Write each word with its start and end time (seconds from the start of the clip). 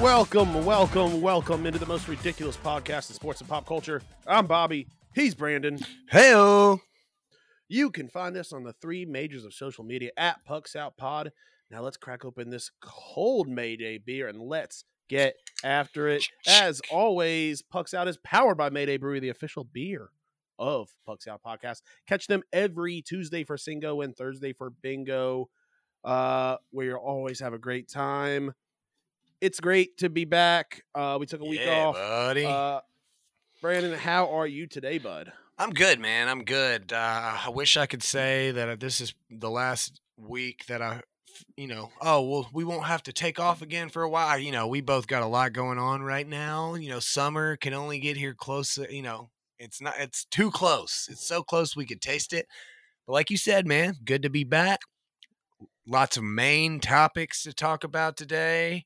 Welcome, 0.00 0.64
welcome, 0.64 1.20
welcome 1.20 1.66
into 1.66 1.80
the 1.80 1.86
most 1.86 2.06
ridiculous 2.06 2.56
podcast 2.56 3.10
in 3.10 3.16
sports 3.16 3.40
and 3.40 3.50
pop 3.50 3.66
culture. 3.66 4.00
I'm 4.28 4.46
Bobby. 4.46 4.86
He's 5.12 5.34
Brandon. 5.34 5.80
Heyo. 6.12 6.80
You 7.68 7.90
can 7.90 8.08
find 8.08 8.36
us 8.36 8.52
on 8.52 8.62
the 8.62 8.72
three 8.74 9.04
majors 9.04 9.44
of 9.44 9.52
social 9.52 9.82
media 9.82 10.10
at 10.16 10.44
Pucks 10.44 10.76
Out 10.76 10.96
Pod. 10.96 11.32
Now 11.68 11.82
let's 11.82 11.96
crack 11.96 12.24
open 12.24 12.48
this 12.48 12.70
cold 12.80 13.48
Mayday 13.48 13.98
beer 13.98 14.28
and 14.28 14.40
let's 14.40 14.84
get 15.08 15.34
after 15.64 16.06
it. 16.06 16.24
As 16.46 16.80
always, 16.92 17.62
Pucks 17.62 17.92
Out 17.92 18.06
is 18.06 18.18
powered 18.18 18.56
by 18.56 18.70
Mayday 18.70 18.98
Brewery, 18.98 19.18
the 19.18 19.30
official 19.30 19.64
beer 19.64 20.10
of 20.60 20.90
Pucks 21.06 21.26
Out 21.26 21.40
Podcast. 21.44 21.82
Catch 22.06 22.28
them 22.28 22.44
every 22.52 23.02
Tuesday 23.02 23.42
for 23.42 23.56
Singo 23.56 24.04
and 24.04 24.16
Thursday 24.16 24.52
for 24.52 24.70
Bingo, 24.70 25.48
uh, 26.04 26.58
where 26.70 26.86
you'll 26.86 26.98
always 26.98 27.40
have 27.40 27.52
a 27.52 27.58
great 27.58 27.88
time. 27.88 28.54
It's 29.40 29.60
great 29.60 29.98
to 29.98 30.08
be 30.10 30.24
back. 30.24 30.82
Uh, 30.94 31.16
we 31.20 31.26
took 31.26 31.40
a 31.40 31.44
week 31.44 31.60
yeah, 31.64 31.86
off. 31.86 31.94
buddy. 31.94 32.44
Uh, 32.44 32.80
Brandon, 33.62 33.96
how 33.96 34.34
are 34.36 34.46
you 34.46 34.66
today, 34.66 34.98
bud? 34.98 35.32
I'm 35.56 35.70
good, 35.70 36.00
man. 36.00 36.28
I'm 36.28 36.44
good. 36.44 36.92
Uh, 36.92 37.36
I 37.46 37.48
wish 37.50 37.76
I 37.76 37.86
could 37.86 38.02
say 38.02 38.50
that 38.50 38.80
this 38.80 39.00
is 39.00 39.14
the 39.30 39.50
last 39.50 40.00
week 40.16 40.66
that 40.66 40.82
I, 40.82 41.02
you 41.56 41.68
know, 41.68 41.90
oh 42.00 42.22
well, 42.22 42.50
we 42.52 42.64
won't 42.64 42.86
have 42.86 43.04
to 43.04 43.12
take 43.12 43.38
off 43.38 43.62
again 43.62 43.90
for 43.90 44.02
a 44.02 44.10
while. 44.10 44.38
You 44.38 44.50
know, 44.50 44.66
we 44.66 44.80
both 44.80 45.06
got 45.06 45.22
a 45.22 45.26
lot 45.26 45.52
going 45.52 45.78
on 45.78 46.02
right 46.02 46.26
now. 46.26 46.74
You 46.74 46.88
know, 46.88 47.00
summer 47.00 47.56
can 47.56 47.74
only 47.74 48.00
get 48.00 48.16
here 48.16 48.34
close. 48.34 48.76
You 48.90 49.02
know, 49.02 49.30
it's 49.60 49.80
not. 49.80 49.94
It's 49.98 50.24
too 50.24 50.50
close. 50.50 51.08
It's 51.10 51.26
so 51.26 51.44
close 51.44 51.76
we 51.76 51.86
could 51.86 52.00
taste 52.00 52.32
it. 52.32 52.46
But 53.06 53.12
like 53.12 53.30
you 53.30 53.36
said, 53.36 53.68
man, 53.68 53.94
good 54.04 54.22
to 54.22 54.30
be 54.30 54.42
back. 54.42 54.80
Lots 55.86 56.16
of 56.16 56.24
main 56.24 56.80
topics 56.80 57.44
to 57.44 57.52
talk 57.52 57.84
about 57.84 58.16
today 58.16 58.84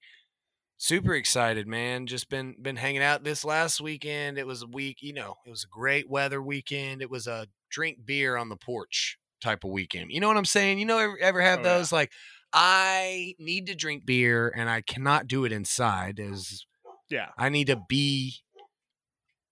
super 0.82 1.14
excited 1.14 1.68
man 1.68 2.08
just 2.08 2.28
been 2.28 2.56
been 2.60 2.74
hanging 2.74 3.04
out 3.04 3.22
this 3.22 3.44
last 3.44 3.80
weekend 3.80 4.36
it 4.36 4.44
was 4.44 4.62
a 4.62 4.66
week 4.66 4.96
you 5.00 5.12
know 5.12 5.36
it 5.46 5.50
was 5.50 5.62
a 5.62 5.68
great 5.68 6.10
weather 6.10 6.42
weekend 6.42 7.00
it 7.00 7.08
was 7.08 7.28
a 7.28 7.46
drink 7.70 7.98
beer 8.04 8.36
on 8.36 8.48
the 8.48 8.56
porch 8.56 9.16
type 9.40 9.62
of 9.62 9.70
weekend 9.70 10.10
you 10.10 10.18
know 10.18 10.26
what 10.26 10.36
i'm 10.36 10.44
saying 10.44 10.80
you 10.80 10.84
know 10.84 10.98
ever, 10.98 11.16
ever 11.20 11.40
have 11.40 11.60
Oh, 11.60 11.62
yeah. 11.62 11.78
those 11.78 11.92
like 11.92 12.10
i 12.52 13.32
need 13.38 13.68
to 13.68 13.76
drink 13.76 14.04
beer 14.04 14.52
and 14.56 14.68
i 14.68 14.80
cannot 14.80 15.28
do 15.28 15.44
it 15.44 15.52
inside 15.52 16.18
as 16.18 16.64
Yeah. 17.08 17.28
i 17.38 17.48
need 17.48 17.68
to 17.68 17.80
be 17.88 18.34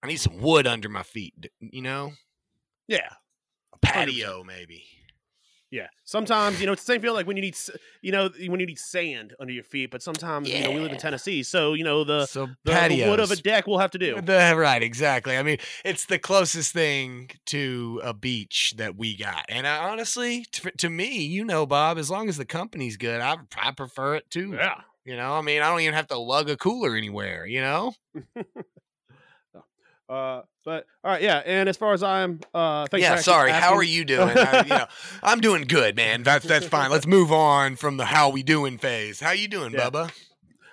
i 0.02 0.08
need 0.08 0.16
some 0.18 0.40
wood 0.40 0.66
under 0.66 0.88
my 0.88 1.04
feet 1.04 1.34
you 1.60 1.82
know 1.82 2.10
Yeah. 2.88 3.08
a 3.72 3.78
patio 3.78 4.42
maybe 4.42 4.82
Yeah. 5.70 5.86
Sometimes, 6.04 6.60
you 6.60 6.66
know, 6.66 6.72
it's 6.72 6.82
the 6.82 6.92
same 6.92 7.00
feel 7.00 7.14
like 7.14 7.26
when 7.28 7.36
you 7.36 7.42
need, 7.42 7.56
you 8.02 8.10
know, 8.10 8.28
when 8.48 8.58
you 8.58 8.66
need 8.66 8.78
sand 8.78 9.34
under 9.38 9.52
your 9.52 9.62
feet. 9.62 9.90
But 9.90 10.02
sometimes, 10.02 10.48
you 10.48 10.62
know, 10.64 10.72
we 10.72 10.80
live 10.80 10.90
in 10.90 10.98
Tennessee, 10.98 11.44
so 11.44 11.74
you 11.74 11.84
know 11.84 12.02
the 12.02 12.26
so 12.26 12.48
the, 12.64 12.72
the 12.88 13.04
wood 13.08 13.20
of 13.20 13.30
a 13.30 13.36
deck 13.36 13.66
will 13.68 13.78
have 13.78 13.92
to 13.92 13.98
do. 13.98 14.20
The- 14.20 14.54
right, 14.56 14.82
exactly. 14.82 15.36
I 15.36 15.42
mean, 15.42 15.58
it's 15.84 16.06
the 16.06 16.18
closest 16.18 16.72
thing 16.72 17.30
to 17.46 18.00
a 18.02 18.12
beach 18.12 18.74
that 18.78 18.96
we 18.96 19.16
got. 19.16 19.44
And 19.48 19.66
I, 19.66 19.90
honestly, 19.90 20.44
to, 20.52 20.70
to 20.72 20.90
me, 20.90 21.22
you 21.22 21.44
know, 21.44 21.66
Bob, 21.66 21.98
as 21.98 22.10
long 22.10 22.28
as 22.28 22.36
the 22.36 22.44
company's 22.44 22.96
good, 22.96 23.20
I, 23.20 23.36
I 23.56 23.70
prefer 23.70 24.16
it 24.16 24.28
too. 24.28 24.54
Yeah. 24.54 24.80
You 25.04 25.16
know, 25.16 25.32
I 25.34 25.40
mean, 25.40 25.62
I 25.62 25.70
don't 25.70 25.80
even 25.80 25.94
have 25.94 26.08
to 26.08 26.18
lug 26.18 26.50
a 26.50 26.56
cooler 26.56 26.94
anywhere, 26.94 27.46
you 27.46 27.60
know? 27.60 27.94
Uh, 30.10 30.42
but 30.64 30.86
all 31.04 31.12
right, 31.12 31.22
yeah. 31.22 31.38
And 31.46 31.68
as 31.68 31.76
far 31.76 31.92
as 31.94 32.02
I'm, 32.02 32.40
uh, 32.52 32.86
yeah, 32.92 33.16
sorry. 33.16 33.52
How 33.52 33.74
are 33.74 33.82
you 33.82 34.04
doing? 34.04 34.28
I, 34.36 34.62
you 34.62 34.68
know, 34.68 34.86
I'm 35.22 35.40
doing 35.40 35.62
good, 35.62 35.94
man. 35.94 36.24
That's 36.24 36.44
that's 36.44 36.66
fine. 36.66 36.90
Let's 36.90 37.06
move 37.06 37.30
on 37.30 37.76
from 37.76 37.96
the 37.96 38.04
how 38.04 38.28
we 38.30 38.42
doing 38.42 38.76
phase. 38.76 39.20
How 39.20 39.30
you 39.30 39.46
doing, 39.46 39.72
Yeah. 39.72 39.88
Bubba? 39.88 40.10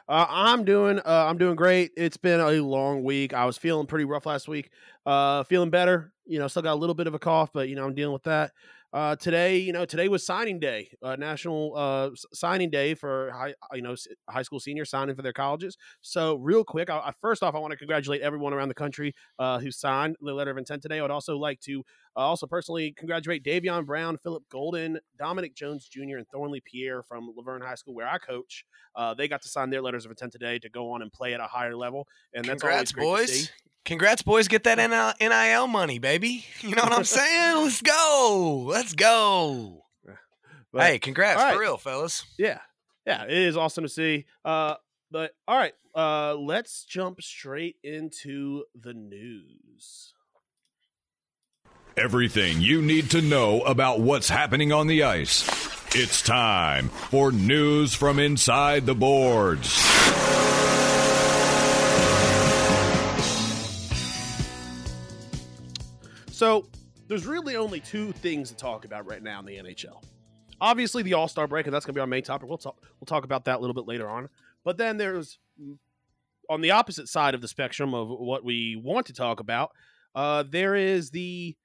Uh, 0.09 0.26
I'm 0.30 0.64
doing, 0.64 1.00
uh, 1.00 1.26
I'm 1.28 1.38
doing 1.38 1.56
great. 1.58 1.92
It's 1.97 2.16
been 2.18 2.40
a 2.40 2.52
long 2.62 3.03
week. 3.03 3.34
I 3.34 3.46
was 3.46 3.58
feeling 3.58 3.88
pretty 3.88 4.06
rough 4.06 4.26
last 4.26 4.47
week. 4.47 4.72
Uh, 5.06 5.44
feeling 5.44 5.70
better. 5.70 6.14
You 6.26 6.40
know, 6.40 6.47
still 6.47 6.62
got 6.62 6.74
a 6.74 6.76
little 6.76 6.96
bit 6.96 7.08
of 7.08 7.14
a 7.14 7.20
cough, 7.20 7.52
but 7.53 7.70
you 7.70 7.76
know, 7.76 7.86
I'm 7.86 7.94
dealing 7.94 8.14
with 8.14 8.24
that. 8.24 8.53
Uh, 8.94 9.16
today, 9.18 9.58
you 9.58 9.74
know, 9.74 9.84
today 9.86 10.08
was 10.08 10.25
signing 10.25 10.59
day, 10.59 10.90
uh, 11.03 11.16
national 11.18 11.74
uh, 11.75 12.09
signing 12.34 12.70
day 12.70 12.94
for 12.94 13.31
high, 13.31 13.53
you 13.74 13.81
know, 13.81 13.96
high 14.30 14.42
school 14.42 14.62
seniors 14.62 14.90
signing 14.90 15.14
for 15.14 15.22
their 15.22 15.34
colleges. 15.34 15.78
So, 16.02 16.36
real 16.36 16.64
quick, 16.64 16.90
I, 16.90 16.97
I, 17.00 17.12
first 17.22 17.44
off, 17.44 17.53
I 17.53 17.59
want 17.59 17.72
to 17.72 17.78
congratulate 17.78 18.22
everyone 18.22 18.53
around 18.53 18.70
the 18.70 18.74
country 18.74 19.14
uh, 19.40 19.59
who 19.59 19.72
signed 19.72 20.16
the 20.22 20.34
letter 20.34 20.52
of 20.52 20.58
intent 20.58 20.81
today. 20.81 21.00
I 21.00 21.02
would 21.02 21.12
also 21.12 21.38
like 21.38 21.59
to 21.62 21.84
uh, 22.17 22.22
also 22.22 22.47
personally 22.47 22.94
congratulate 22.97 23.44
Davion 23.44 23.85
Brown, 23.85 24.17
Philip 24.17 24.44
Golden, 24.50 25.00
Dominic 25.19 25.55
Jones 25.55 25.88
Jr., 25.88 26.17
and 26.17 26.28
Thornley 26.28 26.61
Pierre 26.61 27.03
from 27.03 27.31
LaVergne 27.38 27.61
High 27.61 27.75
School, 27.75 27.94
where 27.94 28.07
I 28.07 28.17
coach. 28.17 28.66
Uh, 28.95 29.13
they 29.13 29.28
got 29.28 29.44
to 29.44 29.47
sign 29.47 29.69
their 29.69 29.81
letters 29.81 30.03
of 30.03 30.11
intent 30.11 30.31
today 30.31 30.57
to 30.59 30.69
go 30.69 30.91
on 30.91 31.03
and 31.03 31.13
play 31.13 31.35
at 31.35 31.39
a 31.39 31.45
higher 31.45 31.75
level, 31.75 32.07
and 32.33 32.44
that's 32.44 32.63
always 32.63 32.91
Congrats, 32.91 32.91
to 32.91 32.97
boys. 32.97 33.51
Congrats, 33.85 34.22
boys. 34.23 34.47
Get 34.47 34.63
that 34.63 35.16
NIL, 35.19 35.67
money, 35.67 36.00
baby. 36.00 36.45
You 36.61 36.75
know 36.75 36.83
what 36.83 36.94
I'm 36.94 37.03
saying? 37.05 37.63
Let's 37.63 37.81
go. 37.81 38.66
Let's 38.67 38.94
go. 38.94 39.84
But, 40.73 40.81
hey, 40.81 40.99
congrats 40.99 41.41
right. 41.41 41.53
for 41.53 41.61
real, 41.61 41.78
fellas. 41.78 42.25
yeah, 42.38 42.59
yeah, 43.05 43.23
it 43.23 43.31
is 43.31 43.55
awesome 43.55 43.85
to 43.85 43.89
see. 43.89 44.25
Uh, 44.44 44.75
but 45.09 45.31
all 45.47 45.55
right, 45.55 45.73
uh, 45.95 46.35
let's 46.35 46.84
jump 46.84 47.22
straight 47.22 47.78
into 47.84 48.63
the 48.75 48.94
news. 48.94 50.13
Everything 51.97 52.62
you 52.62 52.84
need 52.84 53.09
to 53.09 53.24
know 53.24 53.62
about 53.62 54.02
what's 54.02 54.30
happening 54.30 54.72
on 54.72 54.85
the 54.85 55.02
ice. 55.02 55.47
It's 55.96 56.22
time 56.22 56.90
for 56.90 57.31
news 57.31 57.96
from 57.96 58.19
inside 58.19 58.85
the 58.85 58.94
boards. 58.94 59.69
So 66.30 66.68
there's 67.08 67.25
really 67.25 67.56
only 67.56 67.80
two 67.80 68.12
things 68.12 68.50
to 68.50 68.56
talk 68.56 68.85
about 68.85 69.08
right 69.08 69.24
now 69.24 69.40
in 69.40 69.47
the 69.47 69.58
NHL. 69.58 70.03
Obviously, 70.62 71.02
the 71.02 71.16
All 71.16 71.28
Star 71.28 71.47
break, 71.47 71.66
and 71.66 71.74
that's 71.74 71.88
going 71.88 71.96
to 71.96 71.97
be 71.97 72.02
our 72.02 72.06
main 72.06 72.22
topic. 72.22 72.47
We'll 72.47 72.59
talk. 72.59 72.79
We'll 73.00 73.08
talk 73.08 73.24
about 73.24 73.46
that 73.46 73.58
a 73.58 73.59
little 73.59 73.74
bit 73.74 73.88
later 73.88 74.08
on. 74.08 74.29
But 74.64 74.78
then 74.78 74.97
there's 74.97 75.40
on 76.47 76.62
the 76.62 76.69
opposite 76.69 77.08
side 77.08 77.34
of 77.34 77.41
the 77.41 77.47
spectrum 77.47 77.96
of 77.96 78.08
what 78.08 78.44
we 78.44 78.75
want 78.75 79.08
to 79.08 79.14
talk 79.14 79.40
about. 79.40 79.72
Uh, 80.14 80.44
there 80.47 80.75
is 80.75 81.09
the 81.09 81.56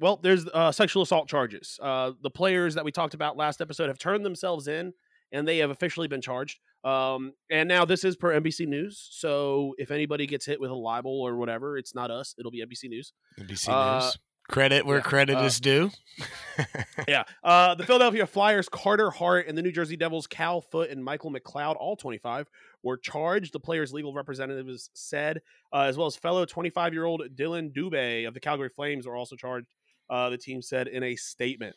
well, 0.00 0.18
there's 0.22 0.46
uh, 0.46 0.72
sexual 0.72 1.02
assault 1.02 1.28
charges. 1.28 1.78
Uh, 1.82 2.12
the 2.22 2.30
players 2.30 2.74
that 2.74 2.84
we 2.84 2.92
talked 2.92 3.14
about 3.14 3.36
last 3.36 3.60
episode 3.60 3.88
have 3.88 3.98
turned 3.98 4.24
themselves 4.24 4.68
in, 4.68 4.92
and 5.32 5.46
they 5.46 5.58
have 5.58 5.70
officially 5.70 6.08
been 6.08 6.20
charged. 6.20 6.58
Um, 6.84 7.32
and 7.50 7.68
now 7.68 7.84
this 7.84 8.04
is 8.04 8.14
per 8.16 8.38
NBC 8.40 8.66
News. 8.68 9.08
So 9.10 9.74
if 9.78 9.90
anybody 9.90 10.26
gets 10.26 10.46
hit 10.46 10.60
with 10.60 10.70
a 10.70 10.74
libel 10.74 11.20
or 11.20 11.36
whatever, 11.36 11.76
it's 11.76 11.94
not 11.94 12.10
us. 12.10 12.34
It'll 12.38 12.52
be 12.52 12.64
NBC 12.64 12.88
News. 12.88 13.12
NBC 13.40 13.68
Uh, 13.68 14.00
News. 14.04 14.18
Credit 14.48 14.86
where 14.86 14.98
yeah, 14.98 15.02
credit 15.02 15.36
uh, 15.38 15.42
is 15.42 15.58
due. 15.58 15.90
yeah. 17.08 17.24
Uh, 17.42 17.74
the 17.74 17.84
Philadelphia 17.84 18.26
Flyers, 18.28 18.68
Carter 18.68 19.10
Hart, 19.10 19.48
and 19.48 19.58
the 19.58 19.62
New 19.62 19.72
Jersey 19.72 19.96
Devils, 19.96 20.28
Cal 20.28 20.60
Foote 20.60 20.90
and 20.90 21.04
Michael 21.04 21.32
McLeod, 21.32 21.74
all 21.80 21.96
25, 21.96 22.48
were 22.84 22.96
charged. 22.96 23.52
The 23.52 23.58
players' 23.58 23.92
legal 23.92 24.14
representatives 24.14 24.88
said, 24.94 25.40
uh, 25.72 25.80
as 25.80 25.96
well 25.96 26.06
as 26.06 26.14
fellow 26.14 26.44
25 26.44 26.92
year 26.92 27.04
old 27.04 27.22
Dillon 27.34 27.72
Dubé 27.76 28.28
of 28.28 28.34
the 28.34 28.40
Calgary 28.40 28.68
Flames 28.68 29.04
were 29.04 29.16
also 29.16 29.34
charged. 29.34 29.66
Uh, 30.08 30.30
the 30.30 30.38
team 30.38 30.62
said 30.62 30.88
in 30.88 31.02
a 31.02 31.16
statement. 31.16 31.74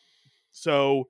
So, 0.51 1.09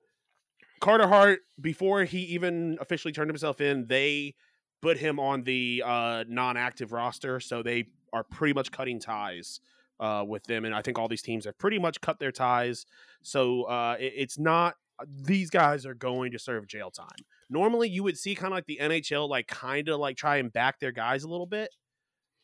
Carter 0.80 1.08
Hart, 1.08 1.40
before 1.60 2.04
he 2.04 2.20
even 2.20 2.78
officially 2.80 3.12
turned 3.12 3.28
himself 3.30 3.60
in, 3.60 3.86
they 3.86 4.34
put 4.82 4.96
him 4.96 5.18
on 5.20 5.42
the 5.42 5.82
uh, 5.84 6.24
non 6.28 6.56
active 6.56 6.92
roster. 6.92 7.40
So, 7.40 7.62
they 7.62 7.86
are 8.12 8.24
pretty 8.24 8.54
much 8.54 8.72
cutting 8.72 8.98
ties 8.98 9.60
uh, 10.00 10.24
with 10.26 10.42
them. 10.44 10.64
And 10.64 10.74
I 10.74 10.82
think 10.82 10.98
all 10.98 11.08
these 11.08 11.22
teams 11.22 11.44
have 11.44 11.58
pretty 11.58 11.78
much 11.78 12.00
cut 12.00 12.18
their 12.18 12.32
ties. 12.32 12.86
So 13.22 13.64
uh, 13.64 13.96
it- 14.00 14.14
it's 14.16 14.38
not 14.38 14.74
these 15.06 15.48
guys 15.50 15.84
are 15.86 15.94
going 15.94 16.32
to 16.32 16.38
serve 16.38 16.66
jail 16.66 16.90
time. 16.90 17.08
Normally, 17.48 17.88
you 17.88 18.02
would 18.02 18.18
see 18.18 18.34
kind 18.34 18.52
of 18.52 18.56
like 18.56 18.66
the 18.66 18.78
NHL, 18.80 19.28
like 19.28 19.46
kind 19.46 19.88
of 19.88 19.98
like 20.00 20.16
try 20.16 20.36
and 20.36 20.52
back 20.52 20.78
their 20.80 20.92
guys 20.92 21.22
a 21.24 21.28
little 21.28 21.46
bit. 21.46 21.68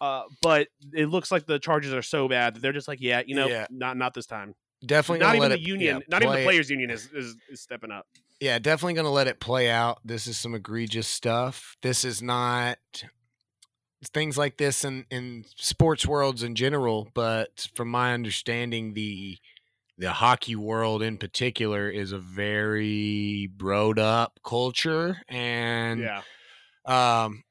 Uh, 0.00 0.24
but 0.42 0.68
it 0.92 1.06
looks 1.06 1.30
like 1.32 1.46
the 1.46 1.58
charges 1.58 1.92
are 1.94 2.02
so 2.02 2.28
bad 2.28 2.54
that 2.54 2.60
they're 2.60 2.72
just 2.72 2.88
like, 2.88 3.00
yeah, 3.00 3.22
you 3.26 3.34
know, 3.34 3.46
Yeah. 3.48 3.66
not 3.70 3.96
not 3.96 4.12
this 4.14 4.26
time. 4.26 4.54
Definitely 4.84 5.20
not 5.26 5.36
even 5.36 5.50
the 5.50 5.60
union, 5.60 5.96
yeah, 5.96 6.02
not 6.08 6.22
even 6.22 6.32
the 6.32 6.36
play 6.36 6.42
it- 6.42 6.44
players' 6.44 6.70
union 6.70 6.90
is, 6.90 7.08
is 7.12 7.36
is 7.48 7.60
stepping 7.62 7.90
up. 7.90 8.06
Yeah, 8.40 8.58
definitely 8.58 8.92
going 8.94 9.06
to 9.06 9.10
let 9.10 9.28
it 9.28 9.40
play 9.40 9.70
out. 9.70 10.00
This 10.04 10.26
is 10.26 10.36
some 10.36 10.54
egregious 10.54 11.08
stuff. 11.08 11.76
This 11.80 12.04
is 12.04 12.20
not 12.20 12.78
things 14.12 14.36
like 14.36 14.58
this 14.58 14.84
in 14.84 15.06
in 15.10 15.44
sports 15.56 16.06
worlds 16.06 16.42
in 16.42 16.54
general, 16.54 17.08
but 17.14 17.68
from 17.74 17.88
my 17.88 18.12
understanding, 18.12 18.92
the 18.94 19.38
the 19.98 20.12
hockey 20.12 20.54
world 20.54 21.02
in 21.02 21.16
particular 21.16 21.88
is 21.88 22.12
a 22.12 22.18
very 22.18 23.48
broed 23.56 23.98
up 23.98 24.38
culture, 24.44 25.22
and 25.28 26.00
Yeah. 26.00 26.22
um, 26.84 27.42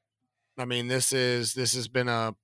I 0.56 0.64
mean, 0.64 0.86
this 0.86 1.12
is 1.12 1.54
this 1.54 1.74
has 1.74 1.88
been 1.88 2.08
a 2.08 2.34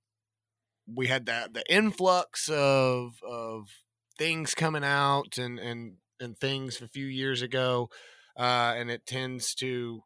we 0.85 1.07
had 1.07 1.27
that 1.27 1.53
the 1.53 1.63
influx 1.73 2.49
of 2.49 3.13
of 3.23 3.69
things 4.17 4.53
coming 4.53 4.83
out 4.83 5.37
and 5.37 5.59
and 5.59 5.95
and 6.19 6.37
things 6.37 6.81
a 6.81 6.87
few 6.87 7.05
years 7.05 7.41
ago, 7.41 7.89
uh, 8.37 8.73
and 8.75 8.89
it 8.89 9.05
tends 9.05 9.53
to 9.55 10.03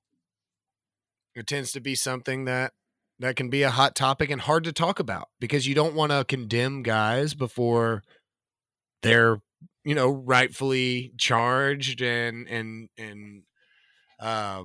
it 1.36 1.48
tends 1.48 1.72
to 1.72 1.80
be 1.80 1.96
something 1.96 2.46
that 2.46 2.74
that 3.20 3.36
can 3.36 3.50
be 3.50 3.64
a 3.64 3.70
hot 3.70 3.96
topic 3.96 4.30
and 4.30 4.42
hard 4.42 4.64
to 4.64 4.72
talk 4.74 5.00
about 5.00 5.30
because 5.40 5.68
you 5.68 5.76
don't 5.76 5.96
want 5.96 6.12
to 6.12 6.26
condemn 6.26 6.84
guys 6.84 7.34
before 7.34 8.04
they're 9.02 9.42
you 9.84 9.96
know 9.96 10.10
rightfully 10.10 11.14
charged 11.18 12.02
and 12.02 12.48
and 12.48 12.90
and 12.98 13.44
uh 14.20 14.64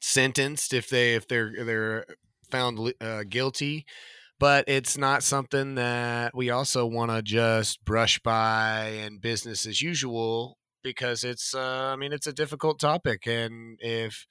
sentenced 0.00 0.72
if 0.74 0.88
they 0.88 1.14
if 1.14 1.26
they're 1.26 1.64
they're 1.64 2.06
found 2.50 2.92
uh, 3.00 3.24
guilty 3.28 3.86
but 4.44 4.66
it's 4.68 4.98
not 4.98 5.22
something 5.22 5.74
that 5.76 6.36
we 6.36 6.50
also 6.50 6.84
want 6.84 7.10
to 7.10 7.22
just 7.22 7.82
brush 7.82 8.18
by 8.18 8.92
and 9.02 9.22
business 9.22 9.64
as 9.64 9.80
usual 9.80 10.58
because 10.82 11.24
it's 11.24 11.54
uh, 11.54 11.90
i 11.90 11.96
mean 11.96 12.12
it's 12.12 12.26
a 12.26 12.32
difficult 12.32 12.78
topic 12.78 13.26
and 13.26 13.78
if 13.80 14.26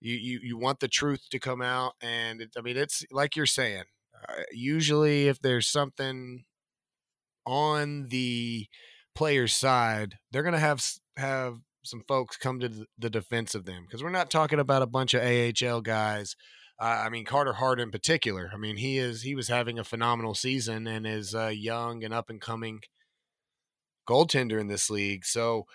you, 0.00 0.14
you 0.14 0.40
you 0.42 0.56
want 0.56 0.80
the 0.80 0.88
truth 0.88 1.28
to 1.30 1.38
come 1.38 1.60
out 1.60 1.92
and 2.00 2.40
it, 2.40 2.48
i 2.56 2.62
mean 2.62 2.78
it's 2.78 3.04
like 3.10 3.36
you're 3.36 3.44
saying 3.44 3.84
uh, 4.26 4.40
usually 4.52 5.28
if 5.28 5.38
there's 5.42 5.68
something 5.68 6.44
on 7.44 8.06
the 8.08 8.64
player's 9.14 9.52
side 9.52 10.14
they're 10.30 10.42
going 10.42 10.54
to 10.54 10.58
have 10.58 10.82
have 11.18 11.58
some 11.84 12.02
folks 12.08 12.38
come 12.38 12.58
to 12.58 12.86
the 12.98 13.10
defense 13.10 13.54
of 13.54 13.66
them 13.66 13.84
because 13.84 14.02
we're 14.02 14.08
not 14.08 14.30
talking 14.30 14.60
about 14.60 14.80
a 14.80 14.86
bunch 14.86 15.14
of 15.14 15.22
AHL 15.22 15.80
guys. 15.80 16.36
I 16.86 17.08
mean 17.08 17.24
Carter 17.24 17.54
Hart 17.54 17.80
in 17.80 17.90
particular. 17.90 18.50
I 18.52 18.56
mean 18.56 18.76
he 18.76 18.98
is 18.98 19.22
he 19.22 19.34
was 19.34 19.48
having 19.48 19.78
a 19.78 19.84
phenomenal 19.84 20.34
season 20.34 20.86
and 20.86 21.06
is 21.06 21.34
a 21.34 21.52
young 21.52 22.04
and 22.04 22.12
up 22.12 22.30
and 22.30 22.40
coming 22.40 22.80
goaltender 24.08 24.60
in 24.60 24.68
this 24.68 24.90
league. 24.90 25.24
So 25.24 25.66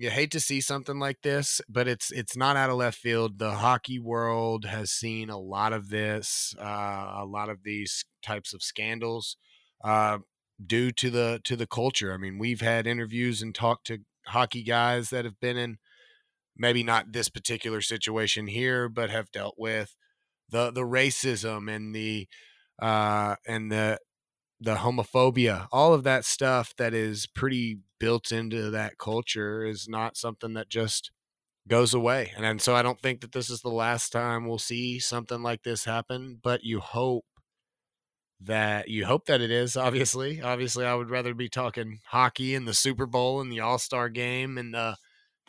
you 0.00 0.08
hate 0.10 0.30
to 0.30 0.40
see 0.40 0.62
something 0.62 0.98
like 0.98 1.20
this, 1.22 1.60
but 1.68 1.86
it's 1.86 2.10
it's 2.10 2.34
not 2.34 2.56
out 2.56 2.70
of 2.70 2.76
left 2.76 2.98
field. 2.98 3.38
The 3.38 3.56
hockey 3.56 3.98
world 3.98 4.64
has 4.64 4.90
seen 4.90 5.28
a 5.28 5.38
lot 5.38 5.74
of 5.74 5.90
this, 5.90 6.54
uh, 6.58 7.12
a 7.18 7.26
lot 7.26 7.50
of 7.50 7.64
these 7.64 8.06
types 8.22 8.54
of 8.54 8.62
scandals, 8.62 9.36
uh, 9.84 10.18
due 10.64 10.90
to 10.92 11.10
the 11.10 11.40
to 11.44 11.54
the 11.54 11.66
culture. 11.66 12.14
I 12.14 12.16
mean, 12.16 12.38
we've 12.38 12.62
had 12.62 12.86
interviews 12.86 13.42
and 13.42 13.54
talked 13.54 13.86
to 13.88 13.98
hockey 14.28 14.62
guys 14.62 15.10
that 15.10 15.26
have 15.26 15.38
been 15.38 15.58
in 15.58 15.76
maybe 16.56 16.82
not 16.82 17.12
this 17.12 17.28
particular 17.28 17.82
situation 17.82 18.46
here, 18.46 18.88
but 18.88 19.10
have 19.10 19.30
dealt 19.30 19.56
with 19.58 19.96
the 20.50 20.70
the 20.70 20.82
racism 20.82 21.74
and 21.74 21.94
the 21.94 22.28
uh, 22.80 23.36
and 23.46 23.70
the 23.70 23.98
the 24.60 24.76
homophobia, 24.76 25.68
all 25.72 25.94
of 25.94 26.04
that 26.04 26.24
stuff 26.24 26.74
that 26.76 26.94
is 26.94 27.26
pretty 27.26 27.78
built 27.98 28.30
into 28.32 28.70
that 28.70 28.98
culture 28.98 29.64
is 29.64 29.88
not 29.88 30.16
something 30.16 30.54
that 30.54 30.68
just 30.68 31.10
goes 31.68 31.94
away. 31.94 32.32
And, 32.36 32.44
and 32.46 32.62
so 32.62 32.74
I 32.74 32.82
don't 32.82 33.00
think 33.00 33.20
that 33.22 33.32
this 33.32 33.50
is 33.50 33.62
the 33.62 33.70
last 33.70 34.12
time 34.12 34.46
we'll 34.46 34.58
see 34.58 34.98
something 34.98 35.42
like 35.42 35.62
this 35.62 35.84
happen, 35.84 36.40
but 36.42 36.64
you 36.64 36.80
hope 36.80 37.24
that 38.42 38.88
you 38.88 39.04
hope 39.04 39.26
that 39.26 39.40
it 39.40 39.50
is 39.50 39.76
obviously 39.76 40.40
obviously 40.40 40.86
i 40.86 40.94
would 40.94 41.10
rather 41.10 41.34
be 41.34 41.48
talking 41.48 42.00
hockey 42.06 42.54
and 42.54 42.66
the 42.66 42.72
super 42.72 43.04
bowl 43.06 43.40
and 43.40 43.52
the 43.52 43.60
all-star 43.60 44.08
game 44.08 44.56
and 44.56 44.72
the 44.72 44.96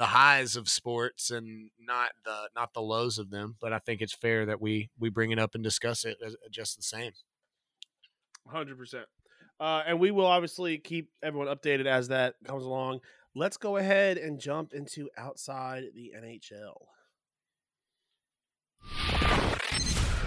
the 0.01 0.07
highs 0.07 0.55
of 0.55 0.67
sports 0.67 1.29
and 1.29 1.69
not 1.79 2.09
the 2.25 2.49
not 2.55 2.73
the 2.73 2.81
lows 2.81 3.19
of 3.19 3.29
them 3.29 3.55
but 3.61 3.71
i 3.71 3.77
think 3.77 4.01
it's 4.01 4.15
fair 4.15 4.47
that 4.47 4.59
we 4.59 4.89
we 4.97 5.09
bring 5.09 5.29
it 5.29 5.37
up 5.37 5.53
and 5.53 5.63
discuss 5.63 6.05
it 6.05 6.17
as, 6.25 6.35
just 6.49 6.75
the 6.75 6.81
same 6.81 7.11
Hundred 8.47 8.77
percent. 8.77 9.05
Uh, 9.59 9.83
and 9.85 9.99
we 9.99 10.11
will 10.11 10.25
obviously 10.25 10.77
keep 10.77 11.09
everyone 11.21 11.47
updated 11.47 11.85
as 11.85 12.07
that 12.07 12.35
comes 12.45 12.63
along. 12.63 12.99
Let's 13.35 13.57
go 13.57 13.77
ahead 13.77 14.17
and 14.17 14.39
jump 14.39 14.73
into 14.73 15.09
outside 15.17 15.83
the 15.95 16.13
NHL. 16.17 16.87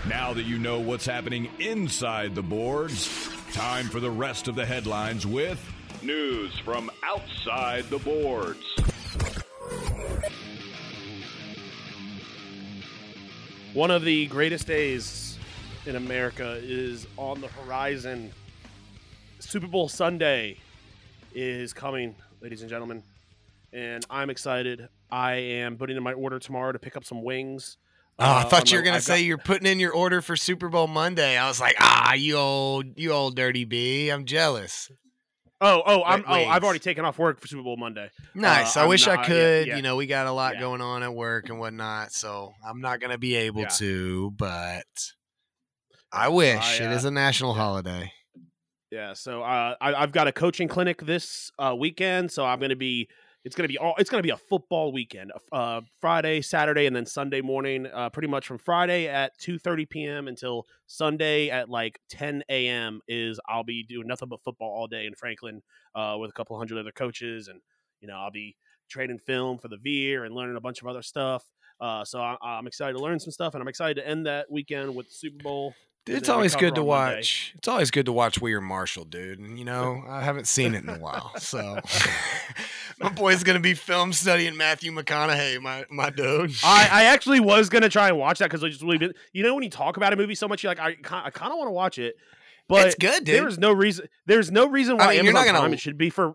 Now 0.08 0.32
that 0.32 0.44
you 0.44 0.58
know 0.58 0.78
what's 0.78 1.06
happening 1.06 1.50
inside 1.58 2.34
the 2.34 2.42
boards, 2.42 3.28
time 3.52 3.86
for 3.86 4.00
the 4.00 4.10
rest 4.10 4.48
of 4.48 4.54
the 4.54 4.64
headlines 4.64 5.26
with 5.26 5.60
news 6.02 6.56
from 6.60 6.90
outside 7.02 7.84
the 7.90 7.98
boards. 7.98 8.64
One 13.72 13.90
of 13.90 14.02
the 14.04 14.26
greatest 14.26 14.66
days 14.66 15.38
in 15.86 15.96
America 15.96 16.58
is 16.62 17.06
on 17.16 17.40
the 17.40 17.48
horizon. 17.48 18.30
Super 19.40 19.66
Bowl 19.66 19.88
Sunday 19.88 20.58
is 21.34 21.72
coming, 21.72 22.14
ladies 22.40 22.60
and 22.60 22.70
gentlemen, 22.70 23.02
and 23.72 24.06
I'm 24.08 24.30
excited. 24.30 24.88
I 25.10 25.34
am 25.34 25.76
putting 25.76 25.96
in 25.96 26.02
my 26.02 26.12
order 26.12 26.38
tomorrow 26.38 26.70
to 26.72 26.78
pick 26.78 26.96
up 26.96 27.04
some 27.04 27.22
wings. 27.22 27.76
Oh, 28.18 28.24
I 28.24 28.42
Uh, 28.42 28.44
thought 28.44 28.70
you 28.70 28.78
were 28.78 28.84
gonna 28.84 28.96
I've 28.98 29.02
say 29.02 29.18
got- 29.18 29.24
you're 29.26 29.38
putting 29.38 29.66
in 29.66 29.80
your 29.80 29.92
order 29.92 30.22
for 30.22 30.36
Super 30.36 30.68
Bowl 30.68 30.86
Monday. 30.86 31.36
I 31.36 31.48
was 31.48 31.60
like, 31.60 31.74
ah, 31.80 32.14
you 32.14 32.36
old, 32.36 32.96
you 32.96 33.10
old 33.12 33.34
dirty 33.34 33.64
bee. 33.64 34.08
I'm 34.10 34.24
jealous. 34.24 34.88
Oh, 35.60 35.82
oh, 35.86 36.02
I'm 36.04 36.24
oh, 36.26 36.32
I've 36.32 36.64
already 36.64 36.80
taken 36.80 37.04
off 37.04 37.18
work 37.18 37.40
for 37.40 37.46
Super 37.46 37.62
Bowl 37.62 37.76
Monday. 37.76 38.10
Nice. 38.34 38.76
I 38.76 38.82
I'm 38.82 38.88
wish 38.88 39.06
not- 39.06 39.20
I 39.20 39.26
could. 39.26 39.66
yeah. 39.68 39.76
You 39.76 39.82
know, 39.82 39.96
we 39.96 40.06
got 40.06 40.26
a 40.26 40.32
lot 40.32 40.54
Yeah. 40.54 40.60
going 40.60 40.80
on 40.80 41.02
at 41.02 41.14
work 41.14 41.48
and 41.48 41.58
whatnot, 41.58 42.12
so 42.12 42.52
I'm 42.66 42.80
not 42.80 43.00
gonna 43.00 43.18
be 43.18 43.34
able 43.36 43.62
Yeah. 43.62 43.68
to. 43.68 44.30
But 44.32 44.84
I 46.12 46.28
wish 46.28 46.80
I, 46.80 46.84
it 46.84 46.88
uh, 46.88 46.96
is 46.96 47.04
a 47.04 47.10
national 47.10 47.54
yeah. 47.54 47.62
holiday. 47.62 48.12
Yeah, 48.90 49.12
so 49.14 49.42
uh, 49.42 49.74
I, 49.80 49.94
I've 49.94 50.12
got 50.12 50.28
a 50.28 50.32
coaching 50.32 50.68
clinic 50.68 51.00
this 51.04 51.50
uh, 51.58 51.74
weekend, 51.76 52.30
so 52.30 52.44
I'm 52.44 52.60
going 52.60 52.70
to 52.70 52.76
be. 52.76 53.08
It's 53.44 53.54
to 53.68 53.72
be 53.72 53.76
all. 53.76 53.94
It's 53.98 54.08
to 54.22 54.26
be 54.26 54.30
a 54.30 54.38
football 54.38 54.90
weekend. 54.90 55.30
Uh, 55.52 55.82
Friday, 56.00 56.40
Saturday, 56.40 56.86
and 56.86 56.96
then 56.96 57.04
Sunday 57.04 57.42
morning. 57.42 57.86
Uh, 57.86 58.08
pretty 58.08 58.28
much 58.28 58.46
from 58.46 58.56
Friday 58.56 59.06
at 59.06 59.38
2:30 59.38 59.88
p.m. 59.88 60.28
until 60.28 60.66
Sunday 60.86 61.50
at 61.50 61.68
like 61.68 62.00
10 62.08 62.42
a.m. 62.48 63.00
is 63.06 63.38
I'll 63.46 63.64
be 63.64 63.82
doing 63.82 64.06
nothing 64.06 64.28
but 64.30 64.42
football 64.42 64.70
all 64.70 64.86
day 64.86 65.04
in 65.04 65.14
Franklin 65.14 65.62
uh, 65.94 66.16
with 66.18 66.30
a 66.30 66.32
couple 66.32 66.56
hundred 66.56 66.78
other 66.78 66.92
coaches, 66.92 67.48
and 67.48 67.60
you 68.00 68.08
know 68.08 68.16
I'll 68.16 68.30
be 68.30 68.56
training 68.88 69.18
film 69.18 69.58
for 69.58 69.68
the 69.68 69.76
Veer 69.76 70.24
and 70.24 70.34
learning 70.34 70.56
a 70.56 70.60
bunch 70.60 70.80
of 70.80 70.88
other 70.88 71.02
stuff. 71.02 71.44
Uh, 71.80 72.04
so 72.04 72.20
I, 72.20 72.36
I'm 72.42 72.66
excited 72.66 72.94
to 72.94 73.02
learn 73.02 73.20
some 73.20 73.32
stuff, 73.32 73.54
and 73.54 73.60
I'm 73.60 73.68
excited 73.68 74.00
to 74.00 74.08
end 74.08 74.26
that 74.26 74.50
weekend 74.50 74.94
with 74.94 75.08
the 75.08 75.14
Super 75.14 75.42
Bowl. 75.42 75.74
Dude, 76.06 76.16
and 76.16 76.20
it's 76.22 76.28
always 76.28 76.54
good 76.54 76.74
to 76.74 76.82
on 76.82 76.86
Monday. 76.88 77.16
watch. 77.16 77.54
It's 77.56 77.66
always 77.68 77.90
good 77.90 78.04
to 78.06 78.12
watch 78.12 78.40
We 78.40 78.52
Are 78.52 78.60
Marshall, 78.60 79.04
dude. 79.06 79.38
And 79.38 79.58
you 79.58 79.64
know, 79.64 80.02
I 80.06 80.22
haven't 80.22 80.46
seen 80.46 80.74
it 80.74 80.82
in 80.82 80.88
a 80.90 80.98
while, 80.98 81.32
so 81.38 81.78
my 83.00 83.08
boy's 83.08 83.42
gonna 83.42 83.60
be 83.60 83.74
film 83.74 84.12
studying 84.12 84.56
Matthew 84.56 84.92
McConaughey, 84.92 85.60
my 85.60 85.84
my 85.90 86.10
dude. 86.10 86.52
I, 86.62 86.88
I 86.92 87.04
actually 87.04 87.40
was 87.40 87.68
gonna 87.68 87.88
try 87.88 88.08
and 88.08 88.18
watch 88.18 88.38
that 88.40 88.46
because 88.46 88.62
I 88.62 88.68
just 88.68 88.82
really 88.82 88.98
did. 88.98 89.16
You 89.32 89.42
know 89.44 89.54
when 89.54 89.64
you 89.64 89.70
talk 89.70 89.96
about 89.96 90.12
a 90.12 90.16
movie 90.16 90.34
so 90.34 90.46
much, 90.48 90.62
you're 90.62 90.70
like, 90.74 90.80
I, 90.80 90.88
I 91.24 91.30
kind 91.30 91.52
of 91.52 91.58
want 91.58 91.68
to 91.68 91.72
watch 91.72 91.98
it, 91.98 92.16
but 92.68 92.86
it's 92.86 92.96
good, 92.96 93.24
dude. 93.24 93.36
there's 93.42 93.58
no 93.58 93.72
reason. 93.72 94.06
There's 94.26 94.50
no 94.50 94.68
reason 94.68 95.00
I 95.00 95.06
why 95.06 95.06
mean, 95.14 95.24
you're 95.24 95.30
Amazon 95.30 95.34
not 95.40 95.46
gonna- 95.46 95.58
Prime 95.60 95.72
it 95.74 95.80
should 95.80 95.98
be 95.98 96.10
for. 96.10 96.34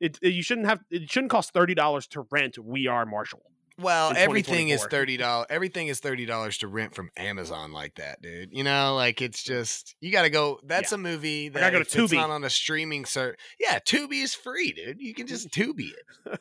It, 0.00 0.18
it- 0.22 0.30
you 0.34 0.42
shouldn't 0.42 0.66
have. 0.66 0.80
It 0.90 1.08
shouldn't 1.10 1.30
cost 1.30 1.52
thirty 1.52 1.74
dollars 1.74 2.08
to 2.08 2.26
rent 2.32 2.58
We 2.58 2.88
Are 2.88 3.06
Marshall. 3.06 3.42
Well, 3.76 4.12
everything 4.16 4.68
is 4.68 4.84
thirty 4.84 5.16
dollars. 5.16 5.46
Everything 5.50 5.88
is 5.88 5.98
thirty 5.98 6.26
dollars 6.26 6.58
to 6.58 6.68
rent 6.68 6.94
from 6.94 7.10
Amazon 7.16 7.72
like 7.72 7.96
that, 7.96 8.22
dude. 8.22 8.50
You 8.52 8.62
know, 8.62 8.94
like 8.94 9.20
it's 9.20 9.42
just 9.42 9.96
you 10.00 10.12
got 10.12 10.22
to 10.22 10.30
go. 10.30 10.60
That's 10.64 10.92
a 10.92 10.98
movie 10.98 11.48
that 11.48 11.58
gotta 11.58 11.72
go 11.72 11.82
to 11.82 11.98
if 11.98 12.04
it's 12.04 12.12
not 12.12 12.30
on 12.30 12.44
a 12.44 12.50
streaming 12.50 13.04
service. 13.04 13.36
Yeah, 13.58 13.80
Tubi 13.80 14.22
is 14.22 14.32
free, 14.34 14.72
dude. 14.72 15.00
You 15.00 15.12
can 15.12 15.26
just 15.26 15.50
Tubi 15.50 15.90
it. 15.90 16.40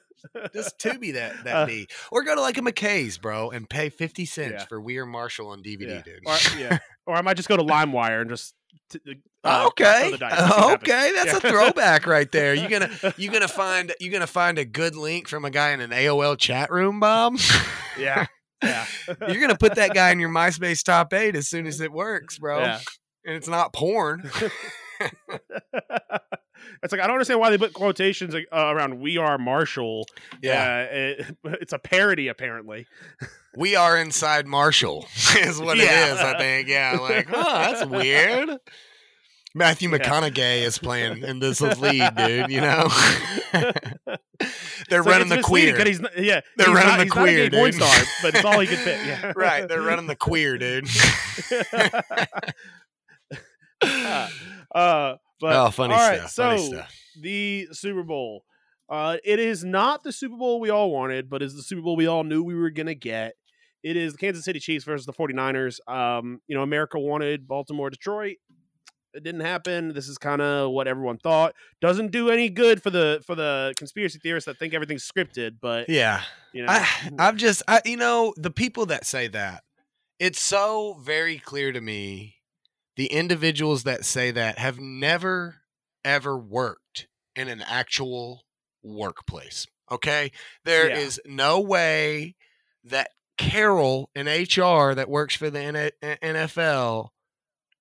Just 0.54 0.78
Tubi 0.80 1.14
that 1.14 1.44
that 1.44 1.56
Uh, 1.56 1.66
be, 1.66 1.88
or 2.12 2.24
go 2.24 2.36
to 2.36 2.42
like 2.42 2.58
a 2.58 2.62
McKay's, 2.62 3.18
bro, 3.18 3.50
and 3.50 3.68
pay 3.70 3.90
fifty 3.90 4.26
cents 4.26 4.54
Yeah. 4.60 4.66
for 4.66 4.80
We 4.80 4.98
Are 4.98 5.06
Marshall 5.06 5.48
on 5.50 5.64
DVD, 5.64 5.88
Yeah. 5.88 6.02
dude. 6.04 6.20
Or, 6.26 6.38
yeah, 6.58 6.78
or 7.08 7.16
I 7.16 7.22
might 7.22 7.36
just 7.38 7.50
go 7.50 7.58
to 7.58 7.64
LimeWire 7.64 8.22
and 8.22 8.30
just. 8.30 8.54
T- 8.90 9.00
uh, 9.44 9.66
okay, 9.68 10.12
the 10.12 10.18
dice, 10.18 10.38
see 10.38 10.44
what 10.44 10.52
happens. 10.52 10.74
okay, 10.76 11.12
that's 11.16 11.34
a 11.44 11.50
throwback 11.50 12.06
right 12.06 12.32
there. 12.32 12.54
You 12.54 12.70
gonna 12.70 12.90
you 13.18 13.32
gonna 13.32 13.48
find 13.48 13.94
you 14.00 14.12
gonna 14.12 14.28
find 14.28 14.58
a 14.58 14.66
good 14.66 14.96
link 14.96 15.28
from 15.28 15.46
a 15.46 15.50
guy 15.50 15.72
in 15.72 15.82
an 15.82 15.92
AOL 15.92 16.38
chat 16.38 16.72
room, 16.72 17.00
Bob. 17.00 17.38
yeah, 18.00 18.28
yeah. 18.64 18.86
You're 19.28 19.42
gonna 19.42 19.58
put 19.58 19.76
that 19.76 19.94
guy 19.94 20.12
in 20.12 20.20
your 20.20 20.30
MySpace 20.34 20.84
top 20.84 21.14
eight 21.14 21.36
as 21.36 21.48
soon 21.48 21.66
as 21.66 21.82
it 21.82 21.92
works, 21.92 22.38
bro. 22.38 22.60
Yeah. 22.60 22.80
And 23.26 23.36
it's 23.36 23.48
not 23.48 23.74
porn. 23.74 24.30
It's 26.82 26.92
like 26.92 27.02
I 27.02 27.08
don't 27.08 27.16
understand 27.16 27.40
why 27.40 27.50
they 27.50 27.58
put 27.58 27.74
quotations 27.74 28.34
uh, 28.36 28.42
around 28.52 29.00
"We 29.00 29.18
are 29.18 29.38
Marshall." 29.38 30.06
Yeah. 30.42 30.88
Uh, 30.92 30.96
it, 30.96 31.38
it's 31.62 31.74
a 31.74 31.80
parody, 31.80 32.28
apparently. 32.28 32.86
We 33.56 33.76
are 33.76 33.96
inside 34.00 34.48
Marshall, 34.48 35.06
is 35.38 35.60
what 35.62 35.78
Yeah. 35.78 35.84
it 36.08 36.14
is, 36.14 36.20
I 36.20 36.38
think. 36.40 36.68
Yeah, 36.68 36.98
like, 37.00 37.28
oh, 37.32 37.44
that's 37.44 37.86
weird. 37.86 38.50
Matthew 39.54 39.92
Yeah. 39.92 40.00
McConaughey 40.00 40.64
is 40.64 40.80
playing 40.80 41.22
in 41.24 41.38
this 41.38 41.62
lead, 41.62 42.16
dude, 42.16 42.50
you 42.50 42.62
know? 42.62 42.88
They're 44.90 45.04
like, 45.04 45.06
running 45.06 45.30
the 45.30 45.44
queer. 45.44 45.86
He's 45.86 46.00
not, 46.00 46.18
yeah, 46.18 46.42
They're 46.58 46.66
he's 46.66 46.76
running 46.76 46.88
not, 46.90 46.98
the 46.98 47.04
he's 47.04 47.14
not 47.16 47.22
a 47.22 47.22
queer, 47.22 47.50
porn 47.52 47.72
dude. 47.72 47.82
star, 47.84 48.06
but 48.24 48.34
it's 48.34 48.44
all 48.44 48.60
he 48.60 48.66
could 48.66 48.80
fit. 48.80 49.00
Yeah. 49.06 49.34
right, 49.36 49.68
they're 49.70 49.84
running 49.84 50.08
the 50.08 50.16
queer, 50.16 50.58
dude. 50.58 50.88
uh, 54.74 55.16
but 55.44 55.56
oh, 55.56 55.70
funny 55.72 55.94
all 55.94 56.00
right, 56.00 56.20
stuff. 56.20 56.32
So 56.32 56.44
funny 56.44 56.68
stuff. 56.68 56.96
the 57.20 57.68
Super 57.74 58.04
Bowl. 58.04 58.46
Uh, 58.90 59.18
it 59.26 59.40
is 59.40 59.64
not 59.64 60.04
the 60.04 60.12
Super 60.14 60.38
Bowl 60.38 60.60
we 60.62 60.70
all 60.70 60.90
wanted, 60.90 61.30
but 61.30 61.42
is 61.42 61.54
the 61.56 61.62
Super 61.64 61.82
Bowl 61.82 61.96
we 61.98 62.08
all 62.08 62.24
knew 62.24 62.42
we 62.44 62.56
were 62.56 62.70
going 62.70 62.88
to 62.88 62.96
get. 62.96 63.34
It 63.84 63.98
is 63.98 64.14
the 64.14 64.20
Kansas 64.20 64.46
City 64.46 64.60
Chiefs 64.62 64.86
versus 64.86 65.06
the 65.06 65.12
49ers. 65.14 65.80
Um, 65.92 66.40
you 66.48 66.56
know, 66.56 66.64
America 66.64 66.98
wanted 66.98 67.46
Baltimore, 67.46 67.90
Detroit. 67.90 68.38
It 69.14 69.24
didn't 69.24 69.42
happen. 69.42 69.94
This 69.94 70.08
is 70.08 70.18
kind 70.18 70.42
of 70.42 70.72
what 70.72 70.88
everyone 70.88 71.18
thought. 71.18 71.54
Doesn't 71.82 72.12
do 72.12 72.30
any 72.30 72.50
good 72.50 72.82
for 72.82 72.90
the 72.90 73.22
for 73.28 73.36
the 73.36 73.74
conspiracy 73.78 74.20
theorists 74.24 74.46
that 74.46 74.58
think 74.58 74.74
everything's 74.74 75.06
scripted, 75.08 75.58
but 75.62 75.90
Yeah. 75.90 76.22
you 76.54 76.64
know, 76.64 76.72
I, 76.72 76.88
I've 77.20 77.36
just, 77.36 77.62
I, 77.68 77.82
you 77.86 77.98
know, 77.98 78.34
the 78.38 78.50
people 78.52 78.86
that 78.88 79.06
say 79.06 79.28
that, 79.28 79.64
it's 80.20 80.42
so 80.42 80.98
very 81.04 81.38
clear 81.38 81.72
to 81.74 81.82
me. 81.82 82.38
The 82.96 83.08
individuals 83.08 83.84
that 83.84 84.06
say 84.06 84.32
that 84.32 84.58
have 84.60 84.80
never, 84.80 85.58
ever 86.06 86.38
worked 86.38 87.08
in 87.36 87.48
an 87.48 87.62
actual 87.62 88.44
workplace. 88.84 89.68
Okay. 89.92 90.32
there 90.66 90.90
Yeah. 90.90 90.98
is 90.98 91.20
no 91.26 91.60
way 91.60 92.36
that 92.86 93.10
Carol 93.38 94.10
in 94.16 94.28
HR 94.28 94.94
that 94.96 95.10
works 95.10 95.36
for 95.36 95.50
the 95.50 95.60
N- 95.60 96.18
NFL 96.22 97.10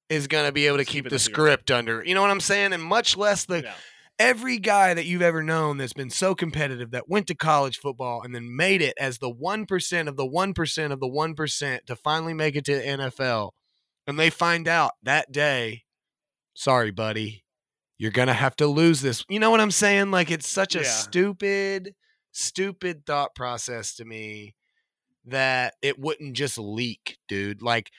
is 0.09 0.27
going 0.27 0.47
to 0.47 0.53
be 0.53 0.67
able 0.67 0.79
to 0.79 0.85
keep 0.85 1.05
keep 1.05 1.11
the 1.11 1.19
script 1.19 1.71
under, 1.71 2.03
you 2.05 2.15
know 2.15 2.23
what 2.23 2.31
I'm 2.31 2.41
saying? 2.41 2.73
And 2.73 2.83
much 2.83 3.17
less 3.17 3.45
the, 3.47 3.63
yeah. 3.63 3.75
every 4.19 4.59
guy 4.59 4.95
that 4.95 5.05
you've 5.07 5.23
ever 5.23 5.43
known 5.43 5.79
that's 5.79 5.93
been 5.93 6.11
so 6.11 6.35
competitive 6.35 6.91
that 6.91 7.09
went 7.09 7.27
to 7.29 7.35
college 7.35 7.79
football 7.79 8.23
and 8.23 8.35
then 8.35 8.55
made 8.55 8.83
it 8.83 8.95
as 8.99 9.19
the 9.19 9.33
1% 9.33 10.09
of 10.09 10.17
the 10.17 10.27
1% 10.27 10.93
of 10.93 11.01
the 11.01 11.07
1% 11.09 11.85
to 11.87 11.97
finally 11.97 12.35
make 12.35 12.57
it 12.57 12.65
to 12.67 12.75
the 12.77 12.83
NFL 12.83 13.51
and 14.07 14.19
they 14.19 14.31
find 14.31 14.67
out 14.69 14.93
that 15.03 15.31
day 15.33 15.85
sorry 16.55 16.91
buddy 16.91 17.45
you're 17.99 18.11
going 18.11 18.27
to 18.29 18.35
have 18.35 18.57
to 18.57 18.67
lose 18.67 19.01
this. 19.01 19.25
You 19.29 19.39
know 19.39 19.51
what 19.51 19.61
i'm 19.61 19.71
saying? 19.71 20.11
Like 20.11 20.31
it's 20.31 20.49
such 20.49 20.75
a 20.75 20.81
Yeah. 20.81 20.85
stupid 20.91 21.95
stupid 22.33 23.07
thought 23.07 23.35
process 23.35 23.95
to 23.97 24.05
me 24.05 24.57
that 25.27 25.75
it 25.83 26.01
wouldn't 26.01 26.35
just 26.35 26.59
leak 26.59 27.19
dude. 27.29 27.63
Like 27.63 27.91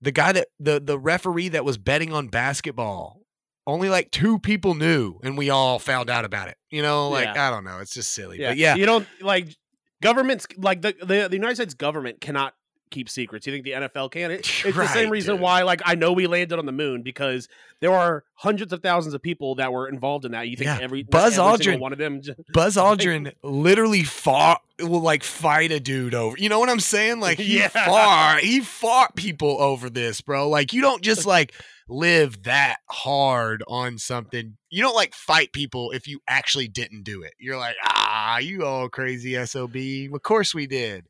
the 0.00 0.12
guy 0.12 0.32
that 0.32 0.48
the 0.58 0.80
the 0.80 0.98
referee 0.98 1.48
that 1.50 1.64
was 1.64 1.76
betting 1.76 2.12
on 2.12 2.28
basketball 2.28 3.20
only 3.66 3.90
like 3.90 4.10
two 4.10 4.38
people 4.38 4.74
knew 4.74 5.18
and 5.22 5.36
we 5.36 5.50
all 5.50 5.78
found 5.78 6.08
out 6.08 6.24
about 6.24 6.48
it. 6.48 6.56
You 6.70 6.80
know? 6.80 7.10
Like 7.10 7.26
Yeah. 7.34 7.48
i 7.48 7.50
don't 7.50 7.64
know. 7.64 7.80
It's 7.80 7.92
just 7.92 8.12
silly. 8.12 8.40
Yeah. 8.40 8.50
but 8.50 8.56
yeah. 8.56 8.76
You 8.76 8.86
don't 8.86 9.06
like 9.20 9.54
governments 10.00 10.46
like 10.56 10.80
the, 10.80 10.94
the 11.00 11.28
the 11.28 11.36
United 11.36 11.56
States 11.56 11.74
government 11.74 12.22
cannot 12.22 12.54
keep 12.90 13.08
secrets. 13.08 13.46
You 13.46 13.52
think 13.52 13.64
the 13.64 13.72
NFL 13.72 14.10
can? 14.10 14.30
It, 14.30 14.40
it's 14.64 14.76
the 14.76 14.86
same 14.88 15.10
reason 15.10 15.34
dude. 15.36 15.42
why 15.42 15.62
like 15.62 15.80
I 15.84 15.94
know 15.94 16.12
we 16.12 16.26
landed 16.26 16.58
on 16.58 16.66
the 16.66 16.72
moon 16.72 17.02
because 17.02 17.48
there 17.80 17.92
are 17.92 18.24
hundreds 18.34 18.72
of 18.72 18.82
thousands 18.82 19.14
of 19.14 19.22
people 19.22 19.54
that 19.56 19.72
were 19.72 19.88
involved 19.88 20.24
in 20.24 20.32
that. 20.32 20.48
You 20.48 20.56
think 20.56 20.66
Yeah. 20.66 20.78
every 20.80 21.02
Buzz 21.02 21.38
every 21.38 21.74
Aldrin- 21.74 21.78
one 21.80 21.92
of 21.92 21.98
them 21.98 22.20
j- 22.22 22.34
Buzz 22.52 22.76
Aldrin 22.76 23.32
literally 23.42 24.02
fought 24.04 24.60
will 24.80 25.00
like 25.02 25.22
fight 25.22 25.72
a 25.72 25.80
dude 25.80 26.14
over. 26.14 26.36
You 26.38 26.48
know 26.48 26.58
what 26.58 26.68
I'm 26.68 26.80
saying? 26.80 27.20
Like 27.20 27.38
he 27.38 27.58
Yeah. 27.58 27.68
fought 27.68 28.40
he 28.40 28.60
fought 28.60 29.16
people 29.16 29.60
over 29.60 29.90
this, 29.90 30.20
bro. 30.20 30.48
Like 30.48 30.72
you 30.72 30.80
don't 30.80 31.02
just 31.02 31.26
like 31.26 31.52
live 31.90 32.42
that 32.42 32.76
hard 32.90 33.62
on 33.66 33.96
something. 33.98 34.56
You 34.70 34.82
don't 34.82 34.94
like 34.94 35.14
fight 35.14 35.52
people 35.52 35.90
if 35.92 36.06
you 36.06 36.20
actually 36.28 36.68
didn't 36.68 37.02
do 37.04 37.22
it. 37.22 37.32
You're 37.38 37.56
like, 37.56 37.76
"Ah, 37.82 38.38
you 38.38 38.64
all 38.64 38.88
crazy 38.90 39.34
SOB. 39.46 39.74
Of 40.12 40.22
course 40.22 40.54
we 40.54 40.66
did." 40.66 41.06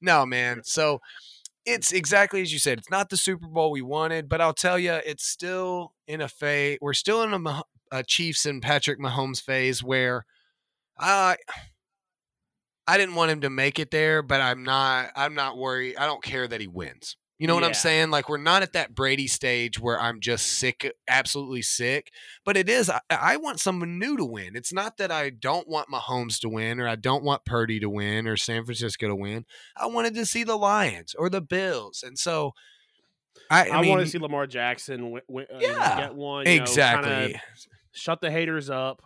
No, 0.00 0.26
man. 0.26 0.62
So 0.64 1.00
it's 1.64 1.92
exactly 1.92 2.42
as 2.42 2.52
you 2.52 2.58
said. 2.58 2.78
It's 2.78 2.90
not 2.90 3.10
the 3.10 3.16
Super 3.16 3.46
Bowl 3.48 3.70
we 3.70 3.82
wanted, 3.82 4.28
but 4.28 4.40
I'll 4.40 4.54
tell 4.54 4.78
you, 4.78 4.92
it's 4.92 5.26
still 5.26 5.92
in 6.06 6.20
a 6.20 6.28
phase. 6.28 6.78
We're 6.80 6.94
still 6.94 7.22
in 7.22 7.46
a, 7.46 7.62
a 7.90 8.02
Chiefs 8.04 8.46
and 8.46 8.62
Patrick 8.62 9.00
Mahomes 9.00 9.42
phase 9.42 9.82
where 9.82 10.24
I 10.98 11.36
I 12.86 12.98
didn't 12.98 13.16
want 13.16 13.32
him 13.32 13.40
to 13.40 13.50
make 13.50 13.78
it 13.78 13.90
there, 13.90 14.22
but 14.22 14.40
I'm 14.40 14.62
not 14.62 15.10
I'm 15.16 15.34
not 15.34 15.56
worried. 15.58 15.96
I 15.96 16.06
don't 16.06 16.22
care 16.22 16.46
that 16.46 16.60
he 16.60 16.68
wins. 16.68 17.16
You 17.38 17.46
know 17.46 17.54
what 17.54 17.64
I'm 17.64 17.74
saying? 17.74 18.10
Like 18.10 18.30
we're 18.30 18.38
not 18.38 18.62
at 18.62 18.72
that 18.72 18.94
Brady 18.94 19.26
stage 19.26 19.78
where 19.78 20.00
I'm 20.00 20.20
just 20.20 20.46
sick, 20.46 20.90
absolutely 21.06 21.60
sick. 21.60 22.10
But 22.46 22.56
it 22.56 22.68
is. 22.68 22.88
I, 22.88 23.00
I 23.10 23.36
want 23.36 23.60
someone 23.60 23.98
new 23.98 24.16
to 24.16 24.24
win. 24.24 24.56
It's 24.56 24.72
not 24.72 24.96
that 24.96 25.12
I 25.12 25.30
don't 25.30 25.68
want 25.68 25.90
Mahomes 25.90 26.40
to 26.40 26.48
win, 26.48 26.80
or 26.80 26.88
I 26.88 26.96
don't 26.96 27.22
want 27.22 27.44
Purdy 27.44 27.78
to 27.80 27.90
win, 27.90 28.26
or 28.26 28.38
San 28.38 28.64
Francisco 28.64 29.08
to 29.08 29.14
win. 29.14 29.44
I 29.76 29.86
wanted 29.86 30.14
to 30.14 30.24
see 30.24 30.44
the 30.44 30.56
Lions 30.56 31.14
or 31.14 31.28
the 31.28 31.42
Bills, 31.42 32.02
and 32.06 32.18
so 32.18 32.52
I, 33.50 33.68
I, 33.68 33.78
I, 33.78 33.80
mean, 33.82 33.90
want 33.90 34.00
to 34.02 34.10
see 34.10 34.18
Lamar 34.18 34.46
Jackson 34.46 35.00
w- 35.02 35.20
w- 35.28 35.46
uh, 35.52 35.58
know, 35.58 35.60
Yeah, 35.60 36.00
get 36.00 36.14
one. 36.14 36.46
you 36.46 36.56
know, 36.56 36.62
exactly. 36.62 37.10
kinda 37.10 37.40
shut 37.92 38.20
the 38.20 38.30
haters 38.30 38.70
up. 38.70 39.02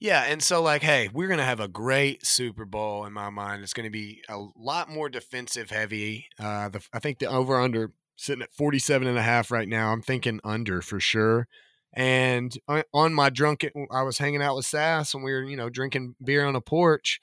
Yeah, 0.00 0.24
and 0.26 0.42
so 0.42 0.62
like, 0.62 0.82
hey, 0.82 1.10
we're 1.12 1.28
gonna 1.28 1.44
have 1.44 1.60
a 1.60 1.68
great 1.68 2.24
Super 2.26 2.64
Bowl 2.64 3.04
in 3.04 3.12
my 3.12 3.28
mind. 3.28 3.62
It's 3.62 3.74
gonna 3.74 3.90
be 3.90 4.22
a 4.28 4.38
lot 4.56 4.88
more 4.88 5.10
defensive 5.10 5.70
heavy. 5.70 6.26
Uh, 6.38 6.70
the, 6.70 6.82
I 6.92 6.98
think 7.00 7.18
the 7.18 7.26
over 7.26 7.60
under 7.60 7.92
sitting 8.16 8.42
at 8.42 8.54
47 8.54 9.06
and 9.06 9.18
a 9.18 9.22
half 9.22 9.50
right 9.50 9.68
now. 9.68 9.92
I'm 9.92 10.02
thinking 10.02 10.40
under 10.42 10.80
for 10.80 11.00
sure. 11.00 11.48
And 11.92 12.56
on- 12.68 12.84
on 12.94 13.12
my 13.14 13.28
drunken, 13.30 13.70
I 13.90 14.02
was 14.02 14.18
hanging 14.18 14.42
out 14.42 14.56
with 14.56 14.64
Sass 14.66 15.12
and 15.12 15.22
we 15.24 15.32
were, 15.32 15.42
you 15.42 15.56
know, 15.56 15.68
drinking 15.68 16.14
beer 16.22 16.44
on 16.46 16.56
a 16.56 16.60
porch. 16.60 17.20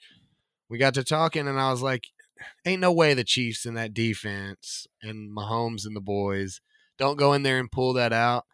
We 0.68 0.78
got 0.78 0.94
to 0.94 1.04
talking, 1.04 1.48
and 1.48 1.58
I 1.60 1.70
was 1.70 1.82
like, 1.82 2.08
"Ain't 2.66 2.80
no 2.80 2.92
way 2.92 3.14
the 3.14 3.24
Chiefs 3.24 3.66
in 3.66 3.74
that 3.74 3.94
defense 3.94 4.86
and 5.02 5.30
Mahomes 5.36 5.86
and 5.86 5.96
the 5.96 6.00
boys 6.00 6.60
don't 6.98 7.16
go 7.18 7.32
in 7.32 7.42
there 7.42 7.58
and 7.58 7.72
pull 7.72 7.92
that 7.94 8.12
out." 8.12 8.46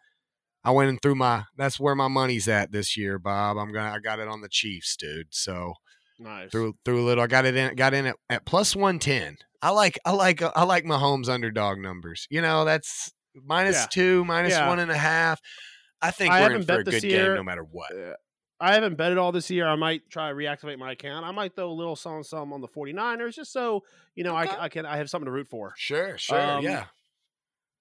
I 0.65 0.71
went 0.71 0.89
and 0.89 1.01
threw 1.01 1.15
my. 1.15 1.43
That's 1.55 1.79
where 1.79 1.95
my 1.95 2.07
money's 2.07 2.47
at 2.47 2.71
this 2.71 2.97
year, 2.97 3.19
Bob. 3.19 3.57
I'm 3.57 3.71
gonna. 3.71 3.91
I 3.91 3.99
got 3.99 4.19
it 4.19 4.27
on 4.27 4.41
the 4.41 4.49
Chiefs, 4.49 4.95
dude. 4.97 5.27
So 5.31 5.73
Nice. 6.19 6.49
threw 6.51 6.73
threw 6.83 7.01
a 7.01 7.05
little. 7.05 7.23
I 7.23 7.27
got 7.27 7.45
it 7.45 7.55
in. 7.55 7.75
Got 7.75 7.93
in 7.93 8.07
at, 8.07 8.15
at 8.29 8.45
plus 8.45 8.75
one 8.75 8.99
ten. 8.99 9.37
I 9.61 9.69
like. 9.69 9.97
I 10.05 10.11
like. 10.11 10.41
I 10.41 10.63
like 10.63 10.83
my 10.85 10.95
Mahomes 10.97 11.29
underdog 11.29 11.77
numbers. 11.79 12.27
You 12.29 12.41
know, 12.41 12.65
that's 12.65 13.11
minus 13.43 13.75
Yeah. 13.77 13.87
two, 13.91 14.25
minus 14.25 14.51
Yeah. 14.53 14.67
one 14.67 14.79
and 14.79 14.91
a 14.91 14.97
half. 14.97 15.39
I 16.01 16.11
think 16.11 16.33
I 16.33 16.41
we're 16.41 16.55
in 16.55 16.63
for 16.63 16.73
a 16.73 16.77
bet 16.77 16.85
this 16.85 17.01
good 17.01 17.07
year. 17.11 17.25
game 17.27 17.35
no 17.35 17.43
matter 17.43 17.63
what. 17.63 17.91
Uh, 17.91 18.13
I 18.59 18.73
haven't 18.73 18.95
betted 18.95 19.17
all 19.17 19.31
this 19.33 19.49
year. 19.51 19.67
I 19.67 19.75
might 19.75 20.09
try 20.09 20.29
to 20.29 20.35
reactivate 20.35 20.77
my 20.77 20.93
account. 20.93 21.25
I 21.25 21.31
might 21.31 21.55
throw 21.55 21.69
a 21.69 21.73
little 21.73 21.95
some 21.97 22.23
some 22.23 22.53
on 22.53 22.61
the 22.61 22.67
49ers 22.69 23.33
just 23.35 23.51
so, 23.51 23.83
you 24.15 24.23
know, 24.23 24.37
Okay. 24.37 24.49
I, 24.55 24.63
I 24.65 24.69
can 24.69 24.85
I 24.85 24.95
have 24.97 25.09
something 25.09 25.25
to 25.25 25.31
root 25.31 25.47
for. 25.49 25.73
Sure, 25.77 26.17
sure, 26.17 26.39
Um, 26.39 26.63
yeah. 26.63 26.85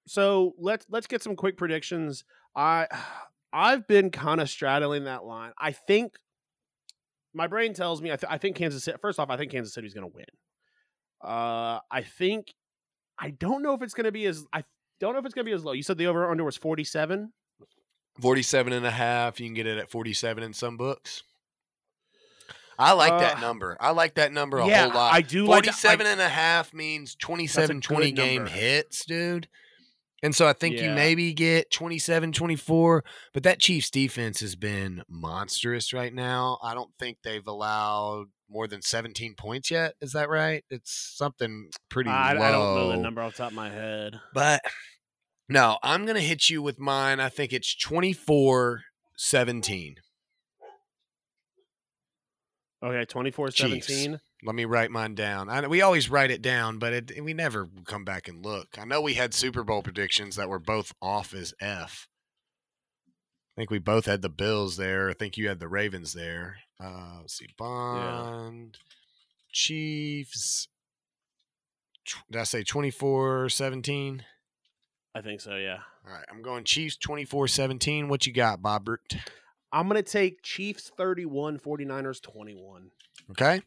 So, 0.07 0.53
let's 0.59 0.85
let's 0.91 1.07
get 1.07 1.23
some 1.23 1.37
quick 1.37 1.57
predictions. 1.57 2.25
I 2.57 2.87
I've 3.53 3.87
been 3.87 4.11
kind 4.11 4.41
of 4.41 4.51
straddling 4.51 5.05
that 5.05 5.25
line. 5.25 5.53
I 5.59 5.71
think 5.73 6.15
my 7.33 7.47
brain 7.47 7.73
tells 7.75 8.03
me 8.03 8.11
I, 8.13 8.17
th- 8.17 8.31
I 8.31 8.39
think 8.39 8.57
Kansas 8.57 8.83
City 8.85 8.99
first 9.01 9.19
off, 9.21 9.31
I 9.31 9.37
think 9.37 9.53
Kansas 9.53 9.73
City's 9.75 9.95
going 9.95 10.11
to 10.11 10.15
win. 10.15 10.27
Uh 11.23 11.81
I 11.91 12.03
think 12.03 12.53
I 13.19 13.31
don't 13.31 13.63
know 13.63 13.75
if 13.75 13.83
it's 13.83 13.95
going 13.95 14.05
to 14.07 14.13
be 14.13 14.27
as 14.27 14.45
I 14.53 14.65
don't 15.01 15.13
know 15.13 15.19
if 15.21 15.25
it's 15.25 15.35
going 15.35 15.45
to 15.45 15.49
be 15.51 15.55
as 15.55 15.65
low. 15.65 15.73
You 15.73 15.83
said 15.83 15.99
the 15.99 16.07
over 16.07 16.29
under 16.31 16.45
was 16.45 16.57
47? 16.57 17.33
47 18.21 18.73
and 18.73 18.87
a 18.87 18.91
half. 18.91 19.41
You 19.41 19.47
can 19.47 19.55
get 19.55 19.67
it 19.67 19.79
at 19.79 19.91
47 19.91 20.43
in 20.45 20.53
some 20.53 20.77
books. 20.77 21.23
I 22.79 22.93
like 22.93 23.21
that 23.21 23.37
Uh, 23.39 23.41
number. 23.41 23.77
I 23.81 23.91
like 23.91 24.15
that 24.15 24.33
number 24.33 24.59
a 24.59 24.67
yeah, 24.67 24.85
whole 24.85 24.95
lot. 24.95 25.15
I 25.15 25.21
do 25.21 25.47
like 25.47 25.65
that- 25.65 25.75
47 25.75 26.07
and 26.07 26.21
a 26.21 26.29
half 26.29 26.75
means 26.75 27.15
27 27.15 27.81
20 27.81 28.11
good 28.13 28.17
game 28.21 28.43
number. 28.45 28.51
hits, 28.51 29.05
dude. 29.05 29.49
And 30.25 30.35
so 30.35 30.49
I 30.49 30.55
think 30.55 30.81
you 30.81 30.91
maybe 30.91 31.35
get 31.35 31.71
27 31.71 32.33
24, 32.33 33.05
but 33.35 33.43
that 33.43 33.61
Chiefs 33.61 33.91
defense 33.91 34.41
has 34.41 34.57
been 34.57 35.03
monstrous 35.07 35.93
right 35.93 36.15
now. 36.15 36.59
I 36.63 36.73
don't 36.73 36.91
think 36.99 37.19
they've 37.23 37.47
allowed 37.47 38.29
more 38.49 38.67
than 38.67 38.81
17 38.81 39.35
points 39.35 39.71
yet. 39.71 39.97
Is 40.01 40.13
that 40.13 40.31
right? 40.31 40.65
It's 40.71 41.15
something 41.15 41.69
pretty 41.91 42.09
I. 42.09 42.31
I 42.31 42.35
don't 42.51 42.75
know 42.75 42.89
the 42.89 42.97
number 42.97 43.21
off 43.21 43.33
the 43.33 43.43
top 43.43 43.51
of 43.51 43.57
my 43.57 43.69
head. 43.69 44.19
But 44.33 44.63
no, 45.51 45.77
I'm 45.83 46.07
going 46.07 46.17
to 46.17 46.23
hit 46.23 46.49
you 46.49 46.63
with 46.63 46.79
mine. 46.79 47.21
I 47.21 47.29
think 47.29 47.53
it's 47.53 47.77
24 47.77 48.81
17. 49.19 49.97
Okay, 52.83 53.05
24 53.05 53.49
Chiefs. 53.51 53.87
17. 53.89 54.21
Let 54.45 54.55
me 54.55 54.67
write 54.67 54.91
mine 54.91 55.15
down. 55.15 55.49
I, 55.49 55.67
we 55.67 55.81
always 55.81 56.11
write 56.11 56.31
it 56.31 56.43
down, 56.43 56.79
but 56.79 56.93
it, 56.93 57.25
we 57.25 57.33
never 57.33 57.69
come 57.87 58.05
back 58.05 58.29
and 58.29 58.45
look. 58.45 58.77
I 58.79 58.85
know 58.85 59.01
we 59.01 59.15
had 59.15 59.33
Super 59.33 59.65
Bowl 59.65 59.83
predictions 59.83 60.37
that 60.37 60.51
were 60.51 60.59
both 60.59 60.93
off 61.01 61.33
as 61.33 61.55
F. 61.61 62.09
I 63.57 63.61
think 63.61 63.71
we 63.71 63.79
both 63.79 64.05
had 64.05 64.21
the 64.21 64.29
Bills 64.29 64.77
there. 64.77 65.09
I 65.09 65.15
think 65.15 65.39
you 65.39 65.49
had 65.49 65.61
the 65.61 65.69
Ravens 65.69 66.13
there. 66.13 66.57
Uh, 66.79 67.19
let's 67.21 67.39
see, 67.39 67.49
Bond, 67.57 68.77
Chiefs. 69.51 70.69
Did 72.31 72.41
I 72.41 72.45
say 72.45 72.65
24 72.65 73.49
17? 73.49 74.25
I 75.15 75.21
think 75.23 75.41
so. 75.41 75.57
Yeah. 75.57 75.79
All 76.07 76.13
right, 76.13 76.25
I'm 76.31 76.43
going 76.43 76.65
Chiefs 76.65 76.97
24 76.97 77.49
17. 77.49 78.09
What 78.09 78.27
you 78.27 78.33
got, 78.33 78.61
Bobbert? 78.61 79.17
I'm 79.73 79.89
gonna 79.89 80.03
take 80.03 80.43
Chiefs 80.43 80.91
31, 80.97 81.59
49ers 81.59 82.21
21. 82.21 82.91
Okay. 83.31 83.63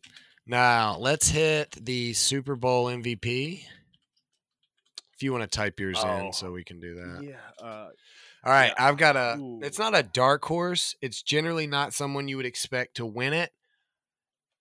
Now 0.48 0.98
let's 0.98 1.30
hit 1.30 1.72
the 1.72 2.14
Super 2.14 2.56
Bowl 2.56 2.86
MVP. 2.86 3.64
If 5.14 5.24
you 5.24 5.32
want 5.32 5.44
to 5.50 5.56
type 5.56 5.80
yours 5.80 5.98
Oh. 6.00 6.28
in 6.28 6.34
so 6.34 6.52
we 6.52 6.64
can 6.64 6.80
do 6.80 6.96
that. 6.96 7.24
Yeah. 7.24 7.36
Uh, 7.66 7.90
All 8.44 8.54
right, 8.54 8.72
Yeah. 8.78 8.86
I've 8.88 8.98
got 8.98 9.16
a. 9.16 9.36
Ooh. 9.40 9.60
It's 9.64 9.80
not 9.80 9.96
a 9.98 10.04
dark 10.04 10.46
horse. 10.46 10.96
It's 11.02 11.22
generally 11.22 11.68
not 11.68 11.94
someone 11.94 12.28
you 12.28 12.38
would 12.38 12.46
expect 12.46 12.96
to 12.98 13.06
win 13.06 13.34
it. 13.34 13.52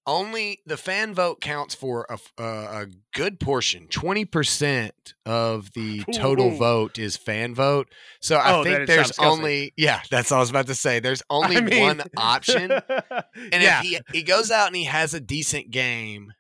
Only 0.08 0.60
the 0.64 0.76
fan 0.76 1.14
vote 1.14 1.40
counts 1.40 1.74
for 1.74 2.06
a 2.08 2.18
a 2.42 2.86
good 3.12 3.40
portion. 3.40 3.88
Twenty 3.88 4.24
percent 4.24 5.14
of 5.24 5.72
the 5.72 6.04
total 6.14 6.52
Ooh. 6.52 6.56
vote 6.56 6.96
is 6.98 7.16
fan 7.16 7.54
vote. 7.56 7.88
So 8.20 8.36
I 8.36 8.52
Oh, 8.54 8.62
think 8.62 8.86
there's 8.86 9.18
only 9.18 9.72
yeah. 9.76 10.02
That's 10.10 10.30
all 10.30 10.38
I 10.38 10.40
was 10.40 10.50
about 10.50 10.68
to 10.68 10.76
say. 10.76 11.00
There's 11.00 11.22
only 11.30 11.56
I 11.56 11.60
mean- 11.60 11.80
one 11.80 12.02
option, 12.16 12.70
and 13.00 13.62
yeah. 13.62 13.80
if 13.80 13.84
he 13.86 13.98
he 14.12 14.22
goes 14.22 14.50
out 14.52 14.68
and 14.68 14.76
he 14.76 14.84
has 14.84 15.12
a 15.12 15.20
decent 15.20 15.72
game, 15.72 16.32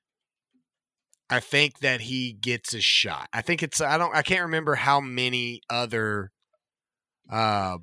I 1.28 1.40
think 1.40 1.80
that 1.80 2.02
he 2.02 2.32
gets 2.34 2.72
a 2.72 2.80
shot. 2.80 3.28
I 3.32 3.42
think 3.42 3.64
it's 3.64 3.80
I 3.80 3.98
don't 3.98 4.14
I 4.14 4.22
can't 4.22 4.42
remember 4.42 4.76
how 4.76 5.00
many 5.00 5.60
other 5.68 6.30
uh 7.28 7.78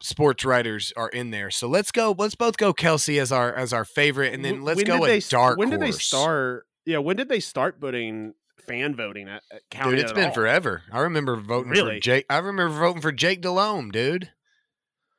sports 0.00 0.44
writers 0.44 0.92
are 0.96 1.08
in 1.08 1.30
there. 1.30 1.50
So 1.50 1.68
let's 1.68 1.92
go 1.92 2.14
let's 2.16 2.34
both 2.34 2.56
go 2.56 2.72
Kelce 2.72 3.20
as 3.20 3.30
our 3.32 3.54
as 3.54 3.72
our 3.72 3.84
favorite 3.84 4.32
and 4.34 4.44
then 4.44 4.62
let's 4.62 4.78
when 4.78 4.86
go 4.86 5.04
a 5.04 5.20
dark 5.20 5.58
When 5.58 5.70
did 5.70 5.80
they 5.80 5.92
start? 5.92 6.66
Yeah. 6.86 6.98
When 6.98 7.16
did 7.16 7.28
they 7.28 7.40
start 7.40 7.80
putting 7.80 8.34
fan 8.66 8.94
voting 8.96 9.28
at, 9.28 9.42
at? 9.52 9.62
Dude, 9.84 9.94
it 9.94 10.00
it's 10.02 10.10
at 10.12 10.14
been 10.16 10.28
all? 10.28 10.32
forever. 10.34 10.82
I 10.92 11.00
remember 11.00 11.36
voting 11.36 11.70
Really? 11.70 11.96
for 11.96 12.00
Jake. 12.00 12.26
I 12.30 12.38
remember 12.38 12.78
voting 12.78 13.02
for 13.02 13.12
Jake 13.12 13.40
Delhomme, 13.42 13.90
dude. 13.90 14.30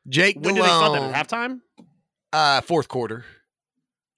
Jake 0.09 0.35
When 0.37 0.55
did 0.55 0.63
they 0.63 0.67
start 0.67 0.99
that? 0.99 1.13
At 1.15 1.27
halftime. 1.29 1.59
Uh, 2.33 2.61
fourth 2.61 2.87
quarter. 2.87 3.23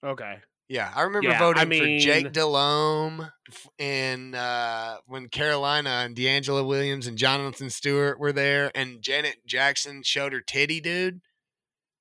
Okay. 0.04 0.36
Yeah, 0.68 0.90
I 0.94 1.02
remember 1.02 1.28
Yeah, 1.28 1.36
I 1.36 1.38
voting 1.38 1.78
for 1.78 1.98
Jake 1.98 2.32
Delhomme 2.32 3.30
in 3.78 4.34
uh, 4.34 4.96
when 5.06 5.28
Carolina 5.28 5.90
and 6.04 6.16
DeAngelo 6.16 6.66
Williams 6.66 7.06
and 7.06 7.18
Jonathan 7.18 7.68
Stewart 7.68 8.18
were 8.18 8.32
there, 8.32 8.70
and 8.74 9.02
Janet 9.02 9.46
Jackson 9.46 10.02
showed 10.02 10.32
her 10.32 10.40
titty, 10.40 10.80
dude. 10.80 11.20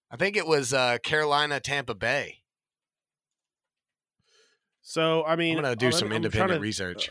I 0.09 0.15
think 0.15 0.37
it 0.37 0.47
was 0.47 0.73
uh, 0.73 0.99
Carolina 1.03 1.59
Tampa 1.59 1.93
Bay. 1.93 2.37
So 4.81 5.23
I 5.25 5.35
mean, 5.35 5.57
I'm 5.57 5.63
gonna 5.63 5.75
do 5.75 5.87
let 5.87 5.95
some 5.95 6.09
me- 6.09 6.15
I'm 6.15 6.23
independent 6.23 6.59
to- 6.59 6.61
research. 6.61 7.09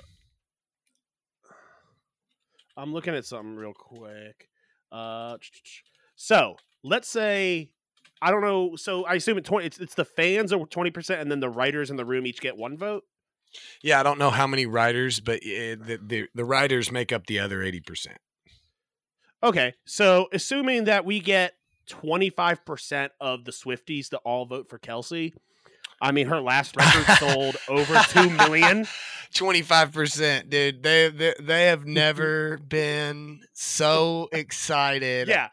I'm 2.76 2.92
looking 2.92 3.14
at 3.14 3.26
something 3.26 3.56
real 3.56 3.74
quick. 3.74 4.48
Uh, 4.90 5.36
so 6.16 6.56
let's 6.82 7.08
say 7.08 7.70
I 8.22 8.30
don't 8.30 8.42
know. 8.42 8.76
So 8.76 9.04
I 9.04 9.14
assume 9.14 9.36
it 9.36 9.44
20, 9.44 9.66
it's 9.66 9.78
it's 9.78 9.94
the 9.94 10.04
fans 10.04 10.52
are 10.52 10.64
twenty 10.66 10.90
percent, 10.92 11.20
and 11.20 11.30
then 11.30 11.40
the 11.40 11.50
writers 11.50 11.90
in 11.90 11.96
the 11.96 12.04
room 12.04 12.26
each 12.26 12.40
get 12.40 12.56
one 12.56 12.78
vote. 12.78 13.02
yeah, 13.82 13.98
I 13.98 14.02
don't 14.04 14.18
know 14.18 14.30
how 14.30 14.46
many 14.46 14.64
writers, 14.64 15.18
but 15.20 15.40
uh, 15.40 15.76
the, 15.76 16.00
the 16.00 16.28
the 16.34 16.44
writers 16.44 16.92
make 16.92 17.12
up 17.12 17.26
the 17.26 17.40
other 17.40 17.62
eighty 17.62 17.80
percent. 17.80 18.18
Okay, 19.42 19.74
so 19.84 20.28
assuming 20.32 20.84
that 20.84 21.04
we 21.04 21.18
get 21.18 21.54
twenty 21.88 22.30
five 22.30 22.64
percent 22.64 23.12
of 23.20 23.44
the 23.44 23.50
Swifties 23.50 24.08
to 24.10 24.18
all 24.18 24.46
vote 24.46 24.68
for 24.70 24.78
Kelce, 24.78 25.32
I 26.00 26.12
mean 26.12 26.28
her 26.28 26.40
last 26.40 26.76
record 26.76 27.16
sold 27.18 27.56
over 27.68 28.00
two 28.08 28.30
million. 28.30 28.86
Twenty 29.34 29.62
five 29.62 29.92
percent, 29.92 30.50
dude. 30.50 30.82
They, 30.82 31.08
they 31.08 31.34
they 31.40 31.64
have 31.64 31.86
never 31.86 32.58
been 32.58 33.40
so 33.54 34.28
excited. 34.30 35.26
Yeah, 35.26 35.48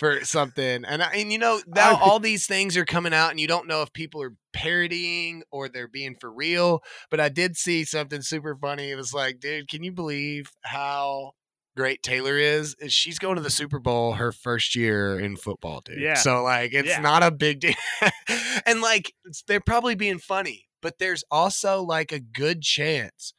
for 0.00 0.24
something. 0.24 0.84
And 0.84 1.00
I, 1.02 1.12
and 1.12 1.30
you 1.30 1.38
know 1.38 1.60
now 1.68 1.96
all 1.98 2.18
these 2.18 2.46
things 2.46 2.76
are 2.76 2.84
coming 2.84 3.14
out, 3.14 3.30
and 3.30 3.38
you 3.38 3.46
don't 3.46 3.68
know 3.68 3.82
if 3.82 3.92
people 3.92 4.20
are 4.22 4.34
parodying 4.52 5.44
or 5.52 5.68
they're 5.68 5.86
being 5.86 6.16
for 6.20 6.32
real. 6.32 6.80
But 7.10 7.20
I 7.20 7.28
did 7.28 7.56
see 7.56 7.84
something 7.84 8.22
super 8.22 8.56
funny. 8.60 8.90
It 8.90 8.96
was 8.96 9.14
like, 9.14 9.38
dude, 9.38 9.68
can 9.68 9.84
you 9.84 9.92
believe 9.92 10.50
how 10.62 11.32
great 11.76 12.02
Taylor 12.02 12.36
is? 12.36 12.74
Is 12.80 12.92
She's 12.92 13.18
going 13.20 13.36
to 13.36 13.42
the 13.42 13.50
Super 13.50 13.78
Bowl 13.78 14.14
her 14.14 14.32
first 14.32 14.74
year 14.74 15.20
in 15.20 15.36
football, 15.36 15.82
dude. 15.84 16.00
Yeah. 16.00 16.14
So 16.14 16.42
like, 16.42 16.72
it's 16.74 16.88
Yeah. 16.88 17.00
not 17.00 17.22
a 17.22 17.30
big 17.30 17.60
deal. 17.60 17.74
and 18.66 18.80
like, 18.80 19.12
it's- 19.24 19.44
they're 19.46 19.60
probably 19.60 19.94
being 19.94 20.18
funny, 20.18 20.66
but 20.82 20.98
there's 20.98 21.22
also 21.30 21.82
like 21.82 22.10
a 22.10 22.18
good 22.20 22.62
chance 22.62 23.32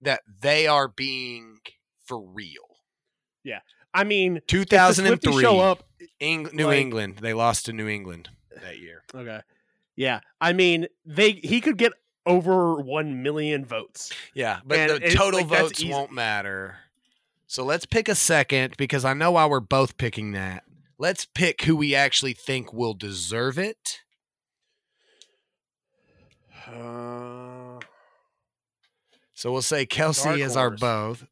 that 0.00 0.22
they 0.40 0.66
are 0.66 0.88
being 0.88 1.58
for 2.04 2.20
real. 2.20 2.64
I 3.94 4.04
mean, 4.04 4.40
2003. 4.46 5.42
Show 5.42 5.60
up. 5.60 5.84
Eng- 6.20 6.48
New 6.52 6.66
Like- 6.66 6.78
England. 6.78 7.18
They 7.20 7.32
lost 7.34 7.66
to 7.66 7.72
New 7.72 7.88
England 7.88 8.28
that 8.62 8.78
year. 8.78 9.02
Okay, 9.14 9.40
yeah, 9.96 10.20
I 10.40 10.52
mean 10.52 10.86
they 11.06 11.32
he 11.32 11.60
could 11.60 11.78
get 11.78 11.92
over 12.26 12.74
one 12.76 13.22
million 13.22 13.64
votes. 13.64 14.12
Yeah, 14.34 14.60
but 14.64 14.78
And 14.78 15.02
the 15.02 15.10
total 15.14 15.40
like, 15.40 15.48
votes 15.48 15.84
won't 15.84 16.12
matter. 16.12 16.76
So 17.46 17.64
let's 17.64 17.86
pick 17.86 18.08
a 18.08 18.14
second 18.14 18.76
because 18.76 19.04
I 19.04 19.14
know 19.14 19.32
why 19.32 19.46
we're 19.46 19.60
both 19.60 19.96
picking 19.96 20.32
that. 20.32 20.64
Let's 20.98 21.24
pick 21.24 21.62
who 21.62 21.74
we 21.76 21.94
actually 21.94 22.34
think 22.34 22.72
will 22.72 22.92
deserve 22.94 23.58
it. 23.58 24.00
Uh, 26.66 27.78
So 29.34 29.52
we'll 29.52 29.62
say 29.62 29.86
Kelce 29.86 30.38
is 30.40 30.56
our 30.56 30.70
both. 30.70 31.24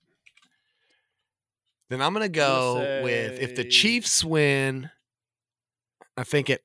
Then 1.89 2.03
I'm 2.03 2.13
gonna 2.13 2.25
I'm 2.27 2.33
go 2.33 2.75
gonna 2.75 3.03
with 3.05 3.39
if 3.41 3.55
the 3.55 3.65
Chiefs 3.65 4.25
win, 4.25 4.91
I 6.17 6.25
think 6.25 6.51
it. 6.51 6.63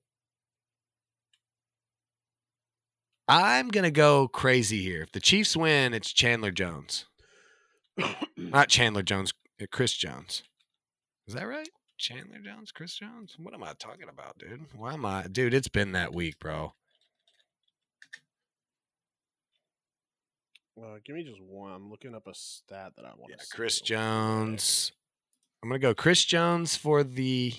I'm 3.28 3.70
gonna 3.70 3.92
go 3.92 4.28
crazy 4.28 4.82
here. 4.82 5.02
If 5.04 5.12
the 5.12 5.20
Chiefs 5.20 5.56
win, 5.56 5.94
it's 5.94 6.12
Chandler 6.12 6.52
Jones, 6.52 7.06
not 8.36 8.68
Chandler 8.70 9.04
Jones, 9.04 9.32
uh, 9.62 9.66
Chris 9.72 9.94
Jones. 9.94 10.44
Is 11.28 11.36
that 11.36 11.48
right? 11.48 11.70
Chandler 11.98 12.40
Jones, 12.40 12.72
Chris 12.72 12.96
Jones. 12.96 13.36
What 13.38 13.54
am 13.54 13.64
I 13.64 13.74
talking 13.78 14.10
about, 14.10 14.40
dude? 14.40 14.66
Why 14.76 14.94
am 14.96 15.06
I, 15.06 15.28
dude? 15.28 15.54
It's 15.54 15.70
been 15.70 15.92
that 15.92 16.14
week, 16.16 16.40
bro. 16.40 16.74
uh, 20.82 20.98
give 21.06 21.16
me 21.16 21.24
just 21.24 21.40
one. 21.42 21.72
I'm 21.72 21.90
looking 21.92 22.16
up 22.16 22.26
a 22.28 22.34
stat 22.34 22.94
that 22.96 23.06
I 23.06 23.10
want 23.16 23.30
Yeah. 23.30 23.44
Chris 23.52 23.80
Jones. 23.82 24.92
I'm 25.64 25.70
gonna 25.70 25.80
go 25.80 25.94
Chris 25.94 26.26
Jones 26.26 26.76
for 26.76 27.04
the 27.04 27.54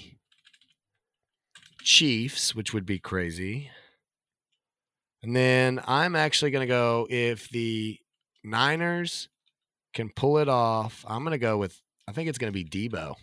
Chiefs, 1.83 2.53
which 2.53 2.75
would 2.75 2.85
be 2.85 2.99
crazy. 2.99 3.71
And 5.23 5.37
then 5.37 5.81
I'm 5.87 6.17
actually 6.17 6.51
gonna 6.51 6.67
go 6.67 7.07
if 7.09 7.49
the 7.51 7.99
Niners 8.43 9.29
can 9.95 10.09
pull 10.09 10.39
it 10.39 10.49
off. 10.49 11.05
I'm 11.07 11.23
gonna 11.23 11.39
go 11.39 11.59
with 11.59 11.81
I 12.09 12.13
think 12.13 12.29
it's 12.29 12.39
gonna 12.39 12.51
be 12.51 12.65
Deebo. 12.65 13.15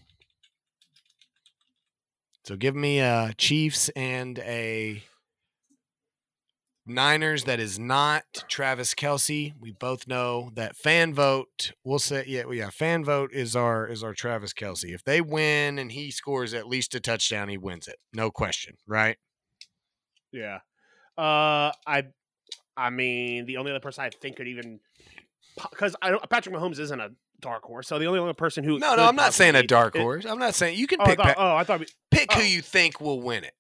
So 2.46 2.56
give 2.56 2.76
me 2.76 3.00
a 3.00 3.34
Chiefs 3.38 3.90
and 3.90 4.40
a 4.40 5.04
Niners 6.90 7.46
that 7.46 7.60
is 7.60 7.80
not 7.80 8.24
Travis 8.50 8.94
Kelce. 8.94 9.54
We 9.60 9.72
both 9.72 10.08
know 10.08 10.52
that 10.56 10.76
fan 10.76 11.14
vote. 11.14 11.72
We'll 11.84 12.00
say 12.00 12.26
yeah, 12.28 12.46
well, 12.46 12.56
yeah. 12.56 12.70
Fan 12.70 13.06
vote 13.06 13.32
is 13.34 13.56
our 13.56 13.88
is 13.88 14.04
our 14.04 14.14
Travis 14.14 14.54
Kelce. 14.54 14.94
If 14.94 15.04
they 15.04 15.22
win 15.22 15.80
and 15.80 15.92
he 15.92 16.12
scores 16.12 16.54
at 16.54 16.68
least 16.68 16.96
a 16.96 17.00
touchdown, 17.00 17.50
he 17.50 17.58
wins 17.58 17.88
it. 17.88 17.98
No 18.14 18.32
question, 18.32 18.76
right? 18.88 19.18
Yeah. 20.32 20.60
Uh, 21.18 21.72
I, 21.86 22.06
I 22.78 22.90
mean, 22.90 23.46
the 23.46 23.58
only 23.58 23.72
other 23.72 23.80
person 23.80 24.04
I 24.04 24.10
think 24.22 24.38
could 24.38 24.48
even, 24.48 24.80
because 25.70 25.96
I 26.02 26.12
don't, 26.12 26.30
Patrick 26.30 26.56
Mahomes 26.56 26.80
isn't 26.80 27.00
a 27.00 27.10
dark 27.42 27.64
horse. 27.64 27.88
So 27.88 28.00
the 28.00 28.06
only 28.06 28.20
other 28.20 28.34
person 28.34 28.64
who 28.64 28.80
No, 28.80 28.96
no, 28.96 29.04
I'm 29.06 29.16
not 29.16 29.34
saying 29.34 29.56
a 29.56 29.64
dark 29.64 29.96
it- 29.96 30.02
horse. 30.02 30.26
I'm 30.26 30.40
not 30.40 30.56
saying 30.56 30.78
you 30.78 30.88
can 30.88 31.02
Oh, 31.02 31.04
I 31.04 31.08
pick 31.08 31.18
thought, 31.18 31.36
pa- 31.36 31.54
oh, 31.54 31.56
I 31.56 31.64
thought. 31.64 31.80
We, 31.82 31.88
pick 32.12 32.32
who 32.34 32.42
oh. 32.42 32.44
you 32.46 32.62
think 32.62 33.02
will 33.02 33.22
win 33.22 33.44
it. 33.44 33.54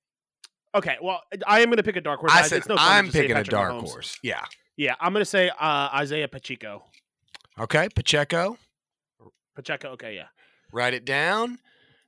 Okay, 0.75 0.97
well, 1.01 1.21
I 1.47 1.60
am 1.62 1.67
going 1.67 1.77
to 1.77 1.84
pick 1.84 1.95
a 1.95 2.01
dark 2.01 2.19
horse. 2.19 2.32
I 2.34 2.43
said 2.43 2.63
no 2.67 2.75
I'm 2.77 3.10
picking 3.12 3.36
a 3.36 3.43
dark 3.43 3.73
Mahomes. 3.73 3.89
horse. 3.89 4.17
Yeah. 4.23 4.43
Yeah, 4.77 4.95
I'm 4.99 5.12
going 5.13 5.21
to 5.21 5.29
say 5.29 5.49
uh, 5.49 5.89
Isaiah 5.93 6.27
Pacheco. 6.27 6.84
Okay, 7.60 7.89
Pacheco. 7.95 8.58
Pacheco. 9.55 9.89
Okay, 9.89 10.15
yeah. 10.15 10.27
Write 10.71 10.93
it 10.93 11.05
down. 11.05 11.60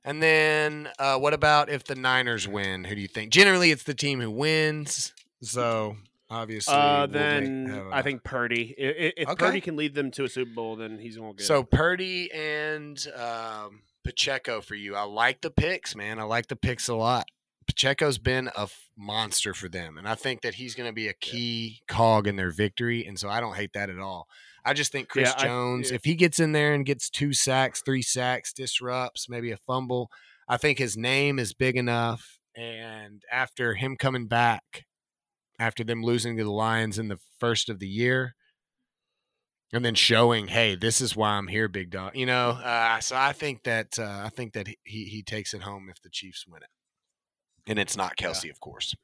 And 0.04 0.22
then 0.22 0.88
uh, 0.98 1.18
what 1.18 1.34
about 1.34 1.68
if 1.68 1.84
the 1.84 1.94
Niners 1.94 2.48
win? 2.48 2.84
Who 2.84 2.94
do 2.94 3.00
you 3.00 3.08
think? 3.08 3.30
Generally, 3.32 3.70
it's 3.70 3.82
the 3.84 3.94
team 3.94 4.20
who 4.20 4.30
wins. 4.30 5.12
So 5.42 5.96
obviously, 6.30 6.74
Uh, 6.74 7.00
we'll 7.00 7.06
make- 7.08 7.12
then 7.12 7.66
have 7.68 7.86
I 7.92 8.02
think 8.02 8.24
Purdy. 8.24 8.74
I- 8.78 8.82
i- 8.82 9.12
If 9.18 9.28
Okay. 9.28 9.46
Purdy 9.46 9.60
can 9.60 9.76
lead 9.76 9.94
them 9.94 10.10
to 10.12 10.24
a 10.24 10.28
Super 10.28 10.52
Bowl, 10.54 10.76
then 10.76 10.98
he's 10.98 11.16
going 11.18 11.32
to 11.34 11.36
get. 11.38 11.46
So 11.46 11.60
it. 11.60 11.70
Purdy 11.70 12.32
and 12.32 12.98
um, 13.14 13.82
Pacheco 14.02 14.60
for 14.60 14.74
you. 14.74 14.96
I 14.96 15.02
like 15.02 15.42
the 15.42 15.50
picks, 15.50 15.94
man. 15.94 16.18
I 16.18 16.22
like 16.24 16.46
the 16.48 16.56
picks 16.56 16.88
a 16.88 16.94
lot. 16.94 17.26
Pacheco's 17.66 18.18
been 18.18 18.48
a 18.56 18.62
f- 18.62 18.88
monster 18.96 19.54
for 19.54 19.68
them, 19.68 19.98
and 19.98 20.08
I 20.08 20.14
think 20.14 20.42
that 20.42 20.54
he's 20.54 20.74
going 20.74 20.88
to 20.88 20.92
be 20.94 21.08
a 21.08 21.12
key 21.14 21.80
cog 21.88 22.26
in 22.26 22.36
their 22.36 22.50
victory. 22.50 23.04
And 23.06 23.18
so 23.18 23.28
I 23.28 23.40
don't 23.40 23.56
hate 23.56 23.72
that 23.74 23.90
at 23.90 23.98
all. 23.98 24.26
I 24.64 24.74
just 24.74 24.92
think 24.92 25.08
Chris 25.08 25.28
Yeah, 25.28 25.34
I- 25.42 25.46
Jones, 25.46 25.90
yeah. 25.90 25.96
if 25.96 26.04
he 26.04 26.14
gets 26.14 26.38
in 26.40 26.52
there 26.52 26.72
and 26.74 26.86
gets 26.86 27.10
two 27.10 27.32
sacks, 27.32 27.82
three 27.84 28.02
sacks, 28.02 28.52
disrupts, 28.52 29.28
maybe 29.28 29.50
a 29.50 29.56
fumble, 29.56 30.10
I 30.48 30.56
think 30.56 30.78
his 30.78 30.96
name 30.96 31.38
is 31.38 31.54
big 31.54 31.76
enough. 31.76 32.38
And 32.56 33.22
after 33.30 33.74
him 33.74 33.96
coming 33.96 34.26
back, 34.26 34.84
after 35.58 35.82
them 35.84 36.02
losing 36.02 36.36
to 36.36 36.44
the 36.44 36.50
Lions 36.52 36.98
in 36.98 37.08
the 37.08 37.18
first 37.40 37.68
of 37.70 37.78
the 37.78 37.88
year, 37.88 38.34
and 39.72 39.84
then 39.84 39.94
showing, 39.94 40.48
hey, 40.48 40.74
this 40.74 41.00
is 41.00 41.16
why 41.16 41.30
I'm 41.30 41.48
here, 41.48 41.66
big 41.66 41.90
dog. 41.90 42.14
You 42.14 42.26
know, 42.26 42.50
uh, 42.50 43.00
so 43.00 43.16
I 43.16 43.32
think 43.32 43.62
that 43.64 43.98
uh, 43.98 44.22
I 44.24 44.28
think 44.28 44.52
that 44.52 44.66
he 44.66 45.04
he 45.06 45.22
takes 45.22 45.54
it 45.54 45.62
home 45.62 45.88
if 45.88 46.02
the 46.02 46.10
Chiefs 46.10 46.44
win 46.46 46.62
it, 46.62 46.68
and 47.66 47.78
it's 47.78 47.96
not 47.96 48.16
Kelce, 48.16 48.50
of 48.50 48.60
course. 48.60 48.94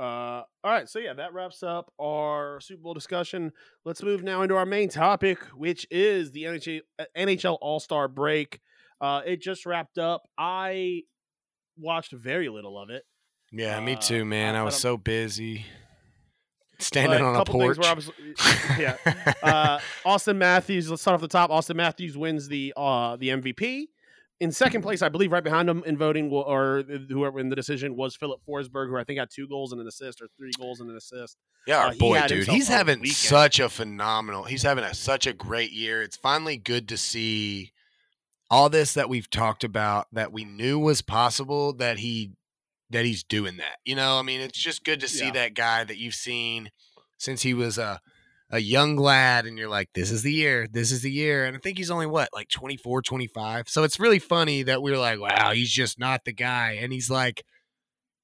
Uh, 0.00 0.42
all 0.64 0.70
right, 0.72 0.88
so 0.88 0.98
yeah, 0.98 1.12
that 1.14 1.32
wraps 1.32 1.62
up 1.62 1.92
our 2.00 2.60
Super 2.60 2.82
Bowl 2.82 2.94
discussion. 2.94 3.52
Let's 3.84 4.02
move 4.02 4.24
now 4.24 4.42
into 4.42 4.56
our 4.56 4.66
main 4.66 4.88
topic, 4.88 5.38
which 5.54 5.86
is 5.92 6.32
the 6.32 6.44
NHL, 6.44 6.80
uh, 6.98 7.04
NHL 7.16 7.56
All 7.60 7.78
Star 7.78 8.08
break. 8.08 8.58
Uh, 9.00 9.22
it 9.24 9.40
just 9.40 9.64
wrapped 9.64 9.98
up. 9.98 10.22
I 10.36 11.02
watched 11.78 12.12
very 12.12 12.48
little 12.48 12.80
of 12.80 12.90
it. 12.90 13.04
Yeah, 13.52 13.78
me 13.80 13.94
Uh, 13.94 14.00
too, 14.00 14.24
man. 14.24 14.56
I- 14.56 14.64
was 14.64 14.76
so 14.76 14.96
busy 14.96 15.66
standing 16.80 17.22
on 17.22 17.36
a 17.36 17.44
porch. 17.44 17.78
yeah. 18.78 18.96
Uh, 19.40 19.78
Auston 20.04 20.36
Matthews. 20.36 20.90
Let's 20.90 21.02
start 21.02 21.14
off 21.14 21.20
the 21.20 21.28
top. 21.28 21.50
Auston 21.50 21.76
Matthews 21.76 22.16
wins 22.16 22.48
the 22.48 22.72
uh, 22.76 23.14
the 23.16 23.28
MVP. 23.28 23.84
In 24.42 24.50
second 24.50 24.82
place, 24.82 25.02
I 25.02 25.08
believe, 25.08 25.30
right 25.30 25.44
behind 25.44 25.68
him 25.70 25.84
in 25.86 25.96
voting, 25.96 26.28
or 26.30 26.82
whoever 27.08 27.38
in 27.38 27.48
the 27.48 27.54
decision 27.54 27.94
was 27.96 28.16
Filip 28.16 28.40
Forsberg, 28.48 28.88
who 28.88 28.96
I 28.96 29.04
think 29.04 29.20
had 29.20 29.28
two 29.30 29.46
goals 29.46 29.70
and 29.70 29.80
an 29.80 29.86
assist, 29.86 30.20
or 30.20 30.26
three 30.36 30.50
goals 30.58 30.80
and 30.80 30.90
an 30.90 30.96
assist. 30.96 31.36
Yeah, 31.66 31.78
Uh, 31.78 31.86
our 31.86 31.92
he 31.92 31.98
boy, 31.98 32.16
had 32.16 32.28
dude. 32.28 32.48
He's 32.48 32.66
having 32.66 33.04
such 33.06 33.60
a 33.60 33.68
phenomenal. 33.68 34.42
He's 34.44 34.64
having 34.64 34.82
a, 34.82 34.94
such 34.94 35.28
a 35.28 35.32
great 35.32 35.70
year. 35.70 36.02
It's 36.02 36.16
finally 36.16 36.56
good 36.56 36.88
to 36.88 36.96
see 36.96 37.70
all 38.50 38.68
this 38.68 38.94
that 38.94 39.08
we've 39.08 39.30
talked 39.30 39.62
about 39.62 40.08
that 40.12 40.32
we 40.32 40.44
knew 40.44 40.78
was 40.78 41.02
possible 41.02 41.72
that 41.74 41.98
he 42.00 42.32
that 42.90 43.04
he's 43.06 43.22
doing 43.22 43.56
that. 43.58 43.78
You 43.84 43.94
know, 43.94 44.18
I 44.18 44.22
mean, 44.22 44.40
it's 44.40 44.58
just 44.58 44.84
good 44.84 45.00
to 45.00 45.08
see 45.08 45.26
Yeah. 45.26 45.32
that 45.32 45.54
guy 45.54 45.84
that 45.84 45.96
you've 45.98 46.14
seen 46.14 46.70
since 47.16 47.42
he 47.42 47.54
was 47.54 47.78
a 47.78 48.00
a 48.52 48.60
young 48.60 48.96
lad 48.96 49.46
and 49.46 49.56
you're 49.58 49.68
like 49.68 49.88
this 49.94 50.10
is 50.10 50.22
the 50.22 50.32
year 50.32 50.68
this 50.70 50.92
is 50.92 51.02
the 51.02 51.10
year 51.10 51.44
and 51.46 51.56
i 51.56 51.58
think 51.58 51.78
he's 51.78 51.90
only 51.90 52.06
what 52.06 52.28
like 52.34 52.48
24 52.50 53.02
25 53.02 53.68
so 53.68 53.82
it's 53.82 53.98
really 53.98 54.18
funny 54.18 54.62
that 54.62 54.82
we're 54.82 54.98
like 54.98 55.18
wow 55.18 55.52
he's 55.52 55.72
just 55.72 55.98
not 55.98 56.24
the 56.24 56.32
guy 56.32 56.72
and 56.80 56.92
he's 56.92 57.10
like 57.10 57.42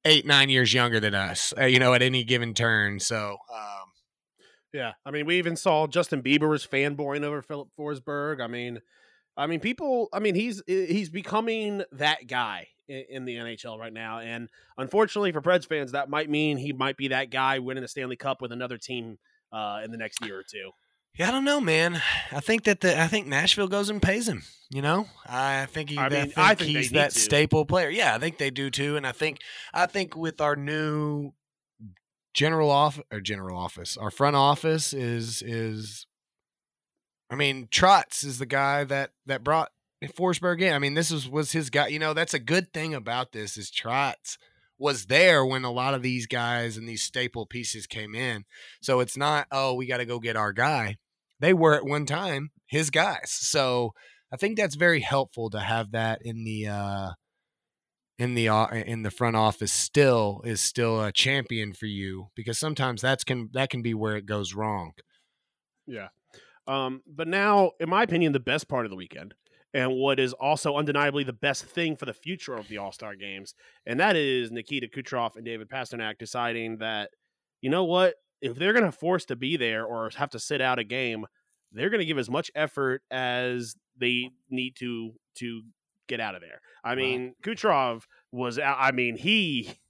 eight 0.05 0.27
nine 0.27 0.51
years 0.51 0.73
younger 0.73 1.01
than 1.01 1.15
us 1.15 1.53
uh, 1.59 1.65
you 1.65 1.79
know 1.79 1.95
at 1.95 2.03
any 2.03 2.25
given 2.25 2.53
turn 2.55 3.01
so 3.01 3.39
um 3.53 3.89
Yeah, 4.73 4.93
I 5.05 5.11
mean, 5.11 5.25
we 5.25 5.39
even 5.39 5.57
saw 5.57 5.87
Justin 5.87 6.23
Bieber 6.23 6.49
was 6.49 6.67
fanboying 6.67 7.25
over 7.25 7.41
Filip 7.41 7.69
Forsberg. 7.79 8.43
I 8.43 8.47
mean, 8.49 8.81
I 9.37 9.47
mean, 9.47 9.61
people. 9.61 10.09
I 10.13 10.19
mean, 10.19 10.35
he's 10.35 10.63
he's 10.67 11.09
becoming 11.09 11.83
that 11.93 12.27
guy 12.27 12.69
in, 12.87 13.05
in 13.09 13.25
the 13.25 13.37
NHL 13.37 13.79
right 13.79 13.93
now, 13.93 14.19
and 14.19 14.51
unfortunately 14.77 15.33
for 15.33 15.41
Preds 15.41 15.67
fans, 15.67 15.93
that 15.93 16.11
might 16.11 16.29
mean 16.29 16.59
he 16.59 16.73
might 16.75 16.99
be 16.99 17.09
that 17.09 17.31
guy 17.31 17.61
winning 17.61 17.83
the 17.83 17.89
Stanley 17.89 18.17
Cup 18.17 18.43
with 18.43 18.53
another 18.53 18.77
team 18.77 19.19
uh, 19.53 19.81
in 19.85 19.91
the 19.91 19.97
next 19.99 20.25
year 20.25 20.39
or 20.39 20.43
two. 20.43 20.71
yeah 21.19 21.29
i 21.29 21.31
don't 21.31 21.45
know 21.45 21.61
man 21.61 22.01
i 22.33 22.41
think 22.41 22.65
that 22.65 22.81
the 22.81 23.01
i 23.01 23.07
think 23.07 23.27
nashville 23.27 23.69
goes 23.69 23.89
and 23.91 24.03
pays 24.03 24.29
him 24.29 24.43
you 24.71 24.83
know 24.83 25.07
i 25.27 25.67
think 25.67 25.91
he 25.91 25.99
I 25.99 26.07
I 26.07 26.09
mean, 26.09 26.21
think, 26.27 26.39
I 26.39 26.55
think 26.55 26.71
he's 26.77 26.91
that 26.91 27.13
to. 27.13 27.19
staple 27.19 27.65
player 27.67 27.89
yeah 27.89 28.15
i 28.15 28.19
think 28.19 28.39
they 28.39 28.51
do 28.51 28.71
too 28.71 28.97
and 28.97 29.07
i 29.07 29.13
think 29.13 29.39
i 29.73 29.87
think 29.87 30.17
with 30.17 30.41
our 30.41 30.55
new 30.57 31.33
general 32.35 32.71
off 32.71 33.01
or 33.11 33.21
general 33.21 33.59
office 33.59 33.97
our 33.97 34.11
front 34.11 34.37
office 34.37 34.93
is 34.93 35.43
is 35.43 36.07
i 37.31 37.35
mean 37.35 37.67
trotz 37.71 38.25
is 38.25 38.39
the 38.39 38.47
guy 38.47 38.85
that 38.85 39.11
that 39.27 39.43
brought 39.43 39.71
forsberg 40.17 40.61
in 40.61 40.73
i 40.73 40.79
mean 40.79 40.95
this 40.95 41.11
was 41.11 41.29
was 41.29 41.51
his 41.53 41.71
guy 41.71 41.89
you 41.89 41.99
know 41.99 42.15
that's 42.15 42.35
a 42.35 42.39
good 42.39 42.73
thing 42.73 42.95
about 42.95 43.33
this 43.33 43.57
is 43.57 43.71
trotz 43.71 44.37
was 44.79 45.07
there 45.07 45.45
when 45.45 45.65
a 45.65 45.73
lot 45.73 45.95
of 45.95 46.03
these 46.03 46.27
guys 46.27 46.77
and 46.77 46.89
these 46.89 47.03
staple 47.03 47.47
pieces 47.47 47.87
came 47.87 48.15
in 48.15 48.45
so 48.81 49.01
it's 49.01 49.17
not 49.17 49.47
oh 49.51 49.75
we 49.75 49.87
got 49.87 49.99
to 49.99 50.07
go 50.07 50.19
get 50.19 50.37
our 50.37 50.53
guy 50.53 50.97
they 51.41 51.53
were 51.53 51.75
at 51.75 51.85
one 51.85 52.07
time 52.07 52.51
his 52.67 52.91
guys 52.91 53.31
so 53.31 53.93
i 54.33 54.37
think 54.37 54.57
that's 54.57 54.77
very 54.77 55.01
helpful 55.01 55.51
to 55.51 55.61
have 55.61 55.91
that 55.93 56.21
in 56.23 56.45
the 56.45 56.67
uh 56.67 57.11
in 58.19 58.35
the 58.35 58.49
in 58.87 59.03
the 59.03 59.11
front 59.11 59.37
office 59.37 59.73
still 59.73 60.43
is 60.45 60.61
still 60.61 61.03
a 61.03 61.13
champion 61.13 61.73
for 61.73 61.87
you 61.87 62.29
because 62.35 62.59
sometimes 62.59 63.01
that's 63.01 63.25
can 63.25 63.49
that 63.53 63.71
can 63.71 63.81
be 63.81 63.95
where 63.95 64.17
it 64.17 64.27
goes 64.27 64.55
wrong. 64.55 64.93
Yeah. 65.87 66.09
Um, 66.67 67.03
but 67.07 67.29
now, 67.29 67.73
in 67.81 67.89
my 67.89 68.03
opinion, 68.03 68.33
the 68.33 68.41
best 68.41 68.69
part 68.69 68.85
of 68.85 68.91
the 68.91 68.97
weekend, 68.97 69.35
and 69.75 69.93
what 69.93 70.19
is 70.19 70.33
also 70.33 70.77
undeniably 70.77 71.25
the 71.25 71.33
best 71.33 71.65
thing 71.65 71.97
for 71.97 72.07
the 72.07 72.13
future 72.15 72.55
of 72.55 72.69
the 72.69 72.79
All 72.79 72.93
Star 72.93 73.15
games, 73.17 73.55
and 73.87 74.01
that 74.01 74.17
is 74.17 74.51
Nikita 74.51 74.89
Kucherov 74.89 75.37
and 75.37 75.45
David 75.45 75.69
Pastrnak 75.69 76.19
deciding 76.19 76.79
that, 76.79 77.11
you 77.61 77.71
know 77.71 77.85
what, 77.85 78.15
if 78.41 78.57
they're 78.57 78.73
going 78.73 78.85
to 78.85 78.93
force 78.93 79.25
to 79.27 79.37
be 79.37 79.57
there 79.57 79.85
or 79.85 80.11
have 80.17 80.31
to 80.31 80.39
sit 80.39 80.61
out 80.61 80.79
a 80.79 80.85
game, 80.85 81.27
they're 81.73 81.91
going 81.91 82.01
to 82.01 82.07
give 82.07 82.19
as 82.19 82.31
much 82.31 82.51
effort 82.55 83.03
as 83.11 83.75
they 83.99 84.31
need 84.51 84.77
to 84.77 85.13
to 85.37 85.63
get 86.07 86.21
out 86.21 86.35
of 86.35 86.41
there. 86.41 86.61
I 86.83 86.91
Wow. 86.91 86.95
mean, 86.97 87.35
Kucherov 87.43 88.05
was, 88.33 88.59
I 88.59 88.91
mean, 88.93 89.17
he. 89.17 89.71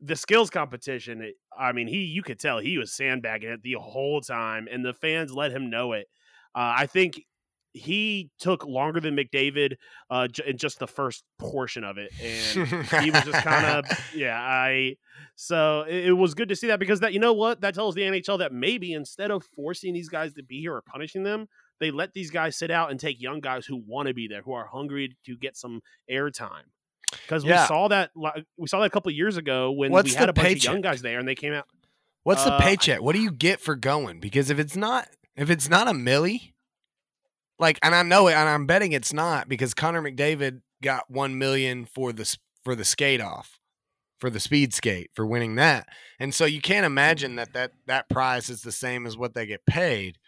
The 0.00 0.14
skills 0.14 0.50
competition, 0.50 1.32
I 1.58 1.72
mean, 1.72 1.88
he 1.88 2.04
you 2.04 2.22
could 2.22 2.38
tell 2.38 2.60
he 2.60 2.78
was 2.78 2.92
sandbagging 2.92 3.50
it 3.50 3.62
the 3.64 3.72
whole 3.72 4.20
time, 4.20 4.68
and 4.70 4.84
the 4.84 4.94
fans 4.94 5.32
let 5.32 5.50
him 5.50 5.68
know 5.68 5.94
it. 5.94 6.06
Uh, 6.54 6.74
I 6.78 6.86
think 6.86 7.24
he 7.78 8.30
took 8.38 8.64
longer 8.66 9.00
than 9.00 9.16
McDavid 9.16 9.74
uh, 10.10 10.28
j- 10.28 10.44
in 10.46 10.58
just 10.58 10.78
the 10.78 10.86
first 10.86 11.24
portion 11.38 11.84
of 11.84 11.96
it, 11.98 12.10
and 12.22 12.84
he 13.04 13.10
was 13.10 13.24
just 13.24 13.42
kind 13.44 13.64
of 13.66 13.84
yeah. 14.14 14.38
I 14.40 14.96
so 15.36 15.82
it, 15.88 16.06
it 16.06 16.12
was 16.12 16.34
good 16.34 16.48
to 16.50 16.56
see 16.56 16.66
that 16.68 16.78
because 16.80 17.00
that 17.00 17.12
you 17.12 17.20
know 17.20 17.32
what 17.32 17.60
that 17.62 17.74
tells 17.74 17.94
the 17.94 18.02
NHL 18.02 18.38
that 18.40 18.52
maybe 18.52 18.92
instead 18.92 19.30
of 19.30 19.44
forcing 19.56 19.94
these 19.94 20.08
guys 20.08 20.34
to 20.34 20.42
be 20.42 20.60
here 20.60 20.74
or 20.74 20.82
punishing 20.82 21.22
them, 21.22 21.48
they 21.80 21.90
let 21.90 22.12
these 22.12 22.30
guys 22.30 22.56
sit 22.58 22.70
out 22.70 22.90
and 22.90 22.98
take 23.00 23.20
young 23.20 23.40
guys 23.40 23.64
who 23.66 23.76
want 23.86 24.08
to 24.08 24.14
be 24.14 24.28
there, 24.28 24.42
who 24.42 24.52
are 24.52 24.66
hungry 24.66 25.16
to 25.26 25.36
get 25.36 25.56
some 25.56 25.80
airtime. 26.10 26.64
Because 27.10 27.42
we 27.44 27.50
saw 27.66 27.88
that 27.88 28.10
we 28.58 28.66
saw 28.68 28.80
that 28.80 28.86
a 28.86 28.90
couple 28.90 29.08
of 29.10 29.16
years 29.16 29.36
ago 29.38 29.70
when 29.72 29.90
What's 29.90 30.10
we 30.10 30.14
had 30.16 30.28
a 30.28 30.32
bunch 30.34 30.48
of 30.58 30.64
young 30.64 30.80
guys 30.82 31.00
there 31.02 31.18
and 31.18 31.26
they 31.26 31.34
came 31.34 31.52
out. 31.54 31.64
What's 32.24 32.44
the 32.44 32.52
Uh, 32.52 32.58
I- 32.58 32.62
paycheck? 32.62 33.00
What 33.00 33.14
do 33.14 33.22
you 33.22 33.30
get 33.30 33.60
for 33.60 33.76
going? 33.76 34.20
Because 34.20 34.50
if 34.50 34.58
it's 34.58 34.76
not 34.76 35.08
if 35.34 35.48
it's 35.50 35.68
not 35.70 35.88
a 35.88 35.94
millie, 35.94 36.52
like, 37.58 37.78
and 37.82 37.94
I 37.94 38.02
know 38.02 38.28
it, 38.28 38.34
and 38.34 38.48
I'm 38.48 38.66
betting 38.66 38.92
it's 38.92 39.12
not 39.12 39.48
because 39.48 39.74
Connor 39.74 40.02
McDavid 40.02 40.60
got 40.82 41.10
one 41.10 41.38
million 41.38 41.84
for 41.84 42.12
the 42.12 42.36
for 42.64 42.74
the 42.74 42.84
skate 42.84 43.20
off, 43.20 43.58
for 44.18 44.30
the 44.30 44.40
speed 44.40 44.74
skate 44.74 45.10
for 45.14 45.26
winning 45.26 45.56
that, 45.56 45.88
and 46.18 46.34
so 46.34 46.44
you 46.44 46.60
can't 46.60 46.86
imagine 46.86 47.36
that 47.36 47.52
that 47.52 47.72
that 47.86 48.08
prize 48.08 48.48
is 48.48 48.62
the 48.62 48.72
same 48.72 49.06
as 49.06 49.16
what 49.16 49.34
they 49.34 49.46
get 49.46 49.66
paid. 49.66 50.18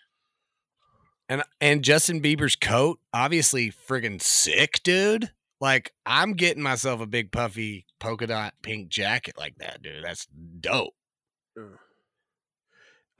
And 1.28 1.44
and 1.60 1.84
Justin 1.84 2.20
Bieber's 2.20 2.56
coat, 2.56 2.98
obviously 3.14 3.70
friggin' 3.70 4.20
sick, 4.20 4.80
dude. 4.82 5.30
Like 5.60 5.92
I'm 6.04 6.32
getting 6.32 6.62
myself 6.62 7.00
a 7.00 7.06
big 7.06 7.30
puffy 7.30 7.86
polka 8.00 8.26
dot 8.26 8.54
pink 8.62 8.88
jacket 8.88 9.34
like 9.38 9.58
that, 9.58 9.82
dude. 9.82 10.04
That's 10.04 10.26
dope. 10.58 10.94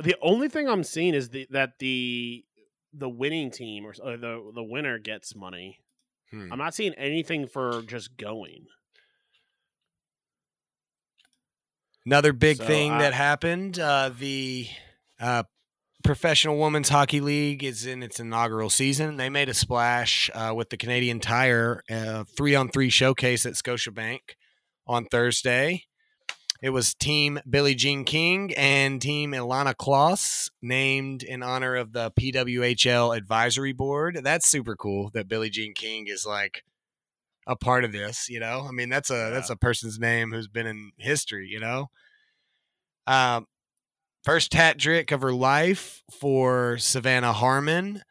The 0.03 0.17
only 0.23 0.49
thing 0.49 0.67
I'm 0.67 0.83
seeing 0.83 1.15
is 1.15 1.29
the, 1.29 1.47
that 1.51 1.79
the 1.79 2.45
the 2.93 3.09
winning 3.09 3.51
team 3.51 3.85
or, 3.87 3.95
or 4.03 4.17
the 4.17 4.51
the 4.55 4.63
winner 4.63 4.99
gets 4.99 5.35
money. 5.35 5.79
Hmm. 6.31 6.53
I'm 6.53 6.59
not 6.59 6.75
seeing 6.75 6.95
anything 6.95 7.47
for 7.47 7.83
just 7.83 8.17
going. 8.17 8.67
Another 12.07 12.33
big 12.33 12.57
So, 12.59 12.67
thing 12.67 12.93
I- 12.93 13.03
that 13.03 13.13
happened: 13.15 13.79
uh, 13.79 14.11
the 14.17 14.69
uh, 15.21 15.45
Professional 16.03 16.59
Women's 16.59 16.89
Hockey 16.89 17.21
League 17.21 17.63
is 17.63 17.85
in 17.87 18.03
its 18.03 18.19
inaugural 18.19 18.71
season. 18.71 19.17
They 19.17 19.29
made 19.29 19.49
a 19.49 19.55
splash 19.55 20.31
uh, 20.35 20.53
with 20.57 20.71
the 20.71 20.77
Canadian 20.77 21.21
Tire 21.21 21.83
uh, 21.91 22.25
three-on-three 22.37 22.91
showcase 22.91 23.45
at 23.45 23.53
Scotiabank 23.55 24.21
on 24.87 25.05
Thursday. 25.05 25.85
It 26.63 26.71
was 26.71 26.95
Team 26.95 27.41
Billie 27.49 27.75
Jean 27.75 28.05
King 28.05 28.53
and 28.55 29.01
Team 29.01 29.33
Ilana 29.33 29.75
Kloss, 29.75 30.51
named 30.61 31.23
in 31.23 31.43
honor 31.43 31.75
of 31.75 31.93
the 31.93 32.11
PWHL 32.11 33.17
Advisory 33.17 33.73
Board. 33.73 34.21
That's 34.23 34.47
super 34.47 34.77
cool 34.77 35.11
that 35.15 35.27
Billie 35.27 35.49
Jean 35.49 35.73
King 35.73 36.07
is 36.07 36.27
like 36.27 36.63
a 37.47 37.57
part 37.57 37.85
of 37.85 37.93
this. 37.93 38.29
You 38.29 38.41
know, 38.41 38.67
I 38.69 38.73
mean, 38.73 38.91
that's 38.91 39.09
a 39.09 39.31
that's 39.33 39.49
a 39.49 39.57
person's 39.57 39.99
name 39.99 40.33
who's 40.33 40.49
been 40.49 40.67
in 40.67 40.93
history. 40.99 41.49
You 41.49 41.61
know, 41.61 41.91
um, 43.07 43.47
first 44.23 44.53
hat 44.53 44.79
trick 44.79 45.13
of 45.13 45.23
her 45.23 45.33
life 45.33 46.03
for 46.11 46.77
Savannah 46.77 47.33
Harmon. 47.33 48.03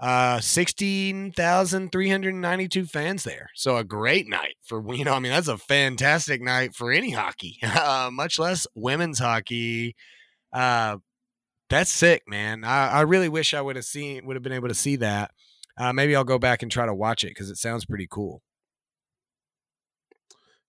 Uh 0.00 0.40
16,392 0.40 2.86
fans 2.86 3.24
there. 3.24 3.50
So 3.54 3.76
a 3.76 3.84
great 3.84 4.28
night 4.28 4.56
for 4.62 4.82
you 4.94 5.04
know, 5.04 5.14
I 5.14 5.18
mean 5.18 5.32
that's 5.32 5.48
a 5.48 5.58
fantastic 5.58 6.40
night 6.42 6.74
for 6.74 6.92
any 6.92 7.10
hockey. 7.10 7.58
Uh, 7.62 8.10
much 8.12 8.38
less 8.38 8.66
women's 8.74 9.18
hockey. 9.18 9.94
Uh 10.52 10.98
that's 11.68 11.90
sick, 11.90 12.22
man. 12.28 12.64
I, 12.64 12.88
I 12.88 13.00
really 13.02 13.28
wish 13.28 13.54
I 13.54 13.60
would 13.60 13.76
have 13.76 13.84
seen 13.84 14.26
would 14.26 14.36
have 14.36 14.42
been 14.42 14.52
able 14.52 14.68
to 14.68 14.74
see 14.74 14.96
that. 14.96 15.30
Uh, 15.78 15.92
maybe 15.92 16.16
I'll 16.16 16.24
go 16.24 16.38
back 16.38 16.62
and 16.62 16.70
try 16.70 16.86
to 16.86 16.94
watch 16.94 17.24
it 17.24 17.28
because 17.28 17.50
it 17.50 17.56
sounds 17.56 17.84
pretty 17.84 18.06
cool. 18.10 18.42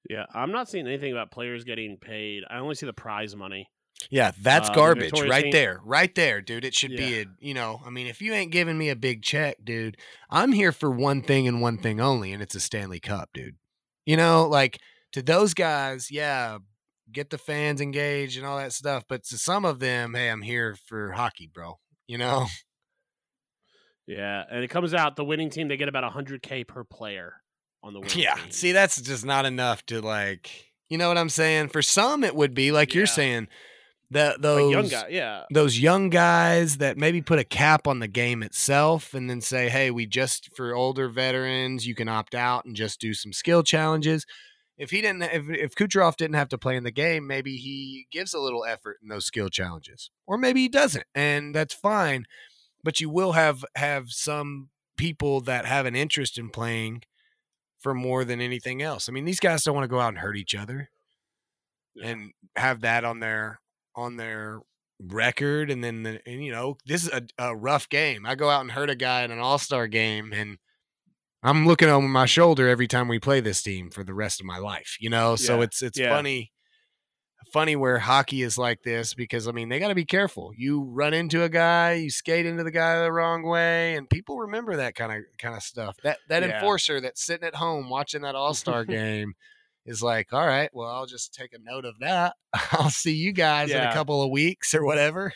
Yeah, 0.10 0.26
I'm 0.34 0.52
not 0.52 0.70
seeing 0.70 0.88
anything 0.88 1.12
about 1.12 1.32
players 1.32 1.64
getting 1.64 1.98
paid. 1.98 2.44
I 2.50 2.60
only 2.60 2.76
see 2.76 2.86
the 2.86 2.94
prize 2.94 3.36
money. 3.36 3.70
Yeah, 4.10 4.32
that's 4.40 4.70
Uh, 4.70 4.74
garbage 4.74 5.20
right 5.20 5.52
there. 5.52 5.82
Right 5.84 6.14
there, 6.14 6.42
dude. 6.42 6.64
It 6.64 6.76
should 6.76 6.96
be 6.96 7.22
a, 7.22 7.26
you 7.40 7.54
know, 7.54 7.82
I 7.86 7.90
mean, 7.90 8.08
if 8.08 8.22
you 8.22 8.34
ain't 8.34 8.52
giving 8.52 8.78
me 8.78 8.90
a 8.90 8.96
big 8.96 9.24
check, 9.24 9.58
dude, 9.64 9.98
I'm 10.30 10.52
here 10.52 10.72
for 10.72 10.90
one 10.92 11.22
thing 11.22 11.48
and 11.48 11.62
one 11.62 11.78
thing 11.78 12.00
only, 12.00 12.32
and 12.32 12.42
it's 12.42 12.56
a 12.56 12.60
Stanley 12.60 13.00
Cup, 13.00 13.30
dude. 13.34 13.58
You 14.06 14.16
know, 14.16 14.48
like 14.48 14.80
to 15.14 15.22
those 15.22 15.54
guys, 15.54 16.12
yeah, 16.12 16.60
get 17.12 17.30
the 17.32 17.38
fans 17.38 17.82
engaged 17.82 18.38
and 18.38 18.46
all 18.46 18.58
that 18.58 18.72
stuff. 18.74 19.04
But 19.10 19.24
to 19.26 19.38
some 19.38 19.66
of 19.66 19.80
them, 19.80 20.14
hey, 20.14 20.30
I'm 20.30 20.42
here 20.44 20.76
for 20.86 21.12
hockey, 21.14 21.50
bro. 21.54 21.80
You 22.08 22.18
know? 22.18 22.46
Yeah, 24.08 24.46
and 24.50 24.64
it 24.64 24.70
comes 24.70 24.94
out 24.94 25.18
the 25.18 25.26
winning 25.26 25.50
team 25.50 25.68
they 25.68 25.76
get 25.76 25.90
about 25.90 26.10
100k 26.10 26.66
per 26.66 26.84
player 26.86 27.34
on 27.84 27.94
the 27.94 28.00
winning 28.00 28.20
Yeah. 28.20 28.36
team. 28.36 28.52
See, 28.52 28.72
that's 28.72 29.02
just 29.02 29.26
not 29.26 29.46
enough 29.46 29.86
to 29.88 30.00
like, 30.02 30.72
you 30.90 30.98
know 30.98 31.10
what 31.10 31.18
I'm 31.18 31.28
saying? 31.30 31.70
For 31.70 31.82
some, 31.82 32.24
it 32.24 32.34
would 32.34 32.54
be 32.54 32.72
like 32.72 32.94
you're 32.94 33.06
saying 33.06 33.50
that 34.12 34.42
those 34.42 34.74
like 34.74 34.74
young 34.74 34.88
guy. 34.88 35.10
Yeah, 35.10 35.44
those 35.52 35.80
young 35.80 36.10
guys 36.10 36.78
that 36.78 36.98
maybe 36.98 37.22
put 37.22 37.40
a 37.40 37.44
cap 37.44 37.88
on 37.88 38.00
the 38.00 38.08
game 38.08 38.42
itself 38.44 39.14
and 39.14 39.30
then 39.30 39.42
say, 39.42 39.70
hey, 39.70 39.92
we 39.92 40.06
just 40.06 40.56
for 40.56 40.74
older 40.74 41.10
veterans, 41.10 41.86
you 41.86 41.96
can 41.96 42.08
opt 42.08 42.34
out 42.36 42.66
and 42.66 42.76
just 42.76 43.00
do 43.02 43.14
some 43.14 43.34
skill 43.34 43.64
challenges. 43.64 44.26
If 44.78 44.92
he 44.92 45.02
didn't, 45.02 45.24
if, 45.24 45.50
if 45.50 45.76
Kucherov 45.76 46.18
didn't 46.18 46.36
have 46.36 46.50
to 46.50 46.58
play 46.58 46.76
in 46.76 46.84
the 46.84 46.92
game, 46.92 47.26
maybe 47.26 47.58
he 47.58 48.06
gives 48.12 48.34
a 48.36 48.40
little 48.40 48.64
effort 48.64 48.98
in 49.02 49.10
those 49.10 49.26
skill 49.26 49.50
challenges, 49.50 50.12
or 50.28 50.38
maybe 50.38 50.62
he 50.62 50.68
doesn't, 50.70 51.06
and 51.16 51.54
that's 51.56 51.74
fine. 51.74 52.26
But 52.84 53.02
you 53.02 53.10
will 53.10 53.32
have 53.32 53.66
have 53.76 54.12
some 54.12 54.70
people 54.96 55.42
that 55.42 55.66
have 55.66 55.86
an 55.88 55.96
interest 55.96 56.38
in 56.38 56.50
playing 56.50 57.02
for 57.80 57.94
more 57.96 58.24
than 58.24 58.40
anything 58.40 58.82
else. 58.82 59.10
I 59.10 59.12
mean, 59.12 59.26
these 59.26 59.40
guys 59.40 59.64
don't 59.64 59.76
want 59.76 59.84
to 59.84 59.88
go 59.90 60.00
out 60.00 60.10
and 60.10 60.18
hurt 60.20 60.38
each 60.38 60.56
other 60.56 60.90
Yeah. 61.96 62.10
and 62.10 62.32
have 62.56 62.82
that 62.82 63.04
on 63.04 63.20
their 63.20 63.60
on 63.98 64.16
their 64.16 64.62
record 65.00 65.70
and 65.70 65.84
then 65.84 66.04
the, 66.04 66.22
and 66.26 66.44
you 66.44 66.52
know 66.52 66.78
this 66.86 67.04
is 67.04 67.10
a, 67.10 67.22
a 67.38 67.56
rough 67.56 67.88
game 67.90 68.26
i 68.26 68.34
go 68.34 68.50
out 68.50 68.62
and 68.62 68.72
hurt 68.72 68.90
a 68.90 68.96
guy 68.96 69.24
in 69.24 69.30
an 69.32 69.38
all-star 69.40 69.88
game 69.88 70.32
and 70.34 70.58
i'm 71.44 71.68
looking 71.68 71.90
over 71.90 72.08
my 72.08 72.26
shoulder 72.26 72.68
every 72.68 72.88
time 72.88 73.08
we 73.08 73.20
play 73.20 73.40
this 73.40 73.62
team 73.62 73.92
for 73.92 74.04
the 74.04 74.14
rest 74.14 74.40
of 74.40 74.46
my 74.46 74.58
life 74.58 74.98
you 75.00 75.10
know 75.10 75.36
so 75.36 75.62
it's 75.62 75.84
it's 75.84 76.00
yeah. 76.00 76.10
funny 76.10 76.52
funny 77.54 77.76
where 77.76 78.00
hockey 78.00 78.42
is 78.42 78.58
like 78.58 78.82
this 78.84 79.14
because 79.14 79.48
i 79.48 79.52
mean 79.52 79.70
they 79.70 79.80
got 79.80 79.88
to 79.90 79.96
be 79.96 80.04
careful 80.04 80.52
you 80.58 80.84
run 80.84 81.14
into 81.14 81.44
a 81.44 81.50
guy 81.50 81.94
you 81.94 82.10
skate 82.10 82.46
into 82.46 82.64
the 82.64 82.72
guy 82.72 83.02
the 83.04 83.12
wrong 83.12 83.44
way 83.44 83.96
and 83.96 84.10
people 84.10 84.40
remember 84.40 84.76
that 84.78 84.96
kind 84.96 85.12
of 85.12 85.24
kind 85.38 85.56
of 85.56 85.62
stuff 85.62 85.96
that 86.04 86.18
that 86.28 86.44
Yeah. 86.44 86.56
enforcer 86.56 87.00
that's 87.00 87.24
sitting 87.24 87.48
at 87.48 87.56
home 87.56 87.90
watching 87.90 88.24
that 88.24 88.36
all-star 88.36 88.84
game 88.84 89.34
is 89.88 90.04
like, 90.04 90.34
all 90.34 90.46
right, 90.46 90.70
well, 90.74 90.90
I'll 90.90 91.06
just 91.06 91.34
take 91.34 91.54
a 91.54 91.60
note 91.60 91.86
of 91.86 91.98
that. 92.00 92.36
I'll 92.74 92.90
see 92.90 93.14
you 93.14 93.32
guys 93.32 93.72
in 93.72 93.82
a 93.82 93.94
couple 93.94 94.22
of 94.22 94.30
weeks 94.30 94.76
or 94.76 94.86
whatever. 94.86 95.34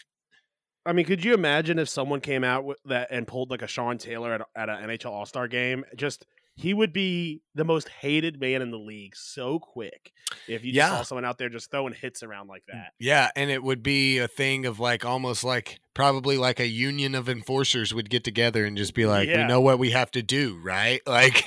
I 0.86 0.94
mean, 0.94 1.06
could 1.06 1.24
you 1.24 1.34
imagine 1.34 1.80
if 1.80 1.90
someone 1.90 2.22
came 2.22 2.44
out 2.44 2.66
with 2.66 2.80
that 2.86 3.10
and 3.12 3.28
pulled 3.28 3.50
like 3.50 3.62
a 3.62 3.68
Sean 3.68 3.98
Taylor 3.98 4.34
at, 4.34 4.42
at 4.56 4.70
an 4.70 4.90
NHL 4.90 5.12
All 5.12 5.26
Star 5.26 5.48
game? 5.48 5.86
Just 5.96 6.26
he 6.56 6.74
would 6.74 6.94
be 6.94 7.42
the 7.56 7.64
most 7.64 7.88
hated 7.90 8.40
man 8.40 8.62
in 8.62 8.72
the 8.72 8.78
league 8.78 9.16
so 9.16 9.58
quick 9.58 10.12
if 10.48 10.64
you 10.64 10.74
just 10.74 10.90
Yeah. 10.90 10.98
saw 10.98 11.04
someone 11.04 11.26
out 11.26 11.38
there 11.38 11.50
just 11.50 11.72
throwing 11.72 11.94
hits 11.94 12.24
around 12.24 12.48
like 12.48 12.64
that. 12.72 12.92
Yeah, 13.00 13.30
and 13.36 13.50
it 13.50 13.64
would 13.64 13.82
be 13.82 14.18
a 14.20 14.28
thing 14.28 14.66
of 14.66 14.80
like 14.80 15.04
almost 15.06 15.44
like 15.44 15.80
probably 15.94 16.38
like 16.38 16.60
a 16.60 16.68
union 16.68 17.16
of 17.16 17.28
enforcers 17.30 17.94
would 17.94 18.10
get 18.10 18.24
together 18.24 18.66
and 18.66 18.78
just 18.78 18.94
be 18.94 19.06
like, 19.06 19.30
we 19.30 19.44
know 19.44 19.62
what 19.62 19.80
we 19.80 19.92
have 19.92 20.12
to 20.12 20.22
do, 20.22 20.60
right? 20.64 21.02
Like, 21.08 21.46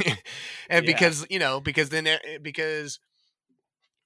and 0.68 0.84
Yeah. 0.86 0.92
because 0.92 1.26
you 1.30 1.38
know, 1.38 1.60
because 1.60 1.90
then 1.90 2.06
eh, 2.06 2.18
because 2.42 2.98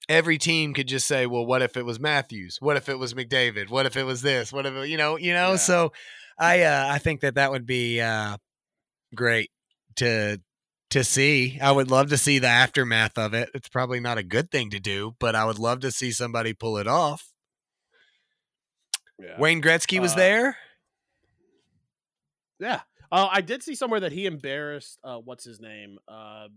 every 0.07 0.37
team 0.37 0.73
could 0.73 0.87
just 0.87 1.07
say, 1.07 1.25
well, 1.25 1.45
what 1.45 1.61
if 1.61 1.77
it 1.77 1.85
was 1.85 1.99
Matthews? 1.99 2.57
What 2.59 2.77
if 2.77 2.89
it 2.89 2.97
was 2.97 3.13
McDavid? 3.13 3.69
What 3.69 3.85
if 3.85 3.95
it 3.97 4.03
was 4.03 4.21
this? 4.21 4.51
What 4.51 4.65
if 4.65 4.73
it, 4.73 4.89
you 4.89 4.97
know, 4.97 5.17
you 5.17 5.33
know? 5.33 5.51
Yeah. 5.51 5.55
So, 5.57 5.91
I 6.37 6.61
uh, 6.63 6.87
I 6.89 6.99
think 6.99 7.21
that 7.21 7.35
that 7.35 7.51
would 7.51 7.65
be 7.65 7.99
uh, 8.01 8.37
great 9.13 9.51
to 9.97 10.41
to 10.91 11.03
see. 11.03 11.59
I 11.61 11.71
would 11.71 11.89
love 11.91 12.09
to 12.09 12.17
see 12.17 12.39
the 12.39 12.47
aftermath 12.47 13.17
of 13.17 13.33
it. 13.33 13.49
It's 13.53 13.69
probably 13.69 13.99
not 13.99 14.17
a 14.17 14.23
good 14.23 14.49
thing 14.51 14.69
to 14.71 14.79
do, 14.79 15.15
but 15.19 15.35
I 15.35 15.45
would 15.45 15.59
love 15.59 15.81
to 15.81 15.91
see 15.91 16.11
somebody 16.11 16.53
pull 16.53 16.77
it 16.77 16.87
off. 16.87 17.31
Yeah. 19.19 19.39
Wayne 19.39 19.61
Gretzky 19.61 19.99
was 19.99 20.13
Uh, 20.13 20.17
there. 20.17 20.57
Yeah. 22.59 22.81
Uh, 23.11 23.27
I 23.31 23.41
did 23.41 23.63
see 23.63 23.75
somewhere 23.75 23.99
that 24.01 24.11
he 24.11 24.25
embarrassed. 24.25 24.99
Uh, 25.03 25.17
what's 25.17 25.43
his 25.43 25.59
name? 25.59 25.97
Uh, 26.07 26.47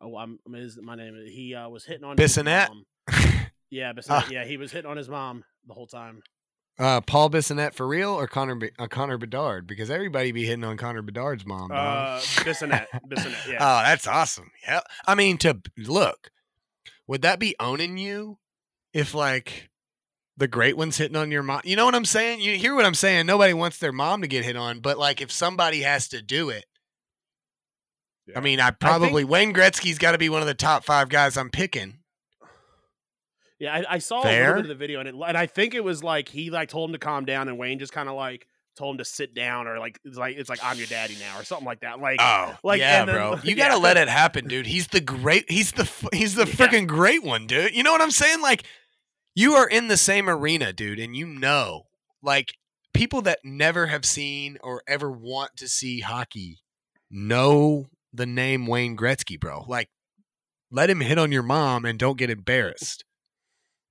oh, 0.00 0.16
I'm, 0.16 0.38
I'm 0.46 0.52
his, 0.52 0.78
my 0.80 0.94
name. 0.94 1.16
He 1.28 1.54
uh, 1.54 1.68
was 1.68 1.84
hitting 1.84 2.04
on 2.04 2.16
mom. 2.16 2.84
Yeah, 3.70 3.92
Bissonnette. 3.92 4.08
Ah. 4.10 4.28
yeah, 4.30 4.44
he 4.44 4.56
was 4.56 4.70
hitting 4.70 4.88
on 4.88 4.96
his 4.96 5.08
mom 5.08 5.42
the 5.66 5.74
whole 5.74 5.88
time. 5.88 6.22
Uh, 6.78 7.00
Paul 7.00 7.30
Bissonnette 7.30 7.74
for 7.74 7.86
real 7.86 8.10
or 8.10 8.26
Connor 8.26 8.58
uh, 8.78 8.88
Connor 8.88 9.16
Bedard? 9.18 9.66
Because 9.66 9.90
everybody 9.90 10.32
be 10.32 10.44
hitting 10.44 10.64
on 10.64 10.76
Connor 10.76 11.02
Bedard's 11.02 11.46
mom. 11.46 11.68
dog. 11.68 11.76
Uh, 11.78 12.20
Bissonnette. 12.42 12.86
Bissonnette. 13.08 13.48
Yeah. 13.48 13.58
Oh, 13.60 13.82
that's 13.84 14.06
awesome. 14.08 14.50
Yeah. 14.66 14.80
I 15.06 15.14
mean, 15.14 15.38
to 15.38 15.60
look, 15.78 16.30
would 17.06 17.22
that 17.22 17.38
be 17.38 17.54
owning 17.60 17.96
you 17.96 18.38
if 18.92 19.14
like 19.14 19.70
the 20.36 20.48
great 20.48 20.76
one's 20.76 20.96
hitting 20.96 21.16
on 21.16 21.30
your 21.30 21.44
mom? 21.44 21.60
You 21.64 21.76
know 21.76 21.84
what 21.84 21.94
I'm 21.94 22.04
saying? 22.04 22.40
You 22.40 22.56
hear 22.58 22.74
what 22.74 22.84
I'm 22.86 22.94
saying? 22.94 23.26
Nobody 23.26 23.52
wants 23.52 23.78
their 23.78 23.92
mom 23.92 24.22
to 24.22 24.26
get 24.28 24.44
hit 24.44 24.56
on, 24.56 24.80
but 24.80 24.98
like 24.98 25.20
if 25.20 25.30
somebody 25.30 25.82
has 25.82 26.08
to 26.08 26.20
do 26.22 26.48
it, 26.50 26.64
Yeah. 28.26 28.38
I 28.38 28.40
mean, 28.40 28.58
I 28.58 28.72
probably 28.72 29.22
Wayne 29.22 29.54
Gretzky's 29.54 29.98
got 29.98 30.12
to 30.12 30.18
be 30.18 30.28
one 30.28 30.40
of 30.40 30.48
the 30.48 30.54
top 30.54 30.82
five 30.84 31.08
guys 31.08 31.36
I'm 31.36 31.50
picking. 31.50 31.98
Yeah, 33.60 33.72
I, 33.88 33.94
I 33.94 33.98
saw 33.98 34.22
a 34.22 34.24
little 34.28 34.54
bit 34.54 34.62
of 34.62 34.68
the 34.68 34.74
video, 34.74 35.00
and 35.00 35.08
it, 35.08 35.14
and 35.14 35.36
I 35.38 35.46
think 35.46 35.74
it 35.74 35.84
was 35.84 36.02
like 36.02 36.28
he 36.28 36.50
like 36.50 36.68
told 36.68 36.90
him 36.90 36.94
to 36.94 36.98
calm 36.98 37.24
down, 37.24 37.48
and 37.48 37.58
Wayne 37.58 37.78
just 37.78 37.92
kind 37.92 38.08
of 38.08 38.16
like 38.16 38.46
told 38.76 38.94
him 38.94 38.98
to 38.98 39.04
sit 39.04 39.34
down, 39.34 39.68
or 39.68 39.78
like 39.78 40.00
it's 40.04 40.16
like 40.18 40.36
it's 40.36 40.50
like 40.50 40.58
I'm 40.62 40.76
your 40.76 40.88
daddy 40.88 41.16
now, 41.20 41.38
or 41.40 41.44
something 41.44 41.64
like 41.66 41.80
that. 41.80 42.00
Like, 42.00 42.16
Oh, 42.20 42.54
like, 42.64 42.80
yeah, 42.80 43.04
then- 43.04 43.14
bro. 43.14 43.38
You 43.44 43.54
gotta 43.54 43.78
let 43.78 43.96
it 43.96 44.08
happen, 44.08 44.48
dude. 44.48 44.66
He's 44.66 44.88
the 44.88 45.00
great. 45.00 45.50
He's 45.50 45.70
the. 45.72 45.88
He's 46.12 46.34
the 46.34 46.46
Yeah. 46.46 46.52
freaking 46.52 46.86
great 46.88 47.22
one, 47.22 47.46
dude. 47.46 47.74
You 47.74 47.82
know 47.84 47.92
what 47.92 48.00
I'm 48.02 48.10
saying? 48.10 48.40
Like, 48.42 48.64
you 49.36 49.52
are 49.54 49.68
in 49.68 49.86
the 49.88 49.96
same 49.96 50.28
arena, 50.28 50.72
dude, 50.72 50.98
and 50.98 51.14
you 51.16 51.26
know, 51.26 51.86
like, 52.22 52.54
people 52.92 53.22
that 53.22 53.38
never 53.44 53.86
have 53.86 54.04
seen 54.04 54.58
or 54.62 54.82
ever 54.88 55.10
want 55.10 55.56
to 55.58 55.68
see 55.68 56.00
hockey 56.00 56.58
know 57.10 57.86
the 58.12 58.26
name 58.26 58.66
Wayne 58.66 58.96
Gretzky, 58.96 59.38
bro. 59.38 59.64
Like, 59.68 59.88
let 60.70 60.90
him 60.90 61.00
hit 61.00 61.18
on 61.18 61.30
your 61.32 61.42
mom 61.42 61.84
and 61.84 61.98
don't 61.98 62.18
get 62.18 62.30
embarrassed. 62.38 63.04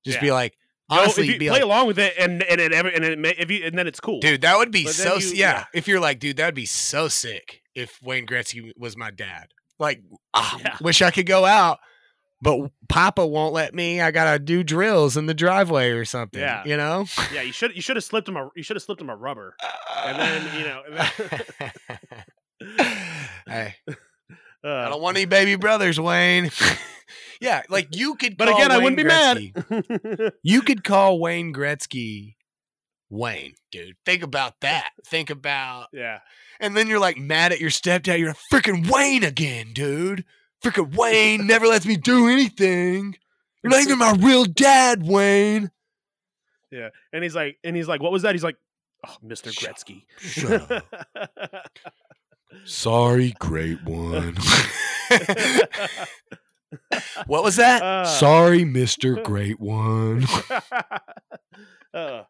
Just 0.05 0.21
be 0.21 0.31
like, 0.31 0.57
honestly, 0.89 1.27
you 1.27 1.37
be 1.39 1.47
play 1.47 1.55
like, 1.57 1.63
along 1.63 1.87
with 1.87 1.97
it, 1.99 2.13
and 2.19 2.43
and 2.43 2.59
ever- 2.59 2.89
and 2.89 3.03
it, 3.05 3.17
may- 3.19 3.35
if 3.37 3.49
you 3.49 3.65
and 3.65 3.77
then 3.77 3.87
it's 3.87 3.99
cool, 3.99 4.19
dude, 4.19 4.41
that 4.41 4.57
would 4.57 4.71
be 4.71 4.83
But 4.85 4.93
so. 4.93 5.15
you- 5.15 5.27
yeah, 5.29 5.33
yeah. 5.35 5.65
if 5.73 5.87
you're 5.87 5.99
like, 5.99 6.19
dude, 6.19 6.37
that 6.37 6.45
would 6.45 6.55
be 6.55 6.65
so 6.65 7.07
sick 7.07 7.61
if 7.75 8.01
Wayne 8.03 8.25
Gretzky 8.25 8.71
was 8.77 8.95
my 8.97 9.11
dad. 9.11 9.47
Like, 9.79 10.01
ah, 10.33 10.57
Yeah. 10.63 10.77
wish 10.81 11.01
I 11.01 11.09
could 11.11 11.25
go 11.25 11.45
out, 11.45 11.79
but 12.41 12.69
Papa 12.89 13.25
won't 13.25 13.53
let 13.53 13.73
me. 13.73 14.01
I 14.01 14.11
gotta 14.11 14.37
do 14.39 14.63
drills 14.63 15.17
in 15.17 15.25
the 15.25 15.33
driveway 15.33 15.89
or 15.91 16.05
something. 16.05 16.39
Yeah. 16.41 16.63
you 16.65 16.77
know. 16.77 17.05
Yeah, 17.33 17.41
you 17.41 17.51
should 17.53 17.75
you 17.75 17.81
should 17.81 17.95
have 17.95 18.03
slipped 18.03 18.27
him 18.27 18.37
a 18.37 18.49
you 18.55 18.63
should 18.63 18.75
have 18.75 18.83
slipped 18.83 19.01
him 19.01 19.09
a 19.09 19.15
rubber. 19.15 19.55
And 20.05 20.19
then, 20.19 20.59
you 20.59 20.65
know, 20.65 20.81
and 20.85 21.71
hey, 23.47 23.75
I 24.65 24.67
Uh, 24.67 24.89
don't 24.89 25.01
want 25.01 25.17
any 25.17 25.25
baby 25.25 25.55
brothers, 25.55 25.99
Wayne. 25.99 26.49
Yeah, 27.43 27.61
like 27.69 27.95
you 27.95 28.15
could. 28.15 28.37
but 28.37 28.47
call 28.47 28.57
again, 28.57 28.71
I 28.71 28.77
wouldn't 28.77 28.97
be 28.97 29.03
Gretzky- 29.03 30.09
mad. 30.09 30.33
You 30.41 30.61
could 30.61 30.83
call 30.83 31.19
Wayne 31.19 31.53
Gretzky 31.53 32.35
Wayne, 33.09 33.53
dude. 33.71 33.95
Think 34.05 34.23
about 34.23 34.59
that. 34.61 34.89
Think 35.05 35.29
about 35.29 35.87
yeah, 35.93 36.19
And 36.59 36.75
then 36.75 36.87
you're 36.87 36.99
like 36.99 37.17
mad 37.17 37.51
at 37.51 37.59
your 37.59 37.69
stepdad. 37.69 38.17
You're 38.19 38.31
a 38.31 38.35
freaking 38.51 38.89
Wayne 38.89 39.23
again, 39.23 39.73
dude. 39.73 40.25
Freaking 40.63 40.95
Wayne 40.95 41.45
never 41.45 41.67
lets 41.67 41.85
me 41.85 41.97
do 41.97 42.27
anything. 42.27 43.15
You're 43.61 43.71
not 43.71 43.81
even 43.81 43.99
my 43.99 44.13
real 44.13 44.45
dad, 44.45 45.03
Wayne. 45.05 45.69
yeah. 46.71 46.89
And 47.11 47.23
he's 47.23 47.35
like, 47.35 47.59
and 47.63 47.75
he's 47.75 47.87
like, 47.87 48.01
what 48.01 48.11
was 48.11 48.23
that? 48.23 48.33
He's 48.33 48.43
like, 48.43 48.57
oh, 49.05 49.15
Shut 49.29 49.53
Gretzky. 49.53 50.05
Shut 50.19 50.71
up. 50.71 50.85
Sorry, 52.65 53.33
great 53.39 53.83
one. 53.83 54.37
what 57.27 57.43
was 57.43 57.55
that? 57.57 57.81
Uh. 57.81 58.05
Sorry, 58.05 58.61
Mr. 58.61 59.21
Great 59.23 59.59
One. 59.59 60.25
Uh, 61.95 62.23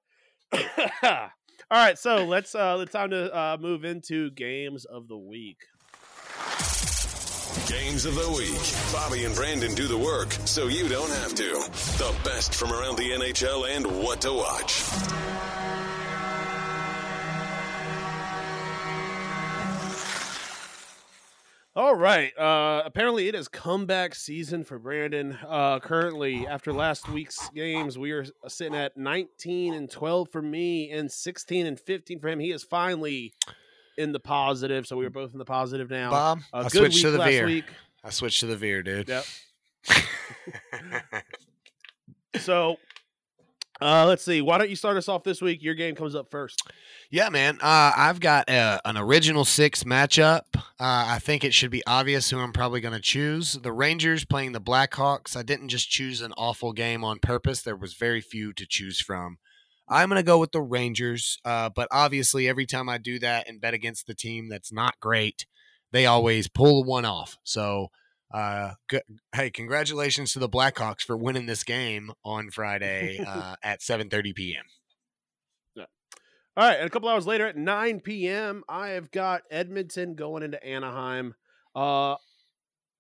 all 0.52 0.60
All 1.72 1.80
right, 1.80 1.98
so 1.98 2.26
let's 2.26 2.54
uh 2.54 2.78
it's 2.82 2.92
time 2.92 3.12
to 3.12 3.34
uh 3.34 3.58
move 3.58 3.86
into 3.86 4.30
games 4.32 4.84
of 4.84 5.08
the 5.08 5.18
week. 5.18 5.58
Games 7.68 8.06
of 8.06 8.16
the 8.16 8.30
week. 8.36 8.60
Bobby 8.92 9.24
and 9.24 9.34
Brandon 9.34 9.74
do 9.74 9.88
the 9.88 9.98
work 9.98 10.34
so 10.46 10.68
you 10.68 10.90
don't 10.90 11.10
have 11.10 11.34
to. 11.36 11.54
The 11.98 12.14
best 12.26 12.54
from 12.54 12.74
around 12.74 12.98
the 12.98 13.10
NHL 13.12 13.74
and 13.74 13.88
what 14.04 14.22
to 14.22 14.34
watch. 14.34 14.84
All 21.76 21.96
right. 21.96 22.38
Uh 22.38 22.84
apparently 22.86 23.28
it 23.28 23.36
is 23.36 23.48
comeback 23.48 24.14
season 24.14 24.64
for 24.64 24.78
Brandon. 24.78 25.38
Uh 25.48 25.80
currently 25.80 26.46
after 26.48 26.72
last 26.72 27.10
week's 27.10 27.50
games, 27.50 27.98
we 27.98 28.12
are 28.12 28.26
sitting 28.48 28.76
at 28.76 28.96
19 28.96 29.74
and 29.74 29.90
12 29.90 30.30
for 30.32 30.42
me 30.42 30.92
and 30.92 31.12
16 31.12 31.66
and 31.66 31.80
15 31.80 32.20
for 32.20 32.28
him. 32.28 32.40
He 32.40 32.52
is 32.52 32.64
finally 32.64 33.34
in 33.98 34.12
the 34.12 34.20
positive, 34.20 34.86
so 34.86 34.98
we 34.98 35.06
are 35.06 35.10
both 35.12 35.34
in 35.34 35.40
the 35.40 35.46
positive 35.46 35.90
now. 35.90 36.12
Bob, 36.12 36.40
A 36.54 36.58
I 36.58 36.62
good 36.64 36.72
switched 36.72 36.96
week 36.96 37.04
to 37.04 37.12
the 37.12 37.18
last 37.20 37.30
veer. 37.30 37.46
week. 37.46 37.66
I 38.04 38.10
switched 38.12 38.40
to 38.42 38.48
the 38.48 38.58
veer, 38.58 38.84
dude. 38.84 39.10
Yep. 39.10 39.26
So 42.40 42.78
uh 43.82 44.06
let's 44.08 44.24
see. 44.24 44.42
Why 44.42 44.58
don't 44.58 44.70
you 44.70 44.76
start 44.76 44.98
us 44.98 45.10
off 45.10 45.24
this 45.24 45.42
week? 45.42 45.64
Your 45.64 45.76
game 45.76 45.96
comes 45.96 46.16
up 46.16 46.30
first. 46.30 46.62
Yeah, 47.10 47.30
man. 47.30 47.60
Uh, 47.62 47.92
I've 47.96 48.20
got 48.20 48.50
uh, 48.50 48.80
an 48.86 48.98
original 48.98 49.46
six 49.46 49.84
matchup. 49.84 50.44
Uh, 50.56 50.62
I 50.80 51.20
think 51.20 51.44
it 51.44 51.54
should 51.54 51.72
be 51.72 51.86
obvious 51.86 52.30
who 52.30 52.40
I'm 52.40 52.54
probably 52.54 52.82
going 52.82 52.94
to 52.96 53.00
choose. 53.00 53.54
The 53.54 53.72
Rangers 53.72 54.26
playing 54.26 54.54
the 54.54 54.62
Blackhawks. 54.62 55.36
I 55.36 55.44
didn't 55.44 55.70
just 55.70 55.90
choose 55.90 56.22
an 56.22 56.34
awful 56.38 56.74
game 56.74 57.04
on 57.04 57.20
purpose. 57.20 57.62
There 57.62 57.76
was 57.76 57.94
very 57.94 58.22
few 58.22 58.54
to 58.54 58.66
choose 58.66 59.00
from. 59.00 59.38
I'm 59.88 60.10
going 60.10 60.20
to 60.20 60.26
go 60.26 60.40
with 60.40 60.54
the 60.54 60.62
Rangers, 60.62 61.38
uh, 61.44 61.70
but 61.70 61.88
obviously, 61.92 62.48
every 62.48 62.66
time 62.66 62.90
I 62.90 62.98
do 62.98 63.20
that 63.20 63.48
and 63.48 63.62
bet 63.62 63.74
against 63.74 64.08
the 64.08 64.16
team 64.16 64.48
that's 64.48 64.72
not 64.72 65.00
great, 65.00 65.46
they 65.92 66.06
always 66.06 66.48
pull 66.48 66.84
one 66.84 67.06
off. 67.06 67.38
So, 67.44 67.90
uh, 68.34 68.72
g- 68.90 69.02
hey, 69.36 69.50
congratulations 69.50 70.34
to 70.34 70.40
the 70.40 70.50
Blackhawks 70.50 71.02
for 71.02 71.16
winning 71.16 71.46
this 71.46 71.64
game 71.64 72.12
on 72.26 72.50
Friday 72.50 73.24
uh, 73.26 73.56
at 73.64 73.82
7:30 73.82 74.36
p.m. 74.36 74.66
All 76.56 76.68
right, 76.68 76.78
and 76.78 76.86
a 76.86 76.90
couple 76.92 77.10
hours 77.10 77.26
later 77.26 77.48
at 77.48 77.58
9 77.58 78.02
p.m., 78.02 78.64
I 78.70 78.90
have 78.90 79.10
got 79.10 79.42
Edmonton 79.50 80.14
going 80.14 80.44
into 80.44 80.64
Anaheim. 80.64 81.34
Uh, 81.76 82.16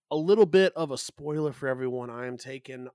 a 0.10 0.16
little 0.16 0.48
bit 0.48 0.74
of 0.76 0.90
a 0.90 0.98
spoiler 0.98 1.52
for 1.52 1.68
everyone. 1.68 2.10
I 2.10 2.26
am 2.26 2.38
taking 2.38 2.88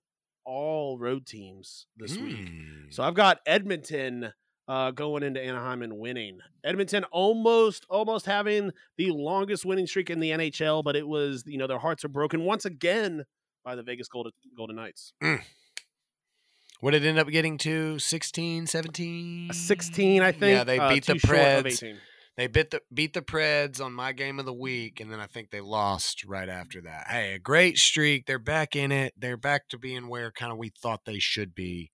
all 0.45 0.99
road 0.99 1.27
teams 1.27 1.87
this 1.97 2.17
week. 2.17 2.49
Mm. 2.49 2.93
So 2.93 3.05
I've 3.05 3.15
got 3.15 3.39
Edmonton 3.47 4.33
uh, 4.69 4.91
going 4.91 5.23
into 5.23 5.43
Anaheim 5.43 5.83
and 5.83 5.99
winning. 5.99 6.39
Edmonton 6.63 7.05
almost, 7.05 7.87
almost 7.89 8.27
having 8.27 8.73
the 8.97 9.11
longest 9.11 9.65
winning 9.65 9.87
streak 9.87 10.11
in 10.11 10.21
the 10.21 10.31
NHL, 10.31 10.85
but 10.85 10.95
it 10.95 11.09
was, 11.09 11.45
you 11.47 11.57
know, 11.57 11.67
their 11.67 11.79
hearts 11.79 12.05
are 12.05 12.09
broken 12.09 12.43
once 12.43 12.65
again 12.65 13.25
by 13.65 13.75
the 13.75 13.83
Vegas 13.83 14.09
Golden, 14.09 14.33
Golden 14.57 14.77
Knights. 14.77 15.15
What 16.81 16.93
did 16.93 17.05
it 17.05 17.09
end 17.09 17.19
up 17.19 17.29
getting 17.29 17.59
to? 17.59 17.99
16, 17.99 18.67
17? 18.69 19.53
16, 19.53 20.23
I 20.23 20.31
think. 20.31 20.43
Yeah, 20.43 20.65
they 20.65 20.79
uh, 20.79 20.89
beat 20.91 21.07
the 21.07 21.15
too 21.15 21.27
Preds. 21.27 21.99
They 22.37 22.47
beat 22.47 22.71
the 22.71 22.81
beat 22.95 23.15
the 23.15 23.21
Preds 23.21 23.85
on 23.85 23.93
my 23.93 24.13
game 24.13 24.39
of 24.39 24.47
the 24.47 24.53
week, 24.53 25.01
and 25.01 25.11
then 25.11 25.19
I 25.19 25.27
think 25.27 25.51
they 25.51 25.61
lost 25.61 26.25
right 26.25 26.49
after 26.49 26.81
that. 26.83 27.09
Hey, 27.09 27.35
a 27.35 27.39
great 27.41 27.79
streak. 27.79 28.27
They're 28.27 28.39
back 28.39 28.77
in 28.77 28.93
it. 28.93 29.13
They're 29.19 29.37
back 29.37 29.67
to 29.71 29.79
being 29.79 30.09
where 30.09 30.31
kind 30.31 30.53
of 30.53 30.59
we 30.59 30.69
thought 30.69 31.05
they 31.05 31.19
should 31.19 31.53
be. 31.53 31.91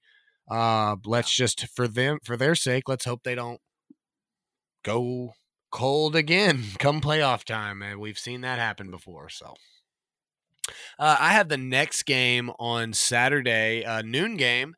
Uh, 0.51 0.97
let's 1.05 1.35
just 1.35 1.67
for 1.69 1.89
them 1.89 2.19
for 2.25 2.37
their 2.37 2.55
sake, 2.55 2.89
let's 2.89 3.05
hope 3.05 3.23
they 3.23 3.35
don't 3.35 3.61
go 4.85 5.33
cold 5.71 6.15
again 6.15 6.63
come 6.79 7.01
playoff 7.01 7.45
time. 7.45 7.83
And 7.83 7.99
we've 7.99 8.19
seen 8.19 8.43
that 8.43 8.59
happen 8.59 8.91
before. 8.91 9.29
So 9.29 9.55
uh, 10.99 11.17
I 11.19 11.33
have 11.33 11.49
the 11.49 11.57
next 11.57 12.05
game 12.05 12.51
on 12.59 12.93
Saturday, 12.93 13.85
uh, 13.85 14.03
noon 14.03 14.37
game. 14.37 14.75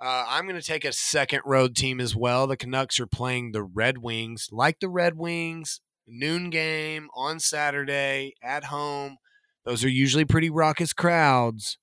Uh, 0.00 0.24
I'm 0.28 0.44
going 0.46 0.60
to 0.60 0.66
take 0.66 0.84
a 0.84 0.92
second 0.92 1.42
road 1.44 1.74
team 1.74 2.00
as 2.00 2.14
well. 2.14 2.46
The 2.46 2.56
Canucks 2.56 3.00
are 3.00 3.06
playing 3.06 3.50
the 3.50 3.64
Red 3.64 3.98
Wings. 3.98 4.48
Like 4.52 4.78
the 4.78 4.88
Red 4.88 5.16
Wings, 5.16 5.80
noon 6.06 6.50
game 6.50 7.08
on 7.16 7.40
Saturday 7.40 8.34
at 8.42 8.64
home. 8.64 9.16
Those 9.64 9.84
are 9.84 9.88
usually 9.88 10.24
pretty 10.24 10.50
raucous 10.50 10.92
crowds, 10.92 11.78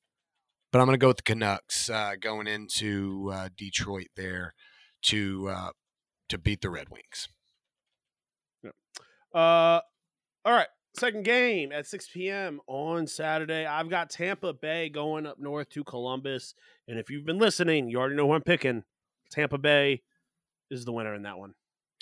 but 0.75 0.81
I'm 0.81 0.87
going 0.87 0.99
to 0.99 1.01
go 1.01 1.07
with 1.07 1.15
the 1.15 1.23
Canucks 1.23 1.89
uh, 1.89 2.15
going 2.19 2.47
into 2.47 3.31
uh, 3.33 3.47
Detroit 3.55 4.07
there 4.17 4.53
to 5.03 5.47
uh, 5.47 5.69
to 6.27 6.37
beat 6.37 6.59
the 6.59 6.69
Red 6.69 6.87
Wings. 6.89 7.29
Uh, 9.33 9.79
all 10.43 10.51
right. 10.53 10.67
Second 10.97 11.23
game 11.23 11.71
at 11.71 11.87
6 11.87 12.09
p.m. 12.09 12.59
on 12.67 13.07
Saturday. 13.07 13.65
I've 13.65 13.89
got 13.89 14.09
Tampa 14.09 14.51
Bay 14.51 14.89
going 14.89 15.25
up 15.25 15.39
north 15.39 15.69
to 15.69 15.83
Columbus. 15.85 16.53
And 16.89 16.99
if 16.99 17.09
you've 17.09 17.25
been 17.25 17.39
listening, 17.39 17.87
you 17.87 17.97
already 17.97 18.17
know 18.17 18.27
who 18.27 18.33
I'm 18.33 18.41
picking. 18.41 18.83
Tampa 19.31 19.57
Bay 19.57 20.01
is 20.69 20.83
the 20.83 20.91
winner 20.91 21.15
in 21.15 21.23
that 21.23 21.37
one. 21.37 21.53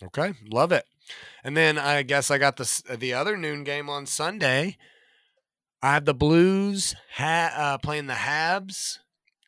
Okay, 0.01 0.33
love 0.51 0.71
it. 0.71 0.85
And 1.43 1.55
then 1.55 1.77
I 1.77 2.01
guess 2.01 2.31
I 2.31 2.39
got 2.39 2.57
the 2.57 2.81
the 2.97 3.13
other 3.13 3.37
noon 3.37 3.63
game 3.65 3.87
on 3.87 4.07
Sunday. 4.07 4.77
I 5.83 5.95
have 5.95 6.05
the 6.05 6.13
Blues 6.13 6.95
ha- 7.11 7.53
uh, 7.53 7.77
playing 7.77 8.07
the 8.07 8.13
Habs. 8.13 8.99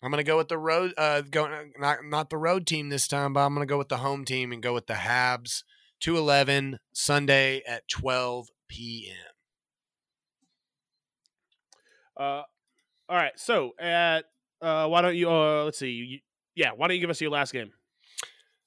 I'm 0.04 0.12
gonna 0.12 0.22
go 0.22 0.36
with 0.36 0.50
the 0.50 0.58
road. 0.58 0.94
Uh, 0.98 1.22
going 1.22 1.72
not 1.80 2.00
not 2.04 2.30
the 2.30 2.38
road 2.38 2.68
team 2.68 2.90
this 2.90 3.08
time, 3.08 3.32
but 3.32 3.40
I'm 3.40 3.54
gonna 3.54 3.66
go 3.66 3.78
with 3.78 3.88
the 3.88 3.98
home 3.98 4.26
team 4.26 4.52
and 4.52 4.62
go 4.62 4.74
with 4.74 4.88
the 4.88 4.96
Habs. 4.96 5.64
Two 6.02 6.18
eleven 6.18 6.80
Sunday 6.92 7.64
at 7.66 7.88
12 7.88 8.50
p.m. 8.68 9.16
Uh, 12.18 12.44
all 13.08 13.16
right. 13.16 13.32
So 13.38 13.72
at 13.80 14.26
uh, 14.62 14.88
why 14.90 15.02
don't 15.02 15.16
you? 15.16 15.32
Uh, 15.32 15.64
let's 15.64 15.80
see. 15.80 15.90
You, 15.90 16.20
yeah, 16.54 16.72
why 16.76 16.90
don't 16.90 16.96
you 16.96 17.02
give 17.02 17.10
us 17.10 17.22
your 17.22 17.32
last 17.32 17.54
game? 17.54 17.72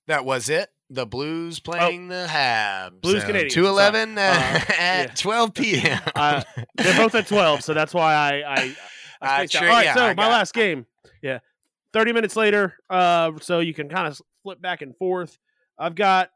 That 0.07 0.25
was 0.25 0.49
it. 0.49 0.71
The 0.91 1.07
Blues 1.07 1.61
playing 1.61 2.09
the 2.09 2.27
Habs. 2.29 2.93
Oh. 2.95 2.99
Blues 3.03 3.25
Canadiens, 3.25 3.51
Two 3.51 3.67
eleven 3.67 4.17
sorry. 4.17 4.29
Uh, 4.29 4.61
at 4.79 5.09
yeah. 5.09 5.15
12 5.15 5.55
p.m. 5.55 6.01
Uh, 6.15 6.43
They're 6.77 6.97
both 6.97 7.15
at 7.15 7.27
12, 7.27 7.63
so 7.63 7.75
that's 7.75 7.93
why 7.93 8.15
I. 8.15 8.31
I, 8.41 8.77
I 9.21 9.43
Uh, 9.43 9.47
sure, 9.47 9.63
All 9.63 9.69
right, 9.69 9.85
yeah, 9.85 9.95
so 9.95 10.07
I 10.07 10.15
my 10.15 10.29
last 10.29 10.55
game. 10.55 10.87
Yeah, 11.23 11.41
30 11.93 12.13
minutes 12.13 12.37
later. 12.37 12.75
Uh, 12.89 13.33
so 13.41 13.61
you 13.61 13.75
can 13.75 13.89
kind 13.89 14.07
of 14.07 14.21
flip 14.43 14.63
back 14.63 14.81
and 14.81 14.97
forth. 14.97 15.39
I've 15.79 15.95
got 15.95 16.31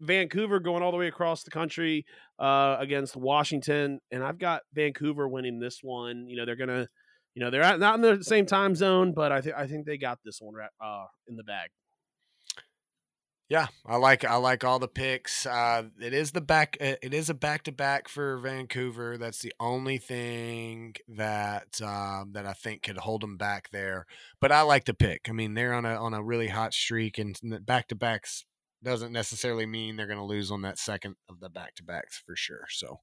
Vancouver 0.00 0.60
going 0.60 0.82
all 0.82 0.92
the 0.92 0.96
way 0.96 1.08
across 1.08 1.42
the 1.42 1.50
country 1.50 2.06
uh, 2.38 2.76
against 2.78 3.16
Washington, 3.16 4.00
and 4.10 4.22
I've 4.24 4.38
got 4.38 4.62
Vancouver 4.72 5.28
winning 5.28 5.58
this 5.60 5.80
one. 5.82 6.26
You 6.26 6.36
know, 6.36 6.46
they're 6.46 6.56
gonna, 6.56 6.88
you 7.34 7.44
know, 7.44 7.50
they're 7.50 7.62
at, 7.62 7.78
not 7.78 7.96
in 7.96 8.00
the 8.00 8.24
same 8.24 8.46
time 8.46 8.74
zone, 8.74 9.12
but 9.12 9.30
I 9.30 9.40
think 9.40 9.56
I 9.56 9.66
think 9.66 9.86
they 9.86 9.98
got 9.98 10.18
this 10.24 10.40
one 10.40 10.54
uh, 10.80 11.04
in 11.28 11.36
the 11.36 11.44
bag. 11.44 11.70
Yeah, 13.50 13.66
I 13.84 13.96
like 13.96 14.24
I 14.24 14.36
like 14.36 14.62
all 14.62 14.78
the 14.78 14.86
picks. 14.86 15.44
Uh, 15.44 15.88
it 16.00 16.14
is 16.14 16.30
the 16.30 16.40
back. 16.40 16.76
It 16.80 17.12
is 17.12 17.28
a 17.28 17.34
back 17.34 17.64
to 17.64 17.72
back 17.72 18.08
for 18.08 18.38
Vancouver. 18.38 19.18
That's 19.18 19.40
the 19.40 19.52
only 19.58 19.98
thing 19.98 20.94
that 21.08 21.80
um, 21.82 22.30
that 22.34 22.46
I 22.46 22.52
think 22.52 22.84
could 22.84 22.98
hold 22.98 23.22
them 23.22 23.36
back 23.36 23.70
there. 23.72 24.06
But 24.40 24.52
I 24.52 24.62
like 24.62 24.84
the 24.84 24.94
pick. 24.94 25.22
I 25.28 25.32
mean, 25.32 25.54
they're 25.54 25.74
on 25.74 25.84
a 25.84 25.96
on 25.96 26.14
a 26.14 26.22
really 26.22 26.46
hot 26.46 26.72
streak, 26.72 27.18
and 27.18 27.36
back 27.66 27.88
to 27.88 27.96
backs 27.96 28.44
doesn't 28.84 29.10
necessarily 29.12 29.66
mean 29.66 29.96
they're 29.96 30.06
going 30.06 30.16
to 30.16 30.24
lose 30.24 30.52
on 30.52 30.62
that 30.62 30.78
second 30.78 31.16
of 31.28 31.40
the 31.40 31.50
back 31.50 31.74
to 31.74 31.82
backs 31.82 32.22
for 32.24 32.36
sure. 32.36 32.66
So, 32.70 33.00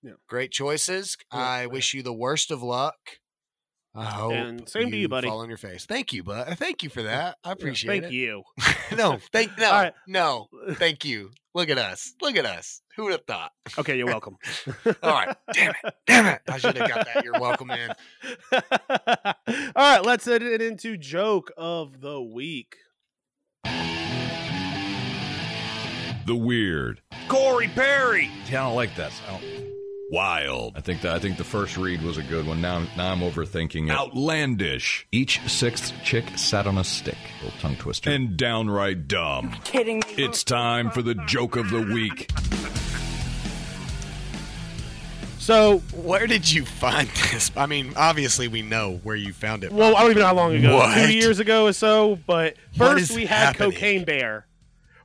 Yeah. 0.00 0.12
great 0.28 0.52
choices. 0.52 1.16
Yeah, 1.32 1.40
I 1.40 1.66
wish 1.66 1.92
you 1.92 2.04
the 2.04 2.14
worst 2.14 2.52
of 2.52 2.62
luck. 2.62 3.18
I 3.94 4.04
hope 4.06 4.32
And 4.32 4.66
same 4.68 4.90
to 4.90 4.96
you, 4.96 5.08
buddy. 5.08 5.28
Fall 5.28 5.40
on 5.40 5.48
your 5.48 5.58
face. 5.58 5.84
Thank 5.84 6.14
you, 6.14 6.22
bud. 6.22 6.56
Thank 6.58 6.82
you 6.82 6.88
for 6.88 7.02
that. 7.02 7.36
I 7.44 7.52
appreciate 7.52 7.90
Thank 7.90 8.04
it. 8.04 8.06
Thank 8.06 8.14
you. 8.14 8.42
no, 8.96 9.18
thank 9.32 9.56
no, 9.58 9.66
All 9.66 9.72
right. 9.72 9.92
no, 10.06 10.48
thank 10.72 11.04
you. 11.04 11.30
Look 11.54 11.68
at 11.68 11.76
us. 11.76 12.14
Look 12.22 12.36
at 12.36 12.46
us. 12.46 12.80
Who 12.96 13.04
would 13.04 13.12
have 13.12 13.24
thought? 13.26 13.52
Okay, 13.78 13.98
you're 13.98 14.06
welcome. 14.06 14.38
All 15.02 15.12
right, 15.12 15.36
damn 15.52 15.72
it, 15.84 15.94
damn 16.06 16.26
it. 16.26 16.40
I 16.48 16.56
should 16.58 16.76
have 16.78 16.88
got 16.88 17.06
that. 17.12 17.24
You're 17.24 17.38
welcome, 17.38 17.68
man. 17.68 17.94
All 18.52 19.74
right, 19.76 20.02
let's 20.04 20.26
edit 20.26 20.50
it 20.52 20.62
into 20.62 20.96
joke 20.96 21.52
of 21.58 22.00
the 22.00 22.20
week. 22.22 22.76
The 26.24 26.36
weird. 26.36 27.02
Corey 27.28 27.68
Perry. 27.68 28.30
Yeah, 28.50 28.62
I 28.62 28.66
don't 28.68 28.76
like 28.76 28.94
that. 28.96 29.12
I 29.28 29.32
don't- 29.32 29.81
Wild. 30.12 30.74
I 30.76 30.82
think 30.82 31.00
that 31.00 31.14
I 31.14 31.18
think 31.18 31.38
the 31.38 31.44
first 31.44 31.78
read 31.78 32.02
was 32.02 32.18
a 32.18 32.22
good 32.22 32.46
one. 32.46 32.60
Now, 32.60 32.80
now 32.98 33.12
I'm 33.12 33.20
overthinking 33.20 33.86
it. 33.86 33.92
Outlandish. 33.92 35.06
Each 35.10 35.40
sixth 35.50 35.94
chick 36.04 36.26
sat 36.36 36.66
on 36.66 36.76
a 36.76 36.84
stick. 36.84 37.16
Little 37.42 37.58
tongue 37.60 37.76
twister. 37.76 38.10
And 38.10 38.36
downright 38.36 39.08
dumb. 39.08 39.56
kidding 39.64 40.00
me. 40.06 40.22
It's 40.22 40.44
time 40.44 40.90
for 40.90 41.00
the 41.00 41.14
joke 41.14 41.56
of 41.56 41.70
the 41.70 41.80
week. 41.80 42.30
So, 45.38 45.78
Where 45.94 46.26
did 46.26 46.52
you 46.52 46.66
find 46.66 47.08
this? 47.32 47.50
I 47.56 47.64
mean, 47.64 47.94
obviously 47.96 48.48
we 48.48 48.60
know 48.60 49.00
where 49.04 49.16
you 49.16 49.32
found 49.32 49.64
it. 49.64 49.72
well, 49.72 49.96
I 49.96 50.02
don't 50.02 50.10
even 50.10 50.20
know 50.20 50.26
how 50.26 50.34
long 50.34 50.54
ago. 50.54 50.76
What? 50.76 51.06
Two 51.06 51.14
years 51.14 51.38
ago 51.38 51.64
or 51.64 51.72
so. 51.72 52.18
But 52.26 52.56
What 52.76 52.90
first 52.98 53.10
is 53.12 53.16
we 53.16 53.24
had 53.24 53.56
happening? 53.56 53.72
Cocaine 53.72 54.04
Bear, 54.04 54.46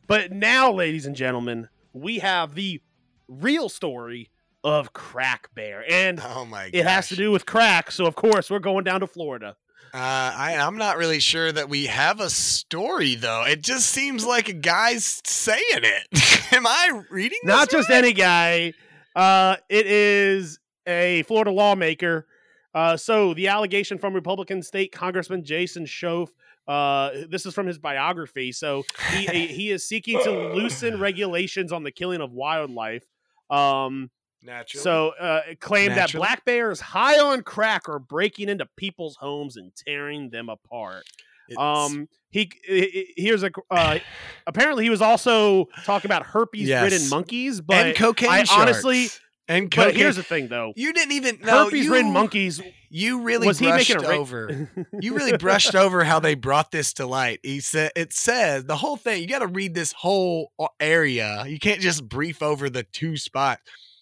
But 0.06 0.34
now, 0.34 0.70
ladies 0.74 1.06
and 1.06 1.16
gentlemen, 1.16 1.70
we 1.94 2.20
have 2.20 2.56
the 2.56 2.82
real 3.30 3.70
story 3.70 4.30
of 4.64 4.94
Crack 4.94 5.50
Bear, 5.56 5.84
and 5.90 6.20
Oh 6.24 6.46
my! 6.46 6.70
it 6.74 6.86
has 6.86 7.10
to 7.10 7.16
do 7.16 7.32
with 7.32 7.46
crack. 7.46 7.92
So, 7.92 8.06
of 8.06 8.16
course, 8.16 8.50
we're 8.50 8.60
going 8.60 8.84
down 8.84 9.00
to 9.02 9.08
Florida. 9.08 9.56
Uh, 9.94 9.98
I, 10.36 10.58
I'm 10.60 10.78
not 10.78 10.98
really 10.98 11.20
sure 11.20 11.52
that 11.52 11.70
we 11.70 11.86
have 11.86 12.20
a 12.20 12.30
story 12.30 13.16
though. 13.16 13.46
It 13.48 13.62
just 13.62 13.90
seems 13.90 14.26
like 14.26 14.50
a 14.50 14.54
guy's 14.54 15.22
saying 15.26 15.62
it. 15.72 16.52
Am 16.54 16.68
I 16.68 17.04
reading? 17.10 17.40
This 17.44 17.50
Not 17.56 17.70
just 17.70 17.90
right? 17.90 17.98
any 18.04 18.14
guy. 18.14 18.74
Uh, 19.16 19.56
it 19.70 19.88
is 19.88 20.60
a 20.86 21.24
Florida 21.24 21.52
lawmaker. 21.52 22.28
Uh, 22.76 22.98
so 22.98 23.34
the 23.34 23.48
allegation 23.48 23.98
from 23.98 24.14
Republican 24.14 24.62
State 24.62 24.92
Congressman 24.92 25.44
Jason 25.46 25.86
Shoaf. 25.86 26.30
Uh, 26.68 27.12
this 27.30 27.46
is 27.46 27.54
from 27.54 27.66
his 27.66 27.80
biography. 27.80 28.52
So 28.52 28.84
he 29.14 29.48
he 29.48 29.72
is 29.72 29.88
seeking 29.88 30.22
to 30.24 30.32
loosen 30.54 31.00
regulations 31.00 31.72
on 31.72 31.84
the 31.84 31.92
killing 31.92 32.20
of 32.20 32.34
wildlife. 32.34 33.06
Um, 33.50 34.12
Naturally. 34.44 34.84
so 34.84 35.10
uh, 35.20 35.42
it 35.50 35.60
claimed 35.60 35.92
that 35.92 35.96
Naturally. 36.12 36.26
black 36.26 36.46
bears 36.46 36.80
high 36.80 37.20
on 37.20 37.42
crack 37.44 37.90
are 37.90 38.00
breaking 38.00 38.50
into 38.50 38.66
people's 38.78 39.16
homes 39.18 39.58
and 39.58 39.72
tearing 39.76 40.30
them 40.30 40.48
apart. 40.50 41.04
It's- 41.50 41.58
Um, 41.64 42.08
he, 42.30 42.52
he 42.66 43.14
here's 43.18 43.42
a 43.44 43.52
uh, 43.72 44.00
apparently 44.46 44.84
he 44.84 44.90
was 44.90 45.02
also 45.02 45.66
talking 45.86 46.10
about 46.12 46.24
herpes 46.26 46.70
ridden 46.70 46.92
Yes. 47.02 47.10
monkeys, 47.10 47.62
but 47.62 47.88
and 47.88 47.96
cocaine. 47.96 48.30
I 48.30 48.44
honestly, 48.52 49.04
sharks. 49.04 49.20
and 49.48 49.74
but 49.74 49.96
here's 49.96 50.18
the 50.18 50.24
thing 50.24 50.50
though, 50.50 50.74
you 50.76 50.92
didn't 50.94 51.14
even 51.14 51.40
no, 51.44 51.64
herpes 51.66 51.88
ridden 51.88 52.12
monkeys 52.12 52.62
You 52.90 53.22
really 53.22 53.48
was 53.48 53.60
he 53.60 53.68
brushed 53.68 53.90
making 53.90 54.06
a 54.06 54.10
ra- 54.10 54.16
over. 54.18 54.70
you 55.02 55.16
really 55.16 55.38
brushed 55.38 55.74
over 55.74 56.04
how 56.04 56.20
they 56.20 56.36
brought 56.36 56.70
this 56.72 56.94
to 56.96 57.06
light. 57.08 57.40
He 57.44 57.60
said 57.62 57.92
it 57.96 58.12
says 58.14 58.66
the 58.66 58.76
whole 58.76 58.98
thing. 58.98 59.22
You 59.22 59.28
got 59.28 59.40
to 59.40 59.48
read 59.48 59.74
this 59.74 59.94
whole 59.94 60.52
area. 60.82 61.46
You 61.48 61.60
can't 61.60 61.80
just 61.82 62.08
brief 62.08 62.44
over 62.44 62.70
the 62.70 62.84
two 62.84 63.16
spots. 63.18 63.62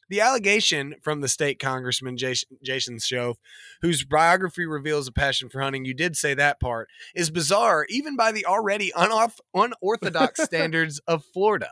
The 0.10 0.22
allegation 0.22 0.96
from 1.02 1.22
the 1.22 1.28
state 1.28 1.60
congressman 1.60 2.18
Jason, 2.18 2.58
Jason 2.64 3.00
whose 3.82 4.06
biography 4.06 4.66
reveals 4.66 5.08
a 5.08 5.12
passion 5.12 5.50
for 5.50 5.62
hunting, 5.62 5.86
you 5.86 5.94
did 5.94 6.16
say 6.16 6.34
that 6.36 6.60
part, 6.60 6.90
is 7.16 7.32
bizarre 7.32 7.86
even 7.90 8.16
by 8.16 8.32
the 8.32 8.46
already 8.46 8.92
unoff, 8.96 9.40
unorthodox 9.54 10.42
standards 10.44 11.00
of 11.08 11.24
Florida, 11.34 11.72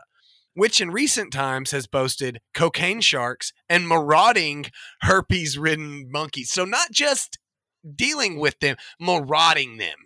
which 0.54 0.80
in 0.80 0.90
recent 0.90 1.32
times 1.32 1.70
has 1.70 1.86
boasted 1.86 2.40
cocaine 2.52 3.00
sharks 3.00 3.52
and 3.68 3.86
marauding 3.86 4.66
herpes 5.02 5.56
ridden 5.56 6.10
monkeys. 6.10 6.50
So 6.50 6.64
not 6.64 6.90
just 6.90 7.38
dealing 7.94 8.38
with 8.38 8.58
them, 8.60 8.76
marauding 9.00 9.76
them. 9.76 9.96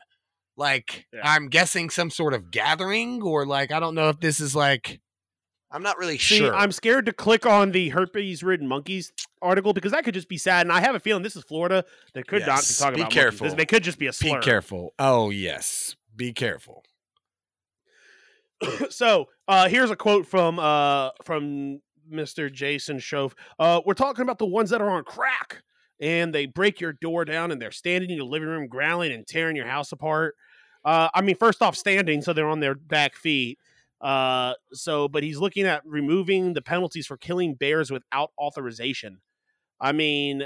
Like 0.56 1.06
Yeah. 1.12 1.20
I'm 1.22 1.48
guessing 1.48 1.88
some 1.88 2.10
sort 2.10 2.34
of 2.34 2.50
gathering 2.50 3.22
or 3.22 3.46
like 3.46 3.70
I 3.70 3.80
don't 3.80 3.94
know 3.94 4.08
if 4.08 4.20
this 4.20 4.40
is 4.40 4.56
like 4.56 5.00
I'm 5.70 5.82
not 5.82 5.98
really 5.98 6.16
See, 6.16 6.38
sure. 6.38 6.54
I'm 6.54 6.72
scared 6.72 7.06
to 7.06 7.12
click 7.12 7.44
on 7.44 7.72
the 7.72 7.90
herpes 7.90 8.42
ridden 8.42 8.66
monkeys 8.66 9.12
article 9.42 9.72
because 9.74 9.92
that 9.92 10.04
could 10.04 10.14
just 10.14 10.28
be 10.28 10.38
sad, 10.38 10.66
and 10.66 10.72
I 10.72 10.80
have 10.80 10.94
a 10.94 11.00
feeling 11.00 11.22
this 11.22 11.36
is 11.36 11.44
Florida. 11.44 11.84
They 12.14 12.22
could 12.22 12.46
not 12.46 12.60
be 12.60 12.74
talking 12.74 12.94
be 12.94 13.00
about 13.00 13.04
monkeys. 13.04 13.14
careful. 13.14 13.44
This- 13.46 13.54
They 13.54 13.66
could 13.66 13.82
just 13.82 13.98
be 13.98 14.06
a 14.06 14.12
slur. 14.12 14.38
Be 14.40 14.44
careful. 14.44 14.94
Oh 14.98 15.30
yes. 15.30 15.94
Be 16.16 16.32
careful. 16.32 16.84
so 18.90 19.26
uh, 19.46 19.68
here's 19.68 19.90
a 19.90 19.96
quote 19.96 20.26
from 20.26 20.58
uh, 20.58 21.10
from 21.22 21.80
Mr. 22.10 22.52
Jason 22.52 22.98
Shoaf. 22.98 23.32
Uh, 23.58 23.80
we're 23.84 23.94
talking 23.94 24.22
about 24.22 24.38
the 24.38 24.46
ones 24.46 24.70
that 24.70 24.80
are 24.80 24.90
on 24.90 25.04
crack, 25.04 25.62
and 26.00 26.34
they 26.34 26.46
break 26.46 26.80
your 26.80 26.92
door 26.94 27.24
down, 27.24 27.52
and 27.52 27.60
they're 27.60 27.70
standing 27.70 28.10
in 28.10 28.16
your 28.16 28.26
living 28.26 28.48
room, 28.48 28.68
growling 28.68 29.12
and 29.12 29.26
tearing 29.26 29.56
your 29.56 29.66
house 29.66 29.92
apart. 29.92 30.34
Uh, 30.84 31.08
I 31.12 31.20
mean, 31.20 31.36
first 31.36 31.60
off, 31.60 31.76
standing, 31.76 32.22
so 32.22 32.32
they're 32.32 32.48
on 32.48 32.60
their 32.60 32.74
back 32.74 33.14
feet. 33.14 33.58
Uh, 34.00 34.54
so, 34.72 35.08
but 35.08 35.22
he's 35.22 35.38
looking 35.38 35.66
at 35.66 35.82
removing 35.84 36.54
the 36.54 36.62
penalties 36.62 37.06
for 37.06 37.16
killing 37.16 37.54
bears 37.54 37.90
without 37.90 38.30
authorization. 38.38 39.20
I 39.80 39.92
mean, 39.92 40.44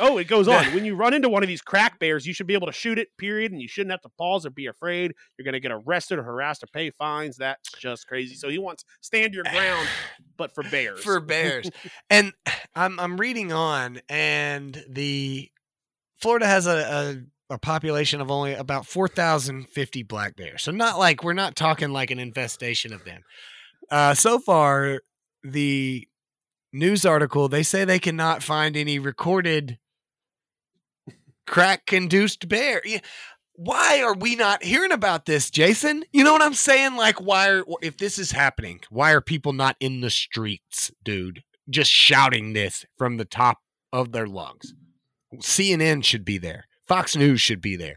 oh, 0.00 0.18
it 0.18 0.28
goes 0.28 0.48
on. 0.48 0.64
when 0.74 0.84
you 0.84 0.94
run 0.94 1.14
into 1.14 1.28
one 1.28 1.42
of 1.42 1.48
these 1.48 1.62
crack 1.62 1.98
bears, 1.98 2.26
you 2.26 2.32
should 2.32 2.46
be 2.46 2.54
able 2.54 2.66
to 2.66 2.72
shoot 2.72 2.98
it, 2.98 3.08
period, 3.18 3.52
and 3.52 3.60
you 3.60 3.68
shouldn't 3.68 3.90
have 3.90 4.02
to 4.02 4.08
pause 4.10 4.46
or 4.46 4.50
be 4.50 4.66
afraid 4.66 5.12
you're 5.36 5.44
going 5.44 5.54
to 5.54 5.60
get 5.60 5.72
arrested 5.72 6.18
or 6.18 6.22
harassed 6.22 6.62
or 6.62 6.68
pay 6.68 6.90
fines. 6.90 7.36
That's 7.36 7.70
just 7.72 8.06
crazy. 8.06 8.34
So 8.34 8.48
he 8.48 8.58
wants 8.58 8.84
stand 9.00 9.34
your 9.34 9.44
ground, 9.44 9.88
but 10.36 10.54
for 10.54 10.62
bears. 10.64 11.02
For 11.02 11.20
bears. 11.20 11.70
and 12.10 12.32
I'm 12.74 13.00
I'm 13.00 13.16
reading 13.16 13.52
on 13.52 14.00
and 14.08 14.84
the 14.88 15.50
Florida 16.18 16.46
has 16.46 16.66
a, 16.66 17.22
a, 17.50 17.58
population 17.58 18.20
of 18.20 18.30
only 18.30 18.54
about 18.54 18.86
4,050 18.86 20.02
black 20.02 20.36
bears. 20.36 20.62
So 20.62 20.72
not 20.72 20.98
like 20.98 21.22
we're 21.22 21.32
not 21.32 21.56
talking 21.56 21.90
like 21.90 22.10
an 22.10 22.18
infestation 22.18 22.92
of 22.92 23.04
them. 23.04 23.22
Uh, 23.90 24.14
so 24.14 24.38
far 24.38 25.00
the 25.42 26.06
news 26.72 27.06
article 27.06 27.48
they 27.48 27.62
say 27.62 27.84
they 27.84 27.98
cannot 27.98 28.42
find 28.42 28.76
any 28.76 28.98
recorded 28.98 29.78
crack 31.46 31.92
induced 31.92 32.48
bear. 32.48 32.82
Why 33.54 34.02
are 34.02 34.14
we 34.14 34.36
not 34.36 34.62
hearing 34.62 34.92
about 34.92 35.24
this, 35.24 35.50
Jason? 35.50 36.04
You 36.12 36.24
know 36.24 36.32
what 36.32 36.42
I'm 36.42 36.54
saying? 36.54 36.96
Like, 36.96 37.20
why 37.20 37.48
are 37.48 37.64
if 37.80 37.96
this 37.96 38.18
is 38.18 38.32
happening, 38.32 38.80
why 38.90 39.12
are 39.12 39.22
people 39.22 39.52
not 39.54 39.76
in 39.80 40.00
the 40.02 40.10
streets, 40.10 40.90
dude? 41.02 41.42
Just 41.70 41.90
shouting 41.90 42.52
this 42.52 42.84
from 42.98 43.16
the 43.16 43.24
top 43.24 43.58
of 43.92 44.12
their 44.12 44.26
lungs. 44.26 44.74
CNN 45.36 46.04
should 46.04 46.24
be 46.24 46.38
there. 46.38 46.66
Fox 46.86 47.16
News 47.16 47.40
should 47.40 47.60
be 47.60 47.76
there. 47.76 47.96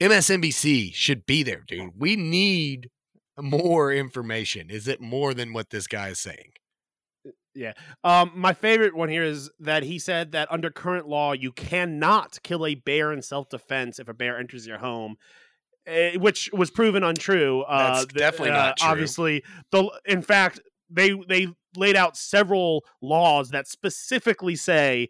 MSNBC 0.00 0.94
should 0.94 1.24
be 1.26 1.42
there, 1.42 1.62
dude. 1.66 1.92
We 1.96 2.16
need 2.16 2.90
more 3.40 3.92
information. 3.92 4.70
Is 4.70 4.88
it 4.88 5.00
more 5.00 5.34
than 5.34 5.52
what 5.52 5.70
this 5.70 5.86
guy 5.86 6.08
is 6.08 6.18
saying? 6.18 6.52
Yeah. 7.54 7.72
Um, 8.04 8.32
my 8.34 8.52
favorite 8.52 8.94
one 8.94 9.08
here 9.08 9.22
is 9.22 9.50
that 9.60 9.82
he 9.82 9.98
said 9.98 10.32
that 10.32 10.50
under 10.52 10.70
current 10.70 11.08
law, 11.08 11.32
you 11.32 11.52
cannot 11.52 12.38
kill 12.42 12.66
a 12.66 12.74
bear 12.74 13.12
in 13.12 13.22
self 13.22 13.48
defense 13.48 13.98
if 13.98 14.08
a 14.08 14.14
bear 14.14 14.38
enters 14.38 14.66
your 14.66 14.78
home, 14.78 15.16
eh, 15.86 16.16
which 16.16 16.50
was 16.52 16.70
proven 16.70 17.02
untrue. 17.02 17.62
Uh, 17.62 17.94
That's 17.94 18.12
the- 18.12 18.18
definitely 18.18 18.50
uh, 18.50 18.56
not 18.56 18.76
true. 18.76 18.88
Obviously, 18.88 19.42
the 19.70 19.90
in 20.04 20.20
fact 20.20 20.60
they 20.90 21.12
they 21.28 21.48
laid 21.74 21.96
out 21.96 22.16
several 22.18 22.84
laws 23.00 23.50
that 23.50 23.66
specifically 23.66 24.56
say. 24.56 25.08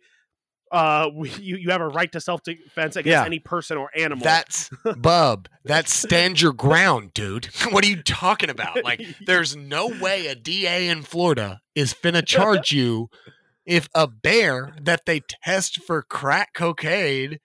Uh, 0.72 1.10
you 1.40 1.56
you 1.56 1.70
have 1.70 1.80
a 1.80 1.88
right 1.88 2.10
to 2.12 2.20
self 2.20 2.42
defense 2.42 2.96
against 2.96 3.12
Yeah. 3.12 3.24
any 3.24 3.38
person 3.38 3.76
or 3.76 3.90
animal. 3.96 4.24
That's 4.24 4.68
bub. 4.96 5.48
That's 5.64 5.94
stand 5.94 6.40
your 6.40 6.52
ground, 6.52 7.14
dude. 7.14 7.46
what 7.70 7.84
are 7.84 7.88
you 7.88 8.02
talking 8.02 8.50
about? 8.50 8.82
Like, 8.84 9.02
there's 9.26 9.54
no 9.56 9.86
way 9.88 10.26
a 10.26 10.34
DA 10.34 10.88
in 10.88 11.02
Florida 11.02 11.60
is 11.74 11.94
finna 11.94 12.24
charge 12.26 12.72
you 12.72 13.08
if 13.64 13.88
a 13.94 14.06
bear 14.06 14.74
that 14.80 15.06
they 15.06 15.20
test 15.44 15.82
for 15.82 16.02
crack 16.02 16.52
cocaine. 16.54 17.38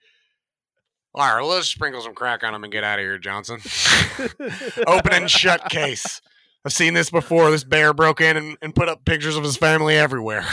All 1.14 1.26
right, 1.26 1.42
well, 1.42 1.50
let's 1.50 1.68
sprinkle 1.68 2.00
some 2.00 2.14
crack 2.14 2.42
on 2.42 2.54
him 2.54 2.64
and 2.64 2.72
get 2.72 2.84
out 2.84 2.98
of 2.98 3.02
here, 3.04 3.18
Johnson. 3.18 3.60
Open 4.86 5.12
and 5.12 5.30
shut 5.30 5.68
case. 5.68 6.22
I've 6.64 6.72
seen 6.72 6.94
this 6.94 7.10
before. 7.10 7.50
This 7.50 7.64
bear 7.64 7.92
broke 7.92 8.20
in 8.22 8.36
and, 8.38 8.56
and 8.62 8.74
put 8.74 8.88
up 8.88 9.04
pictures 9.04 9.36
of 9.36 9.44
his 9.44 9.56
family 9.58 9.94
everywhere. 9.96 10.46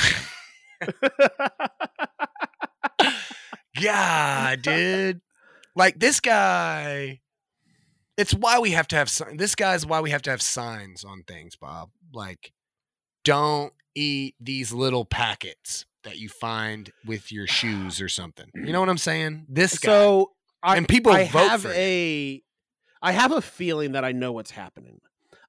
God, 3.82 4.61
dude. 4.61 5.22
Like 5.76 5.99
this 5.99 6.20
guy. 6.20 7.22
It's 8.17 8.34
why 8.34 8.59
we 8.59 8.72
have 8.72 8.88
to 8.89 8.95
have 8.97 9.09
si- 9.09 9.24
this 9.36 9.55
guy's 9.55 9.86
why 9.86 10.01
we 10.01 10.09
have 10.09 10.22
to 10.24 10.30
have 10.30 10.41
signs 10.41 11.05
on 11.05 11.24
things, 11.26 11.55
Bob. 11.55 11.89
Like, 12.13 12.51
don't 13.24 13.72
eat 13.95 14.36
these 14.41 14.74
little 14.74 15.05
packets 15.05 15.86
that 16.03 16.17
you 16.17 16.28
find 16.28 16.91
with 17.05 17.32
your 17.32 17.47
shoes 17.47 18.01
or 18.01 18.09
something. 18.09 18.49
You 18.55 18.74
know 18.74 18.80
what 18.82 18.89
I'm 18.89 18.97
saying? 18.97 19.45
This 19.47 19.78
guy. 19.80 19.89
so 19.91 20.32
I, 20.61 20.76
And 20.78 20.88
people 20.88 21.13
I 21.13 21.28
vote 21.28 21.47
have 21.49 21.61
for 21.61 21.70
it. 21.72 21.78
a 21.78 22.41
I 23.01 23.11
have 23.13 23.32
a 23.32 23.41
feeling 23.41 23.93
that 23.93 24.03
I 24.03 24.11
know 24.11 24.34
what's 24.34 24.51
happening. 24.51 24.99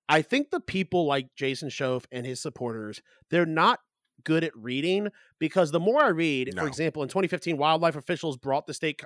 I 0.08 0.22
think 0.22 0.50
the 0.50 0.60
people 0.60 1.06
like 1.06 1.34
Jason 1.36 1.68
Shoaf 1.70 2.04
and 2.12 2.24
his 2.24 2.40
supporters, 2.40 3.00
they're 3.30 3.46
not 3.46 3.80
good 4.24 4.44
at 4.44 4.56
reading 4.56 5.08
because 5.38 5.70
the 5.70 5.80
more 5.80 6.02
I 6.02 6.08
read, 6.08 6.52
No. 6.54 6.62
for 6.62 6.68
example, 6.68 7.02
in 7.02 7.08
2015, 7.08 7.56
wildlife 7.56 7.96
officials 7.96 8.36
brought 8.36 8.66
the 8.66 8.74
state 8.74 9.00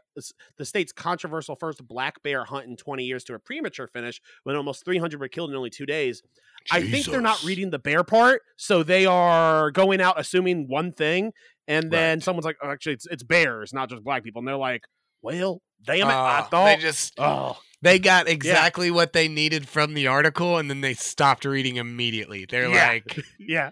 the 0.57 0.65
state's 0.65 0.93
controversial 0.93 1.57
first 1.57 1.87
black 1.87 2.23
bear 2.23 2.45
hunt 2.45 2.67
in 2.67 2.77
20 2.77 3.05
years 3.05 3.25
to 3.25 3.35
a 3.35 3.39
premature 3.39 3.87
finish 3.87 4.21
when 4.45 4.57
almost 4.57 4.85
300 4.85 5.21
were 5.21 5.29
killed 5.29 5.51
in 5.51 5.57
only 5.57 5.71
two 5.71 5.87
days. 5.87 6.23
I 6.71 6.81
think 6.81 7.07
they're 7.07 7.21
not 7.21 7.45
reading 7.45 7.71
the 7.71 7.79
bear 7.79 8.05
part, 8.05 8.43
so 8.57 8.83
they 8.83 9.05
are 9.07 9.71
going 9.71 10.01
out 10.01 10.19
assuming 10.19 10.67
one 10.69 10.93
thing, 10.93 11.33
and 11.69 11.91
then 11.91 12.19
Right. 12.19 12.23
someone's 12.23 12.47
like, 12.47 12.57
oh, 12.63 12.71
"Actually, 12.71 12.95
it's 12.95 13.07
it's 13.07 13.23
bears, 13.23 13.73
not 13.75 13.91
just 13.91 14.03
black 14.03 14.25
people," 14.25 14.41
and 14.41 14.49
they're 14.49 14.57
like, 14.57 14.85
"Well, 15.21 15.61
damn 15.83 16.09
it, 16.09 16.15
I 16.15 16.41
Oh, 16.41 16.49
thought." 16.51 16.77
they 16.77 16.83
just 16.83 17.13
oh, 17.19 17.59
they 17.83 17.99
got 17.99 18.29
exactly 18.29 18.91
what 18.91 19.13
they 19.13 19.29
needed 19.29 19.69
from 19.69 19.93
the 19.93 20.07
article 20.07 20.57
and 20.57 20.71
then 20.71 20.81
they 20.81 20.95
stopped 20.95 21.45
reading 21.45 21.77
immediately. 21.77 22.47
They're 22.49 22.71
Yeah. 22.71 22.87
like, 22.89 23.05
yeah, 23.39 23.71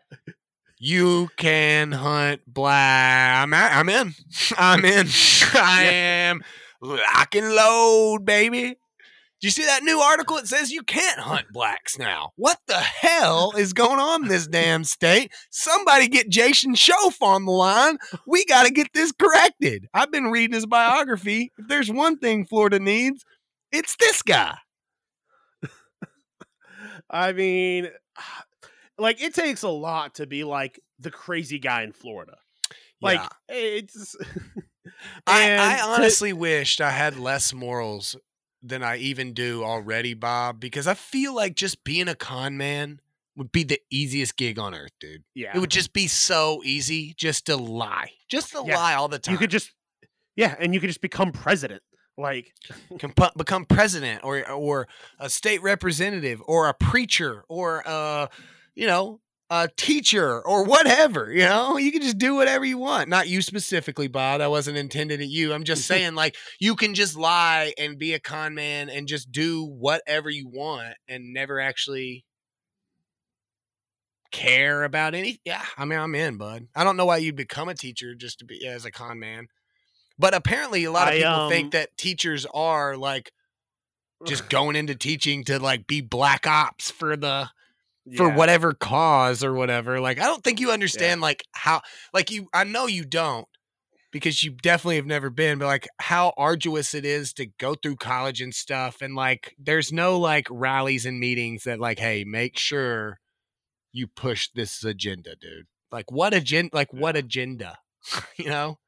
You 0.85 1.29
can 1.37 1.93
hunt 1.93 2.41
black. 2.45 3.45
I'm, 3.45 3.53
a- 3.55 3.57
I'm 3.57 3.89
in. 3.89 4.15
I'm 4.59 4.85
in. 4.85 5.07
I 5.55 5.85
am 5.85 6.43
lock 6.81 7.37
and 7.37 7.55
load, 7.55 8.25
baby. 8.25 8.63
Do 9.41 9.47
you 9.47 9.53
see 9.53 9.65
that 9.65 9.85
new 9.85 10.01
article? 10.01 10.39
It 10.39 10.49
says 10.49 10.73
you 10.73 10.83
can't 10.83 11.21
hunt 11.21 11.47
blacks 11.53 12.01
now. 12.01 12.31
What 12.35 12.59
the 12.67 12.81
hell 12.81 13.53
is 13.57 13.73
going 13.73 14.01
on 14.01 14.25
in 14.25 14.29
this 14.29 14.49
damn 14.49 14.83
state? 14.83 15.31
Somebody 15.53 16.09
get 16.09 16.29
Jason 16.29 16.75
Shoaf 16.75 17.23
on 17.23 17.45
the 17.45 17.53
line. 17.53 17.99
We 18.27 18.45
got 18.45 18.67
to 18.67 18.73
get 18.73 18.89
this 18.93 19.13
corrected. 19.13 19.87
I've 19.95 20.11
been 20.11 20.33
reading 20.33 20.55
his 20.55 20.67
biography. 20.67 21.53
If 21.59 21.69
there's 21.69 21.93
one 21.93 22.19
thing 22.19 22.45
Florida 22.45 22.81
needs, 22.81 23.25
it's 23.71 23.95
this 24.01 24.21
guy. 24.23 24.57
I 27.09 27.33
mean, 27.33 27.89
like 29.03 29.21
it 29.23 29.35
takes 29.35 29.63
a 29.63 29.69
lot 29.69 30.15
to 30.17 30.27
be 30.27 30.45
like 30.45 30.81
the 30.99 31.11
crazy 31.11 31.59
guy 31.59 31.83
in 31.83 31.93
Florida. 31.93 32.37
Like 33.01 33.21
Yeah. 33.49 33.57
it's. 33.57 34.17
I, 35.27 35.75
I 35.75 35.77
to- 35.79 35.85
honestly 35.85 36.33
wished 36.33 36.81
I 36.81 36.91
had 36.91 37.19
less 37.19 37.53
morals 37.53 38.17
than 38.63 38.83
I 38.83 38.97
even 38.99 39.33
do 39.35 39.65
already, 39.65 40.15
Bob, 40.15 40.61
because 40.61 40.87
I 40.87 40.95
feel 40.95 41.35
like 41.35 41.55
just 41.57 41.83
being 41.85 42.09
a 42.09 42.15
con 42.15 42.57
man 42.57 43.01
would 43.37 43.51
be 43.51 43.65
the 43.65 43.81
easiest 43.91 44.37
gig 44.37 44.59
on 44.59 44.75
earth, 44.75 44.93
dude. 45.01 45.25
yeah, 45.35 45.53
It 45.55 45.59
would 45.59 45.71
just 45.71 45.93
be 45.93 46.07
so 46.07 46.61
easy 46.65 47.15
just 47.17 47.47
to 47.47 47.57
lie, 47.57 48.11
just 48.29 48.53
to 48.53 48.63
Yeah. 48.67 48.77
lie 48.77 48.95
all 48.95 49.09
the 49.09 49.19
time. 49.19 49.33
you 49.33 49.39
could 49.39 49.51
just, 49.51 49.73
yeah, 50.37 50.55
and 50.61 50.75
you 50.75 50.81
could 50.81 50.89
just 50.91 51.01
become 51.01 51.33
president. 51.33 51.83
Like, 52.19 52.53
Comp- 53.01 53.37
become 53.37 53.65
president 53.65 54.23
or 54.23 54.49
or 54.49 54.87
a 55.19 55.31
state 55.31 55.63
representative 55.63 56.43
or 56.47 56.69
a 56.69 56.75
preacher 56.75 57.45
or 57.49 57.83
uh 57.89 58.27
you 58.75 58.87
know 58.87 59.21
a 59.51 59.69
teacher 59.77 60.41
or 60.41 60.65
whatever 60.65 61.31
you 61.31 61.45
know? 61.45 61.77
You 61.77 61.93
can 61.93 62.01
just 62.01 62.17
do 62.17 62.35
whatever 62.35 62.65
you 62.65 62.79
want. 62.79 63.11
Not 63.11 63.29
you 63.29 63.43
specifically 63.43 64.09
bob 64.09 64.39
that 64.39 64.49
wasn't 64.51 64.79
intended 64.79 65.21
at 65.21 65.29
you. 65.29 65.53
I'm 65.53 65.65
just 65.65 65.87
saying 65.87 66.15
like 66.15 66.37
you 66.59 66.75
can 66.75 66.95
just 66.95 67.19
lie 67.19 67.75
and 67.77 67.99
be 67.99 68.15
a 68.15 68.19
con 68.19 68.55
man 68.55 68.89
and 68.89 69.07
just 69.07 69.31
do 69.31 69.67
whatever 69.67 70.31
you 70.31 70.49
want 70.49 70.95
and 71.07 71.35
never 71.35 71.61
actually 71.61 72.25
care 74.33 74.83
about 74.83 75.15
any 75.15 75.39
yeah 75.45 75.63
i 75.77 75.85
mean 75.85 75.99
i'm 75.99 76.15
in 76.15 76.39
bud. 76.39 76.67
I 76.75 76.85
don't 76.85 76.97
know 76.97 77.05
why 77.05 77.19
you'd 77.19 77.37
become 77.37 77.69
a 77.69 77.75
teacher 77.75 78.15
just 78.15 78.39
to 78.39 78.47
be 78.47 78.67
as 78.67 78.87
a 78.87 78.91
con 78.91 79.19
man. 79.19 79.49
But 80.19 80.35
apparently 80.35 80.85
a 80.85 80.91
lot 80.91 81.09
of 81.09 81.15
I, 81.15 81.17
people 81.19 81.31
um, 81.31 81.51
think 81.51 81.73
that 81.73 81.97
teachers 81.99 82.47
are 82.55 82.97
like 82.97 83.31
just 84.27 84.49
going 84.49 84.77
into 84.77 84.95
teaching 84.95 85.45
to 85.45 85.59
like 85.59 85.87
be 85.87 86.01
black 86.01 86.47
ops 86.47 86.91
for 86.91 87.17
the 87.17 87.51
for 88.17 88.29
whatever 88.29 88.73
cause 88.73 89.45
or 89.45 89.53
whatever. 89.53 90.01
Like 90.01 90.19
I 90.19 90.25
don't 90.25 90.43
think 90.43 90.61
you 90.61 90.71
understand 90.71 91.21
like 91.21 91.45
how 91.53 91.83
like 92.13 92.31
you 92.31 92.49
I 92.53 92.65
know 92.65 92.87
you 92.87 93.05
don't 93.05 93.47
because 94.11 94.43
you 94.43 94.51
definitely 94.51 94.97
have 94.97 95.07
never 95.07 95.31
been, 95.31 95.59
but 95.59 95.67
like 95.67 95.89
how 95.99 96.33
arduous 96.37 96.95
it 96.95 97.05
is 97.05 97.33
to 97.35 97.47
go 97.47 97.75
through 97.75 97.97
college 97.97 98.41
and 98.41 98.55
stuff 98.55 99.01
and 99.01 99.15
like 99.15 99.55
there's 99.59 99.93
no 99.93 100.19
like 100.19 100.47
rallies 100.51 101.07
and 101.07 101.21
meetings 101.21 101.65
that 101.65 101.81
like 101.81 101.99
hey, 101.99 102.25
make 102.25 102.59
sure 102.59 103.21
you 103.93 104.07
push 104.07 104.49
this 104.55 104.83
agenda, 104.85 105.37
dude. 105.41 105.67
Like 105.91 106.11
what 106.11 106.35
agenda 106.35 106.71
like 106.73 106.93
what 106.93 107.17
agenda? 107.17 107.79
you 108.37 108.47
know? 108.47 108.79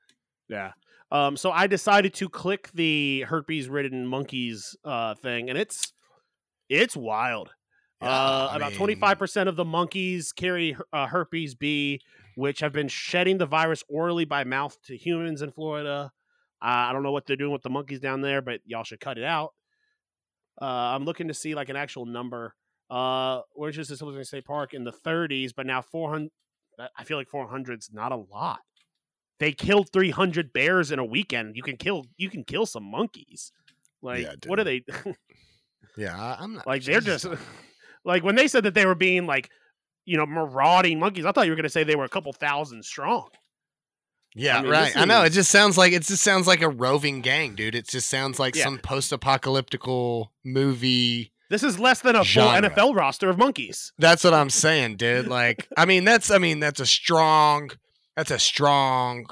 Yeah. 0.48 0.72
Um, 1.12 1.36
so 1.36 1.52
I 1.52 1.68
decided 1.68 2.14
to 2.14 2.28
click 2.28 2.70
the 2.74 3.24
herpes 3.28 3.68
ridden 3.68 4.06
monkeys 4.06 4.76
uh 4.84 5.14
thing, 5.14 5.48
and 5.48 5.56
it's 5.56 5.92
it's 6.68 6.96
wild. 6.96 7.50
Yeah, 8.04 8.10
uh, 8.10 8.52
about 8.54 8.74
twenty 8.74 8.94
five 8.94 9.18
percent 9.18 9.48
of 9.48 9.56
the 9.56 9.64
monkeys 9.64 10.32
carry 10.32 10.76
uh, 10.92 11.06
herpes 11.06 11.54
B, 11.54 12.00
which 12.36 12.60
have 12.60 12.72
been 12.72 12.88
shedding 12.88 13.38
the 13.38 13.46
virus 13.46 13.82
orally 13.88 14.24
by 14.24 14.44
mouth 14.44 14.76
to 14.86 14.96
humans 14.96 15.42
in 15.42 15.52
Florida. 15.52 16.12
Uh, 16.62 16.66
I 16.66 16.92
don't 16.92 17.02
know 17.02 17.12
what 17.12 17.26
they're 17.26 17.36
doing 17.36 17.52
with 17.52 17.62
the 17.62 17.70
monkeys 17.70 18.00
down 18.00 18.20
there, 18.20 18.40
but 18.40 18.60
y'all 18.64 18.84
should 18.84 19.00
cut 19.00 19.18
it 19.18 19.24
out. 19.24 19.52
Uh, 20.60 20.64
I'm 20.64 21.04
looking 21.04 21.28
to 21.28 21.34
see 21.34 21.54
like 21.54 21.68
an 21.68 21.76
actual 21.76 22.06
number. 22.06 22.54
Uh, 22.90 23.40
where's 23.52 23.76
just 23.76 23.90
this 23.90 24.00
Illusion 24.00 24.24
State 24.24 24.44
Park 24.44 24.72
in 24.72 24.84
the 24.84 24.92
30s, 24.92 25.52
but 25.54 25.66
now 25.66 25.82
400. 25.82 26.30
I 26.96 27.04
feel 27.04 27.16
like 27.16 27.28
400's 27.28 27.90
not 27.92 28.12
a 28.12 28.16
lot. 28.16 28.60
They 29.40 29.52
killed 29.52 29.90
300 29.92 30.52
bears 30.52 30.90
in 30.90 30.98
a 30.98 31.04
weekend. 31.04 31.56
You 31.56 31.62
can 31.62 31.76
kill 31.76 32.06
you 32.16 32.30
can 32.30 32.44
kill 32.44 32.66
some 32.66 32.84
monkeys. 32.84 33.52
Like 34.02 34.22
Yeah, 34.22 34.34
what 34.46 34.58
are 34.58 34.64
they 34.64 34.84
Yeah, 35.96 36.36
I'm 36.38 36.54
not 36.54 36.66
like? 36.66 36.84
They're 36.84 37.00
just 37.00 37.26
like 38.04 38.22
when 38.22 38.34
they 38.34 38.48
said 38.48 38.64
that 38.64 38.74
they 38.74 38.86
were 38.86 38.94
being 38.94 39.26
like 39.26 39.50
you 40.04 40.16
know 40.16 40.26
marauding 40.26 40.98
monkeys. 40.98 41.24
I 41.24 41.32
thought 41.32 41.46
you 41.46 41.52
were 41.52 41.56
going 41.56 41.64
to 41.64 41.70
say 41.70 41.84
they 41.84 41.96
were 41.96 42.04
a 42.04 42.08
couple 42.10 42.32
thousand 42.32 42.84
strong. 42.84 43.28
Yeah, 44.36 44.58
I 44.58 44.62
mean, 44.62 44.70
right. 44.72 44.84
this 44.86 44.96
I 44.96 45.04
know. 45.04 45.22
It 45.22 45.30
just 45.30 45.50
sounds 45.50 45.78
like 45.78 45.92
it 45.92 46.02
just 46.02 46.22
sounds 46.22 46.46
like 46.46 46.60
a 46.60 46.68
roving 46.68 47.20
gang, 47.20 47.54
dude. 47.54 47.74
It 47.74 47.88
just 47.88 48.08
sounds 48.08 48.38
like 48.40 48.56
Yeah. 48.56 48.64
some 48.64 48.78
post-apocalyptical 48.78 50.28
movie. 50.44 51.32
This 51.50 51.62
is 51.62 51.78
less 51.78 52.00
than 52.00 52.16
a 52.16 52.24
Genre. 52.24 52.68
full 52.70 52.90
NFL 52.90 52.96
roster 52.96 53.28
of 53.30 53.38
monkeys. 53.38 53.92
That's 53.98 54.24
what 54.24 54.34
I'm 54.34 54.50
saying, 54.50 54.96
dude. 54.96 55.28
Like, 55.28 55.68
I 55.76 55.84
mean, 55.84 56.04
that's 56.04 56.30
I 56.30 56.38
mean, 56.38 56.58
that's 56.58 56.80
a 56.80 56.86
strong 56.86 57.70
that's 58.16 58.30
a 58.30 58.38
strong 58.38 59.26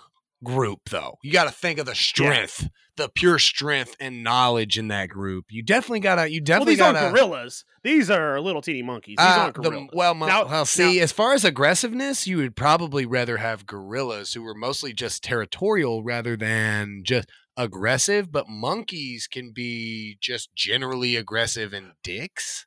group 0.45 0.89
though. 0.91 1.19
You 1.23 1.33
got 1.33 1.45
to 1.45 1.51
think 1.51 1.79
of 1.79 1.87
the 1.87 1.95
strength, 1.95 2.69
the 2.97 3.09
pure 3.09 3.39
strength 3.39 3.97
and 3.99 4.23
knowledge 4.23 4.79
in 4.79 4.89
that 4.89 5.09
group. 5.09 5.47
You 5.51 5.63
definitely 5.63 6.01
got 6.01 6.17
to 6.17 6.31
you 6.31 6.41
Well, 6.41 6.45
definitely 6.45 6.73
these 6.75 6.79
got 6.79 6.97
aren't 6.97 7.15
gorillas. 7.15 7.65
These 7.83 8.11
are 8.11 8.39
little 8.41 8.61
teeny 8.61 8.83
monkeys. 8.83 9.17
These 9.19 9.27
Uh, 9.27 9.39
aren't 9.41 9.55
the- 9.55 9.63
gorillas. 9.63 9.91
well, 9.95 10.15
mo- 10.15 10.27
Now- 10.27 10.45
well, 10.47 10.67
see, 10.67 11.01
as 11.01 11.11
far 11.11 11.33
as 11.33 11.45
aggressiveness, 11.45 12.27
you 12.27 12.37
would 12.37 12.55
probably 12.55 13.07
rather 13.07 13.39
have 13.39 13.67
gorillas 13.67 14.35
who 14.35 14.43
were 14.43 14.55
mostly 14.55 14.93
just 14.93 15.23
territorial 15.25 16.03
rather 16.05 16.37
than 16.37 17.03
just 17.05 17.29
aggressive. 17.57 18.31
But 18.31 18.49
monkeys 18.49 19.27
can 19.27 19.53
be 19.53 20.19
just 20.21 20.55
generally 20.55 21.17
aggressive 21.17 21.73
and 21.73 21.93
dicks. 22.03 22.67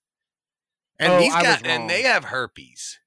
And 0.97 1.13
Oh, 1.13 1.19
these 1.19 1.33
guys, 1.33 1.61
and 1.63 1.89
they 1.89 2.01
have 2.03 2.25
herpes. 2.25 2.99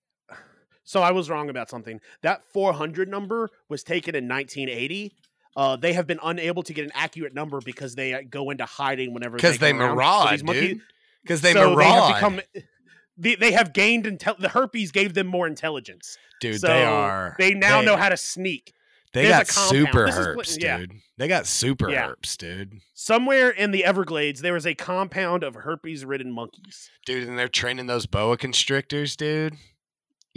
So 0.84 1.02
I 1.02 1.10
was 1.10 1.28
wrong 1.28 1.50
about 1.50 1.68
something. 1.68 2.00
That 2.22 2.42
400 2.50 3.08
number 3.08 3.50
was 3.68 3.82
taken 3.82 4.14
in 4.14 4.26
1980. 4.26 5.14
Uh, 5.58 5.74
they 5.74 5.92
have 5.92 6.06
been 6.06 6.20
unable 6.22 6.62
to 6.62 6.72
get 6.72 6.84
an 6.84 6.92
accurate 6.94 7.34
number 7.34 7.60
because 7.60 7.96
they 7.96 8.14
uh, 8.14 8.20
go 8.30 8.50
into 8.50 8.64
hiding 8.64 9.12
whenever 9.12 9.34
Because 9.34 9.58
they 9.58 9.72
come 9.72 9.82
around. 9.82 10.38
So 10.38 10.52
dude. 10.52 10.80
Because 11.24 11.40
they 11.40 11.52
so 11.52 11.74
maraud. 11.74 11.78
They 11.80 11.90
have 12.12 12.14
become. 12.14 12.40
They, 13.16 13.34
they 13.34 13.50
have 13.50 13.72
gained 13.72 14.04
intel. 14.04 14.38
The 14.38 14.50
herpes 14.50 14.92
gave 14.92 15.14
them 15.14 15.26
more 15.26 15.48
intelligence. 15.48 16.16
dude, 16.40 16.60
so 16.60 16.68
they 16.68 16.84
are. 16.84 17.34
They 17.40 17.54
now 17.54 17.80
they- 17.80 17.86
know 17.86 17.96
how 17.96 18.08
to 18.08 18.16
sneak. 18.16 18.72
They 19.14 19.22
there's 19.24 19.32
got 19.32 19.46
super 19.48 20.06
herps, 20.06 20.36
what- 20.36 20.62
yeah. 20.62 20.76
dude. 20.78 20.92
They 21.16 21.26
got 21.26 21.46
super 21.46 21.90
Yeah. 21.90 22.08
herps, 22.10 22.36
dude. 22.36 22.74
Somewhere 22.94 23.50
in 23.50 23.72
the 23.72 23.84
Everglades, 23.84 24.42
there 24.42 24.54
is 24.54 24.66
a 24.66 24.74
compound 24.74 25.42
of 25.42 25.54
herpes-ridden 25.56 26.30
monkeys. 26.30 26.90
Dude, 27.06 27.26
and 27.26 27.36
they're 27.38 27.48
training 27.48 27.86
those 27.86 28.06
boa 28.06 28.36
constrictors, 28.36 29.16
dude. 29.16 29.54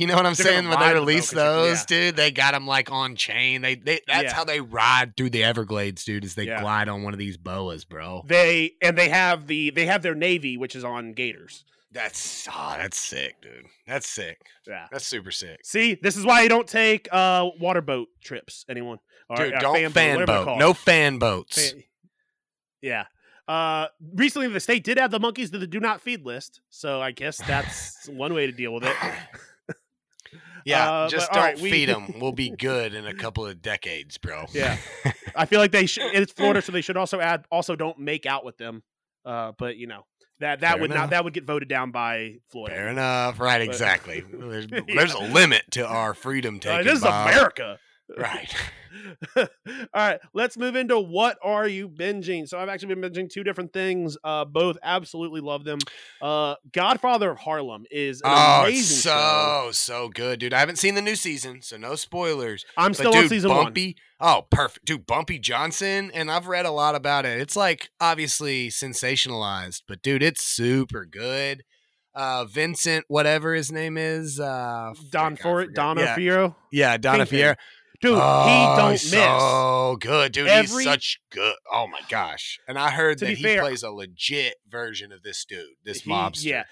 You 0.02 0.08
know 0.08 0.16
what 0.16 0.26
I'm 0.26 0.34
saying? 0.34 0.68
When 0.68 0.80
they 0.80 0.94
release 0.96 1.30
those, 1.30 1.86
dude, 1.86 2.16
they 2.16 2.32
got 2.32 2.54
them 2.54 2.66
like 2.66 2.92
on 2.92 3.16
chain. 3.16 3.62
They, 3.62 3.76
they 3.76 4.00
that's 4.08 4.24
Yeah. 4.24 4.34
how 4.34 4.44
they 4.44 4.60
ride 4.60 5.16
through 5.16 5.30
the 5.30 5.44
Everglades, 5.44 6.04
dude. 6.04 6.26
Is 6.26 6.34
they 6.34 6.46
Yeah. 6.48 6.60
glide 6.60 6.90
on 6.90 7.04
one 7.04 7.14
of 7.14 7.20
these 7.20 7.38
boas, 7.38 7.86
bro. 7.86 8.24
They 8.26 8.72
and 8.82 8.98
they 8.98 9.10
have 9.10 9.46
the 9.46 9.70
they 9.70 9.86
have 9.86 10.02
their 10.02 10.16
navy, 10.16 10.58
which 10.58 10.76
is 10.76 10.84
on 10.84 11.14
gators. 11.14 11.66
That's 11.92 12.48
oh, 12.52 12.74
that's 12.80 12.98
sick, 12.98 13.36
dude. 13.44 13.66
That's 13.86 14.08
sick. 14.10 14.40
Yeah. 14.68 14.88
That's 14.92 15.06
super 15.06 15.30
sick, 15.30 15.60
See, 15.64 15.94
this 16.02 16.18
is 16.18 16.26
why 16.26 16.42
you 16.42 16.50
don't 16.50 16.68
take 16.68 17.08
uh 17.12 17.50
water 17.60 17.82
boat 17.82 18.08
trips. 18.24 18.66
Anyone? 18.68 18.98
Dude. 19.36 19.54
uh, 19.54 19.60
don't 19.60 19.76
fan 19.76 19.92
fan, 19.92 20.18
they're 20.18 20.26
boat. 20.26 20.58
No 20.58 20.74
fan 20.74 21.20
boats. 21.20 21.70
Fan- 21.72 21.84
Yeah. 22.82 23.04
Uh, 23.48 23.88
recently, 24.16 24.48
the 24.48 24.60
state 24.60 24.84
did 24.84 24.98
add 24.98 25.12
the 25.12 25.20
monkeys 25.20 25.52
to 25.52 25.58
the 25.60 25.68
do 25.68 25.80
not 25.80 26.02
feed 26.02 26.26
list, 26.26 26.62
so 26.72 27.02
I 27.02 27.12
guess 27.12 27.38
that's 27.38 28.08
one 28.08 28.34
way 28.34 28.46
to 28.48 28.52
deal 28.52 28.74
with 28.74 28.84
it. 28.86 28.96
yeah, 30.66 30.90
Uh, 30.92 31.10
just 31.10 31.30
but, 31.30 31.36
don't 31.36 31.44
right, 31.44 31.60
we- 31.60 31.72
feed 31.72 31.90
them. 31.90 32.14
We'll 32.20 32.32
be 32.32 32.50
good 32.50 32.94
in 32.94 33.06
a 33.08 33.14
couple 33.14 33.46
of 33.46 33.62
decades, 33.62 34.18
bro. 34.18 34.46
Yeah. 34.54 34.78
I 35.36 35.46
feel 35.46 35.60
like 35.60 35.72
they 35.72 35.86
should. 35.86 36.14
It's 36.14 36.32
Florida, 36.34 36.62
so 36.62 36.72
they 36.72 36.82
should 36.82 36.98
also 36.98 37.20
add. 37.20 37.46
Also, 37.52 37.76
don't 37.76 38.00
make 38.00 38.26
out 38.26 38.44
with 38.46 38.58
them. 38.58 38.84
Uh, 39.26 39.52
but 39.58 39.78
you 39.78 39.88
know 39.88 40.06
that 40.40 40.62
that 40.62 40.74
Fair 40.74 40.82
would 40.82 40.92
enough. 40.92 41.04
not 41.04 41.10
that 41.12 41.24
would 41.24 41.34
get 41.34 41.46
voted 41.46 41.70
down 41.70 41.92
by 41.92 42.36
Florida. 42.52 42.76
Fair 42.76 42.88
enough. 42.90 43.40
Right, 43.40 43.60
But- 43.60 43.68
exactly. 43.68 44.24
There's, 44.32 44.68
Yeah. 44.72 44.80
there's 44.88 45.14
a 45.14 45.20
limit 45.20 45.64
to 45.72 45.86
our 45.88 46.14
freedom 46.14 46.56
Uh, 46.56 46.60
taking. 46.60 46.86
this 46.86 46.98
is 46.98 47.04
Bob. 47.04 47.30
America. 47.30 47.78
Right. 48.18 48.54
All 49.38 49.48
right, 49.94 50.20
let's 50.34 50.58
move 50.58 50.76
into 50.76 51.00
what 51.00 51.38
are 51.42 51.68
you 51.68 51.88
binging? 51.88 52.48
So 52.48 52.60
I've 52.60 52.68
actually 52.70 52.94
been 52.96 53.10
binging 53.12 53.30
two 53.30 53.44
different 53.44 53.72
things. 53.74 54.18
Uh, 54.24 54.44
both 54.46 54.78
absolutely 54.84 55.40
love 55.42 55.64
them. 55.64 55.80
Uh, 56.22 56.56
Godfather 56.74 57.32
of 57.32 57.38
Harlem 57.40 57.86
is 57.90 58.22
Oh, 58.26 58.62
amazing 58.64 58.80
it's 58.80 59.02
show. 59.04 59.68
so 59.68 59.72
so 59.72 60.10
good, 60.10 60.40
dude. 60.40 60.54
I 60.54 60.60
haven't 60.60 60.78
seen 60.78 60.96
the 60.96 61.02
new 61.02 61.16
season, 61.16 61.62
so 61.62 61.78
no 61.78 61.96
spoilers. 61.96 62.66
I'm 62.78 62.92
But 62.92 62.98
still 62.98 63.12
dude, 63.14 63.24
on 63.24 63.30
season 63.30 63.50
one. 63.52 63.64
Bumpy, 63.66 63.96
oh 64.20 64.46
perfect, 64.52 64.86
dude. 64.86 65.06
Bumpy 65.08 65.40
Johnson, 65.40 66.12
and 66.14 66.30
I've 66.30 66.48
read 66.48 66.66
a 66.66 66.72
lot 66.72 66.96
about 66.96 67.26
it. 67.26 67.40
It's 67.40 67.56
like 67.56 67.90
obviously 68.02 68.70
sensationalized, 68.70 69.84
but 69.88 70.02
dude, 70.02 70.24
it's 70.24 70.44
super 70.44 71.06
good. 71.06 71.64
Uh, 72.14 72.44
Vincent, 72.44 73.06
whatever 73.08 73.54
his 73.54 73.72
name 73.72 73.98
is, 73.98 74.38
uh. 74.38 74.92
Don 75.12 75.38
frick, 75.38 75.40
I 75.40 75.44
For 75.44 75.62
forget. 75.62 75.76
Donna 75.76 76.02
yeah, 76.02 76.16
Fierro. 76.18 76.56
yeah, 76.72 76.98
Donna 76.98 77.20
Kingpin. 77.26 77.56
Dude, 78.02 78.18
oh, 78.20 78.44
he 78.48 78.82
don't 78.82 78.92
he's 78.92 79.12
miss. 79.12 79.22
So 79.22 79.98
good, 80.00 80.32
dude. 80.32 80.48
Every- 80.48 80.84
he's 80.84 80.92
such 80.92 81.20
good. 81.32 81.56
Oh 81.72 81.88
my 81.88 82.02
gosh! 82.10 82.60
And 82.68 82.78
I 82.80 82.90
heard 82.90 83.20
that 83.20 83.30
he 83.30 83.44
fair- 83.44 83.62
plays 83.62 83.84
a 83.84 83.92
legit 83.92 84.56
version 84.68 85.12
of 85.12 85.22
this 85.24 85.46
dude, 85.46 85.66
this 85.84 86.02
He- 86.02 86.10
mobster. 86.12 86.46
Yeah. 86.46 86.64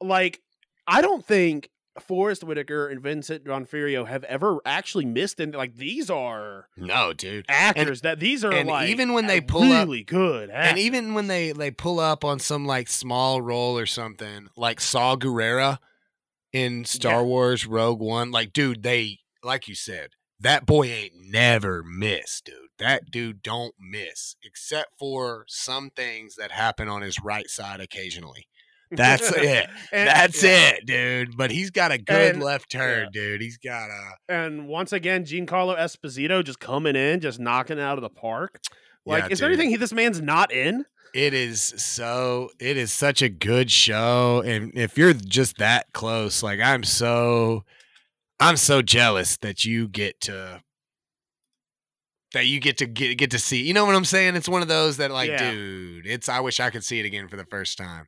Like, 0.00 0.42
I 0.86 1.00
don't 1.00 1.24
think 1.24 1.70
Forest 1.98 2.44
Whitaker 2.44 2.88
and 2.88 3.00
Vincent 3.00 3.44
D'Onofrio 3.44 4.04
have 4.04 4.24
ever 4.24 4.58
actually 4.66 5.04
missed 5.06 5.38
and 5.40 5.54
like 5.54 5.76
these 5.76 6.10
are 6.10 6.68
No, 6.76 7.12
dude. 7.12 7.46
actors 7.48 8.00
that 8.02 8.18
these 8.20 8.44
are 8.44 8.52
and 8.52 8.68
like 8.68 8.88
even 8.90 9.12
when 9.12 9.26
they 9.28 9.40
pull 9.40 9.62
up- 9.72 9.86
really 9.86 10.02
good 10.02 10.50
And 10.50 10.76
even 10.76 11.14
when 11.14 11.28
they 11.28 11.52
they 11.52 11.70
pull 11.70 12.00
up 12.00 12.24
on 12.24 12.38
some 12.40 12.66
like 12.66 12.88
small 12.88 13.40
role 13.40 13.78
or 13.78 13.86
something, 13.86 14.48
like 14.56 14.80
Saw 14.80 15.14
Gerrera 15.16 15.78
in 16.52 16.84
Star 16.84 17.20
Yeah. 17.20 17.22
Wars 17.22 17.64
Rogue 17.66 18.00
One, 18.00 18.30
like 18.32 18.52
dude, 18.52 18.82
they 18.82 19.20
like 19.44 19.68
you 19.68 19.74
said, 19.76 20.10
that 20.44 20.64
boy 20.66 20.84
ain't 20.84 21.14
never 21.16 21.82
missed, 21.82 22.44
dude. 22.44 22.54
That 22.78 23.10
dude 23.10 23.42
don't 23.42 23.74
miss, 23.80 24.36
except 24.44 24.98
for 24.98 25.44
some 25.48 25.90
things 25.90 26.36
that 26.36 26.52
happen 26.52 26.88
on 26.88 27.02
his 27.02 27.20
right 27.20 27.48
side 27.48 27.80
occasionally. 27.80 28.46
That's 28.90 29.30
it. 29.36 29.68
And- 29.92 30.08
That's 30.08 30.42
yeah. 30.42 30.70
it, 30.70 30.86
dude. 30.86 31.36
But 31.36 31.50
he's 31.50 31.70
got 31.70 31.90
a 31.92 31.98
good 31.98 32.34
And- 32.36 32.42
left 32.42 32.70
turn, 32.70 33.08
yeah. 33.12 33.20
dude. 33.20 33.40
He's 33.42 33.58
got 33.58 33.88
a 33.90 34.10
And 34.28 34.68
once 34.68 34.92
again, 34.92 35.24
Giancarlo 35.24 35.76
Esposito 35.76 36.44
just 36.44 36.60
coming 36.60 36.94
in, 36.96 37.20
just 37.20 37.40
knocking 37.40 37.78
it 37.78 37.82
out 37.82 37.98
of 37.98 38.02
the 38.02 38.10
park. 38.10 38.60
Like, 39.06 39.24
Yeah, 39.24 39.28
is 39.30 39.38
there 39.40 39.48
anything 39.48 39.70
he, 39.70 39.76
this 39.76 39.92
man's 39.92 40.20
not 40.20 40.52
in? 40.52 40.84
It 41.14 41.32
is 41.32 41.60
so 41.62 42.50
it 42.58 42.76
is 42.76 42.90
such 42.92 43.22
a 43.22 43.28
good 43.28 43.70
show 43.70 44.42
and 44.44 44.72
if 44.76 44.98
you're 44.98 45.12
just 45.12 45.58
that 45.58 45.92
close 45.92 46.42
like 46.42 46.58
I'm 46.58 46.82
so 46.82 47.64
I'm 48.44 48.56
so 48.56 48.82
jealous 48.82 49.36
that 49.38 49.64
you 49.64 49.88
get 49.88 50.20
to 50.22 50.62
that 52.32 52.46
you 52.46 52.60
get 52.60 52.78
to 52.78 52.86
get 52.86 53.16
get 53.16 53.30
to 53.30 53.38
see. 53.38 53.62
You 53.62 53.72
know 53.74 53.84
what 53.86 53.94
I'm 53.94 54.04
saying? 54.04 54.34
It's 54.36 54.48
one 54.48 54.62
of 54.62 54.68
those 54.68 54.96
that 54.98 55.10
like 55.10 55.30
Yeah. 55.30 55.50
dude, 55.52 56.06
it's 56.06 56.28
I 56.28 56.40
wish 56.40 56.60
I 56.60 56.70
could 56.70 56.84
see 56.84 57.00
it 57.00 57.06
again 57.06 57.28
for 57.28 57.36
the 57.36 57.46
first 57.46 57.78
time. 57.78 58.06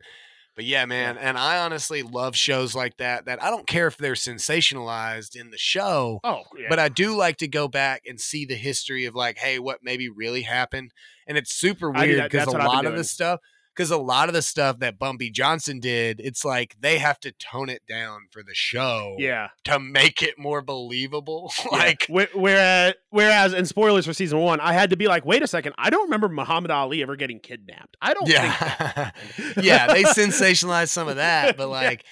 But 0.56 0.64
yeah, 0.64 0.86
man, 0.86 1.18
and 1.18 1.36
I 1.36 1.58
honestly 1.58 2.02
love 2.02 2.34
shows 2.34 2.74
like 2.74 2.96
that 2.96 3.26
that 3.26 3.42
I 3.42 3.50
don't 3.50 3.66
care 3.66 3.86
if 3.86 3.98
they're 3.98 4.14
sensationalized 4.14 5.36
in 5.38 5.50
the 5.50 5.58
show, 5.58 6.18
Oh, 6.24 6.42
yeah. 6.58 6.66
but 6.70 6.78
I 6.78 6.88
do 6.88 7.14
like 7.14 7.36
to 7.38 7.48
go 7.48 7.68
back 7.68 8.02
and 8.06 8.18
see 8.18 8.46
the 8.46 8.54
history 8.54 9.04
of 9.04 9.14
like, 9.14 9.36
hey, 9.36 9.58
what 9.58 9.80
maybe 9.82 10.08
really 10.08 10.42
happened. 10.42 10.92
And 11.26 11.36
it's 11.36 11.52
super 11.52 11.90
weird 11.90 12.30
because 12.30 12.48
a 12.48 12.52
what 12.52 12.60
I've 12.62 12.68
been 12.68 12.74
lot 12.76 12.86
of 12.86 12.96
the 12.96 13.04
stuff, 13.04 13.40
because 13.76 13.90
a 13.90 13.96
lot 13.98 14.28
of 14.28 14.34
the 14.34 14.40
stuff 14.42 14.78
that 14.78 14.98
Bumpy 14.98 15.30
Johnson 15.30 15.80
did, 15.80 16.18
it's 16.20 16.44
like 16.44 16.76
they 16.80 16.96
have 16.98 17.20
to 17.20 17.32
tone 17.32 17.68
it 17.68 17.82
down 17.86 18.22
for 18.30 18.42
the 18.42 18.54
show 18.54 19.16
yeah. 19.18 19.48
to 19.64 19.78
make 19.78 20.22
it 20.22 20.38
more 20.38 20.62
believable. 20.62 21.52
Yeah. 21.72 21.78
like, 21.78 22.06
Whe- 22.08 22.34
whereas, 22.34 22.94
whereas, 23.10 23.52
and 23.52 23.66
spoilers 23.66 24.06
for 24.06 24.12
season 24.14 24.38
one, 24.38 24.60
I 24.60 24.72
had 24.72 24.90
to 24.90 24.96
be 24.96 25.08
like, 25.08 25.24
wait 25.24 25.42
a 25.42 25.46
second, 25.46 25.74
I 25.76 25.90
don't 25.90 26.04
remember 26.04 26.28
Muhammad 26.28 26.70
Ali 26.70 27.02
ever 27.02 27.16
getting 27.16 27.40
kidnapped. 27.40 27.96
I 28.00 28.14
don't 28.14 28.26
think 28.26 28.38
that. 28.40 29.14
yeah, 29.56 29.62
yeah, 29.62 29.86
they 29.88 30.02
sensationalized 30.04 30.88
some 30.88 31.08
of 31.08 31.16
that, 31.16 31.56
but 31.56 31.68
Yeah. 31.68 31.68
like, 31.68 32.04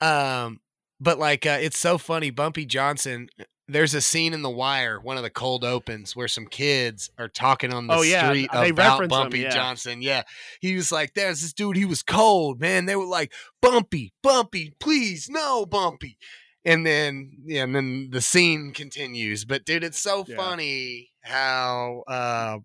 um, 0.00 0.60
but 1.00 1.18
like, 1.18 1.46
uh, 1.46 1.58
it's 1.60 1.78
so 1.78 1.98
funny. 1.98 2.30
Bumpy 2.30 2.64
Johnson. 2.64 3.28
There's 3.68 3.94
a 3.94 4.00
scene 4.00 4.34
in 4.34 4.42
The 4.42 4.50
Wire, 4.50 5.00
one 5.00 5.16
of 5.16 5.22
the 5.22 5.30
cold 5.30 5.64
opens, 5.64 6.16
where 6.16 6.28
some 6.28 6.46
kids 6.46 7.10
are 7.16 7.28
talking 7.28 7.72
on 7.72 7.86
the 7.86 7.94
Oh, 7.94 8.02
yeah, 8.02 8.28
street 8.28 8.50
they 8.52 8.70
about 8.70 9.00
reference 9.00 9.12
him, 9.14 9.20
Bumpy 9.22 9.38
yeah. 9.40 9.50
Johnson. 9.50 10.02
Yeah, 10.02 10.22
he 10.60 10.74
was 10.74 10.90
like, 10.90 11.14
"There's 11.14 11.40
this 11.42 11.52
dude. 11.52 11.76
He 11.76 11.84
was 11.84 12.02
cold, 12.02 12.60
man." 12.60 12.86
They 12.86 12.96
were 12.96 13.06
like, 13.06 13.32
"Bumpy, 13.60 14.12
Bumpy, 14.22 14.74
please, 14.80 15.28
no, 15.30 15.64
Bumpy." 15.64 16.18
And 16.64 16.84
then, 16.84 17.38
yeah, 17.44 17.62
and 17.64 17.74
then 17.74 18.08
the 18.10 18.20
scene 18.20 18.72
continues. 18.72 19.44
But 19.44 19.64
dude, 19.64 19.84
it's 19.84 19.98
so 20.00 20.24
Yeah. 20.26 20.36
funny 20.36 21.10
how 21.22 22.02
uh, 22.08 22.58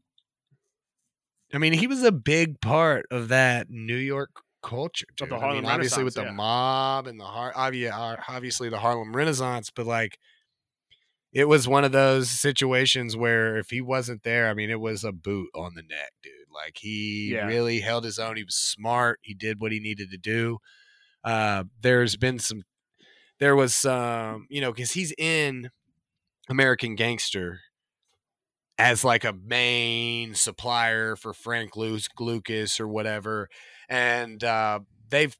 I 1.53 1.57
mean, 1.59 1.73
he 1.73 1.87
was 1.87 2.03
a 2.03 2.11
big 2.11 2.59
part 2.59 3.05
of 3.11 3.29
that 3.29 3.69
New 3.69 3.95
York 3.95 4.31
culture. 4.61 5.05
The 5.17 5.33
I 5.35 5.53
mean, 5.53 5.65
obviously 5.65 6.03
with 6.03 6.15
the 6.15 6.31
mob 6.31 7.07
and 7.07 7.19
the 7.19 7.23
Har- 7.25 7.53
obviously 7.55 8.69
the 8.69 8.79
Harlem 8.79 9.15
Renaissance, 9.15 9.69
but 9.69 9.85
like 9.85 10.17
it 11.37 11.47
was 11.47 11.67
one 11.67 11.83
of 11.83 11.91
those 11.91 12.31
situations 12.31 13.15
where 13.15 13.57
if 13.57 13.69
he 13.69 13.79
wasn't 13.79 14.23
there, 14.23 14.49
I 14.49 14.55
mean, 14.55 14.71
it 14.71 14.79
was 14.79 15.03
a 15.03 15.11
boot 15.11 15.49
on 15.53 15.75
the 15.75 15.83
neck, 15.83 16.11
dude. 16.23 16.33
Like 16.51 16.77
he 16.79 17.33
Yeah. 17.33 17.45
really 17.45 17.81
held 17.81 18.05
his 18.05 18.17
own. 18.17 18.37
He 18.37 18.43
was 18.43 18.55
smart. 18.55 19.19
He 19.21 19.35
did 19.35 19.61
what 19.61 19.71
he 19.71 19.79
needed 19.79 20.09
to 20.09 20.17
do. 20.17 20.57
Uh, 21.23 21.65
there's 21.79 22.15
been 22.15 22.39
some, 22.39 22.63
there 23.39 23.55
was 23.55 23.75
some, 23.75 24.47
you 24.49 24.61
know, 24.61 24.71
because 24.71 24.93
he's 24.93 25.13
in 25.15 25.69
American 26.49 26.95
Gangster 26.95 27.59
as 28.79 29.03
like 29.03 29.23
a 29.23 29.33
main 29.33 30.33
supplier 30.33 31.15
for 31.15 31.35
Frank 31.35 31.75
Lu- 31.75 31.99
Lucas 32.19 32.79
or 32.79 32.87
whatever, 32.87 33.47
and 33.89 34.43
uh, 34.43 34.79
they've 35.09 35.37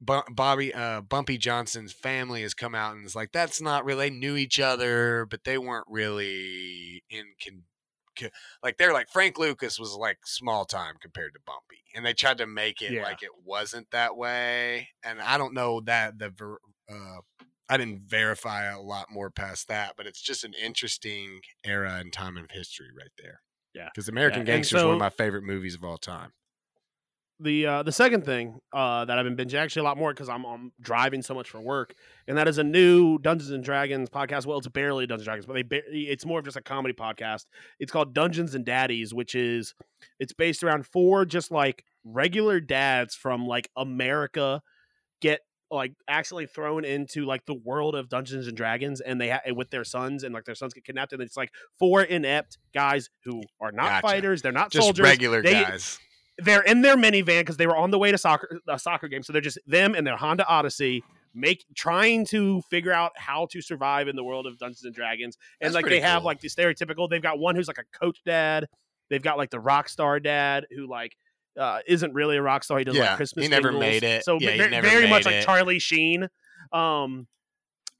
Bobby 0.00 0.72
uh, 0.72 1.00
Bumpy 1.00 1.38
Johnson's 1.38 1.92
family 1.92 2.42
has 2.42 2.54
come 2.54 2.74
out 2.74 2.94
and 2.94 3.04
is 3.04 3.16
like 3.16 3.32
that's 3.32 3.60
not 3.60 3.84
really 3.84 4.08
they 4.10 4.14
knew 4.14 4.36
each 4.36 4.60
other, 4.60 5.26
but 5.28 5.44
they 5.44 5.58
weren't 5.58 5.86
really 5.88 7.02
in 7.10 7.24
con- 7.44 7.64
co- 8.18 8.28
like 8.62 8.78
they're 8.78 8.92
like 8.92 9.08
Frank 9.10 9.38
Lucas 9.38 9.78
was 9.78 9.94
like 9.94 10.18
small 10.24 10.64
time 10.64 10.94
compared 11.00 11.34
to 11.34 11.40
Bumpy, 11.44 11.82
and 11.94 12.06
they 12.06 12.12
tried 12.12 12.38
to 12.38 12.46
make 12.46 12.80
it 12.80 12.92
Yeah. 12.92 13.02
like 13.02 13.22
it 13.22 13.30
wasn't 13.44 13.90
that 13.90 14.16
way, 14.16 14.88
and 15.02 15.20
I 15.20 15.36
don't 15.36 15.54
know 15.54 15.80
that 15.82 16.18
the 16.18 16.30
ver- 16.30 16.60
uh, 16.90 17.18
I 17.68 17.76
didn't 17.76 18.00
verify 18.00 18.64
a 18.70 18.80
lot 18.80 19.08
more 19.10 19.30
past 19.30 19.68
that, 19.68 19.94
but 19.96 20.06
it's 20.06 20.22
just 20.22 20.44
an 20.44 20.54
interesting 20.54 21.40
era 21.64 21.96
and 21.98 22.12
time 22.12 22.36
of 22.38 22.46
history 22.50 22.88
right 22.96 23.10
there. 23.22 23.40
Yeah. 23.74 23.90
because 23.94 24.08
American 24.08 24.40
and 24.40 24.46
Gangster 24.46 24.78
is 24.78 24.84
one 24.84 24.94
of 24.94 24.98
my 24.98 25.10
favorite 25.10 25.44
movies 25.44 25.74
of 25.74 25.84
all 25.84 25.98
time. 25.98 26.32
The 27.40 27.66
uh, 27.66 27.82
the 27.82 27.92
second 27.92 28.24
thing 28.24 28.58
uh, 28.72 29.04
that 29.04 29.18
I've 29.18 29.24
been 29.24 29.36
binging 29.36 29.54
actually 29.58 29.80
a 29.80 29.84
lot 29.84 29.96
more 29.96 30.12
because 30.12 30.28
I'm, 30.28 30.44
I'm 30.44 30.72
driving 30.80 31.22
so 31.22 31.34
much 31.34 31.48
for 31.50 31.60
work, 31.60 31.94
and 32.26 32.36
that 32.36 32.48
is 32.48 32.58
a 32.58 32.64
new 32.64 33.18
Dungeons 33.18 33.50
and 33.50 33.62
Dragons 33.62 34.10
podcast. 34.10 34.44
Well, 34.46 34.58
it's 34.58 34.68
barely 34.68 35.06
Dungeons 35.06 35.26
and 35.28 35.44
Dragons, 35.44 35.46
but 35.46 35.54
they 35.54 35.62
ba- 35.62 35.82
it's 35.86 36.26
more 36.26 36.38
of 36.40 36.44
just 36.44 36.56
a 36.56 36.60
comedy 36.62 36.94
podcast. 36.94 37.44
It's 37.78 37.92
called 37.92 38.12
Dungeons 38.14 38.54
and 38.54 38.64
Daddies, 38.64 39.14
which 39.14 39.34
is 39.34 39.74
it's 40.18 40.32
based 40.32 40.62
around 40.64 40.86
four 40.86 41.24
just 41.24 41.50
like 41.50 41.84
regular 42.04 42.58
dads 42.60 43.14
from 43.14 43.46
like 43.46 43.68
America 43.76 44.60
get 45.20 45.40
like 45.70 45.92
accidentally 46.08 46.46
thrown 46.46 46.84
into 46.84 47.24
like 47.26 47.44
the 47.44 47.54
world 47.54 47.94
of 47.94 48.08
Dungeons 48.08 48.48
and 48.48 48.56
Dragons, 48.56 49.00
and 49.00 49.20
they 49.20 49.28
ha- 49.28 49.40
with 49.54 49.70
their 49.70 49.84
sons, 49.84 50.24
and 50.24 50.34
like 50.34 50.44
their 50.44 50.54
sons 50.56 50.74
get 50.74 50.84
kidnapped, 50.84 51.12
and 51.12 51.22
it's 51.22 51.36
like 51.36 51.50
four 51.78 52.02
inept 52.02 52.58
guys 52.74 53.10
who 53.24 53.42
are 53.60 53.70
not 53.70 53.84
Gotcha. 53.84 54.06
fighters, 54.08 54.42
they're 54.42 54.50
not 54.50 54.70
Just 54.72 54.84
soldiers, 54.86 55.04
regular 55.04 55.40
They- 55.42 55.52
guys. 55.52 56.00
They're 56.38 56.62
in 56.62 56.82
their 56.82 56.96
minivan 56.96 57.40
because 57.40 57.56
they 57.56 57.66
were 57.66 57.76
on 57.76 57.90
the 57.90 57.98
way 57.98 58.10
to 58.12 58.18
soccer 58.18 58.60
a 58.68 58.78
soccer 58.78 59.08
game. 59.08 59.22
So 59.22 59.32
they're 59.32 59.42
just 59.42 59.58
them 59.66 59.94
and 59.94 60.06
their 60.06 60.16
Honda 60.16 60.46
Odyssey 60.46 61.02
make 61.34 61.64
trying 61.74 62.24
to 62.26 62.62
figure 62.70 62.92
out 62.92 63.12
how 63.16 63.46
to 63.52 63.60
survive 63.60 64.08
in 64.08 64.16
the 64.16 64.24
world 64.24 64.46
of 64.46 64.58
Dungeons 64.58 64.84
and 64.84 64.94
Dragons. 64.94 65.36
And 65.60 65.66
That's 65.74 65.82
like 65.82 65.90
they 65.90 66.00
have 66.00 66.24
like 66.24 66.40
the 66.40 66.48
stereotypical. 66.48 67.08
They've 67.10 67.22
got 67.22 67.38
one 67.38 67.54
who's 67.56 67.68
like 67.68 67.78
a 67.78 67.98
coach 67.98 68.18
dad. 68.24 68.66
They've 69.10 69.22
got 69.22 69.36
like 69.38 69.50
the 69.50 69.60
rock 69.60 69.88
star 69.88 70.20
dad 70.20 70.66
who 70.74 70.86
like 70.88 71.16
uh, 71.58 71.80
isn't 71.86 72.14
really 72.14 72.36
a 72.36 72.42
rock 72.42 72.62
star. 72.64 72.78
He 72.78 72.84
does 72.84 72.94
Yeah, 72.96 73.08
like 73.08 73.16
Christmas. 73.16 73.44
he 73.44 73.50
never 73.50 73.68
jingles. 73.68 73.80
made 73.80 74.02
it. 74.04 74.24
So 74.24 74.38
Yeah, 74.40 74.56
very, 74.56 74.80
very 74.80 75.08
much 75.08 75.24
made 75.24 75.36
like. 75.38 75.44
Charlie 75.44 75.78
Sheen. 75.80 76.28
Um, 76.72 77.26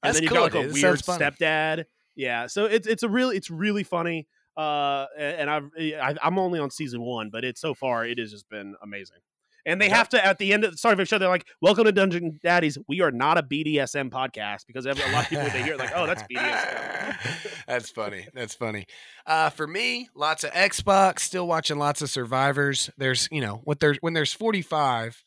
and 0.01 0.15
That's 0.15 0.17
then 0.17 0.23
you've 0.23 0.33
cool, 0.33 0.39
got 0.49 0.55
like 0.55 0.63
dude. 0.65 0.71
a 0.71 0.75
weird 0.75 0.99
stepdad. 1.01 1.85
Yeah, 2.15 2.47
so 2.47 2.65
it's 2.67 2.87
it's 2.87 3.03
a 3.03 3.09
really 3.09 3.37
it's 3.37 3.51
really 3.51 3.83
funny. 3.85 4.27
Uh, 4.59 5.07
and 5.17 5.49
I've 5.49 5.71
I, 5.79 6.17
I'm 6.21 6.37
only 6.37 6.59
on 6.59 6.73
season 6.73 7.01
one, 7.01 7.31
but 7.31 7.45
it's 7.45 7.61
so 7.61 7.75
far 7.75 8.05
it 8.05 8.19
has 8.19 8.33
just 8.33 8.49
been 8.49 8.75
amazing. 8.83 9.19
And 9.65 9.81
they 9.81 9.89
have 9.89 10.09
to 10.09 10.25
at 10.25 10.39
the 10.39 10.53
end 10.53 10.65
of 10.65 10.73
the 10.73 10.77
start 10.79 10.95
of 10.95 10.99
the 10.99 11.05
show, 11.05 11.17
they're 11.17 11.29
like, 11.29 11.47
"Welcome 11.63 11.85
to 11.85 11.93
Dungeon 11.93 12.41
Daddies. 12.43 12.77
We 12.89 13.01
are 13.01 13.13
not 13.13 13.39
a 13.39 13.43
BDSM 13.45 14.11
podcast 14.11 14.67
because 14.67 14.85
a 14.85 14.95
lot 15.13 15.25
of 15.25 15.29
people 15.29 15.45
they 15.51 15.63
hear 15.63 15.77
like, 15.77 15.93
oh, 15.95 16.07
that's 16.07 16.25
BDSM." 16.25 17.55
That's 17.69 17.91
funny. 17.91 18.27
That's 18.33 18.55
funny. 18.55 18.87
Uh, 19.27 19.51
for 19.51 19.67
me, 19.67 20.09
lots 20.15 20.43
of 20.43 20.51
Xbox. 20.53 21.21
Still 21.21 21.47
watching 21.47 21.79
lots 21.79 22.01
of 22.01 22.09
Survivors. 22.09 22.89
There's, 22.97 23.29
you 23.31 23.43
know, 23.43 23.61
what 23.65 23.79
there's 23.79 23.99
when 24.01 24.15
there's 24.15 24.33
45, 24.33 25.23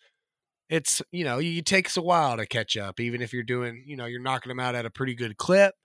it's 0.67 1.03
you 1.11 1.23
know, 1.23 1.39
it 1.39 1.67
takes 1.67 1.97
a 1.97 2.01
while 2.01 2.37
to 2.37 2.47
catch 2.47 2.75
up, 2.75 2.99
even 2.99 3.21
if 3.21 3.31
you're 3.31 3.43
doing, 3.43 3.83
you 3.85 3.95
know, 3.95 4.05
you're 4.05 4.21
knocking 4.21 4.49
them 4.49 4.59
out 4.59 4.73
at 4.73 4.87
a 4.87 4.89
pretty 4.89 5.13
good 5.13 5.37
clip. 5.37 5.75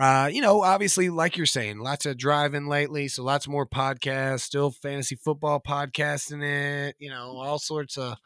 Uh, 0.00 0.30
you 0.32 0.40
know, 0.40 0.62
obviously, 0.62 1.10
like 1.10 1.36
you're 1.36 1.46
saying, 1.46 1.78
lots 1.78 2.06
of 2.06 2.16
driving 2.16 2.68
lately, 2.68 3.08
so 3.08 3.24
lots 3.24 3.48
more 3.48 3.66
podcasts. 3.66 4.40
Still 4.40 4.70
fantasy 4.70 5.16
football 5.16 5.60
podcasting 5.60 6.42
it. 6.42 6.94
You 7.00 7.10
know, 7.10 7.36
all 7.36 7.58
sorts 7.58 7.98
of 7.98 8.16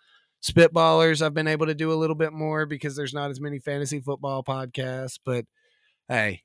spitballers. 0.42 1.22
I've 1.22 1.32
been 1.32 1.48
able 1.48 1.66
to 1.66 1.74
do 1.74 1.90
a 1.90 1.94
little 1.94 2.16
bit 2.16 2.34
more 2.34 2.66
because 2.66 2.94
there's 2.94 3.14
not 3.14 3.30
as 3.30 3.40
many 3.40 3.58
fantasy 3.58 4.00
football 4.00 4.44
podcasts. 4.44 5.18
But 5.24 5.46
hey, 6.08 6.42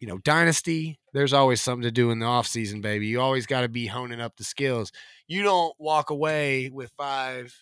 you 0.00 0.08
know, 0.08 0.18
dynasty. 0.18 0.98
There's 1.12 1.32
always 1.32 1.60
something 1.60 1.82
to 1.82 1.92
do 1.92 2.10
in 2.10 2.18
the 2.18 2.26
off 2.26 2.48
season, 2.48 2.80
baby. 2.80 3.06
You 3.06 3.20
always 3.20 3.46
got 3.46 3.60
to 3.60 3.68
be 3.68 3.86
honing 3.86 4.20
up 4.20 4.36
the 4.36 4.44
skills. 4.44 4.90
You 5.28 5.44
don't 5.44 5.74
walk 5.78 6.10
away 6.10 6.68
with 6.72 6.90
five 6.96 7.54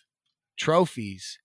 trophies 0.57 1.37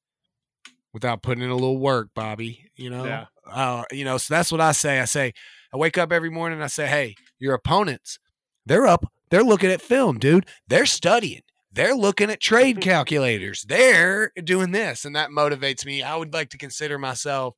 without 0.93 1.23
putting 1.23 1.43
in 1.45 1.51
a 1.51 1.55
little 1.55 1.79
work, 1.79 2.09
Bobby. 2.15 2.71
You 2.77 2.91
know, 2.91 3.05
Yeah. 3.05 3.27
uh, 3.47 3.85
you 3.93 4.05
know. 4.05 4.19
So 4.19 4.35
that's 4.35 4.51
what 4.53 4.61
I 4.61 4.73
say. 4.73 5.01
I 5.01 5.05
say, 5.07 5.33
I 5.73 5.77
wake 5.77 5.99
up 5.99 6.13
every 6.13 6.31
morning 6.31 6.57
and 6.59 6.65
I 6.65 6.69
say, 6.69 6.87
hey, 6.87 7.15
your 7.39 7.55
opponents, 7.55 8.19
they're 8.67 8.87
up, 8.87 9.05
they're 9.31 9.43
looking 9.43 9.71
at 9.71 9.81
film, 9.83 10.19
dude. 10.19 10.47
They're 10.69 10.87
studying. 10.87 11.43
They're 11.73 11.95
looking 11.95 12.29
at 12.31 12.41
trade 12.41 12.81
calculators. 12.83 13.63
They're 13.67 14.31
doing 14.45 14.73
this. 14.73 15.05
And 15.07 15.17
that 15.17 15.31
motivates 15.31 15.87
me. 15.87 16.03
I 16.03 16.17
would 16.17 16.35
like 16.35 16.51
to 16.51 16.59
consider 16.59 16.99
myself 16.99 17.55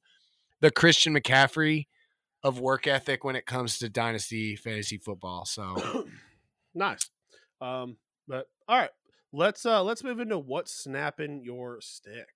the 0.61 0.71
Christian 0.71 1.15
McCaffrey 1.15 1.87
of 2.45 2.61
work 2.61 2.87
ethic 2.87 3.25
when 3.25 3.35
it 3.37 3.45
comes 3.47 3.79
to 3.79 3.89
dynasty 3.89 4.55
fantasy 4.55 4.99
football. 4.99 5.45
So 5.47 6.07
nice. 6.75 7.11
Um, 7.61 7.97
but 8.29 8.47
all 8.69 8.79
right, 8.79 8.91
let's 9.33 9.67
uh 9.67 9.83
let's 9.83 10.05
move 10.05 10.21
into 10.21 10.39
what's 10.39 10.73
snapping 10.73 11.43
your 11.45 11.81
stick. 11.81 12.29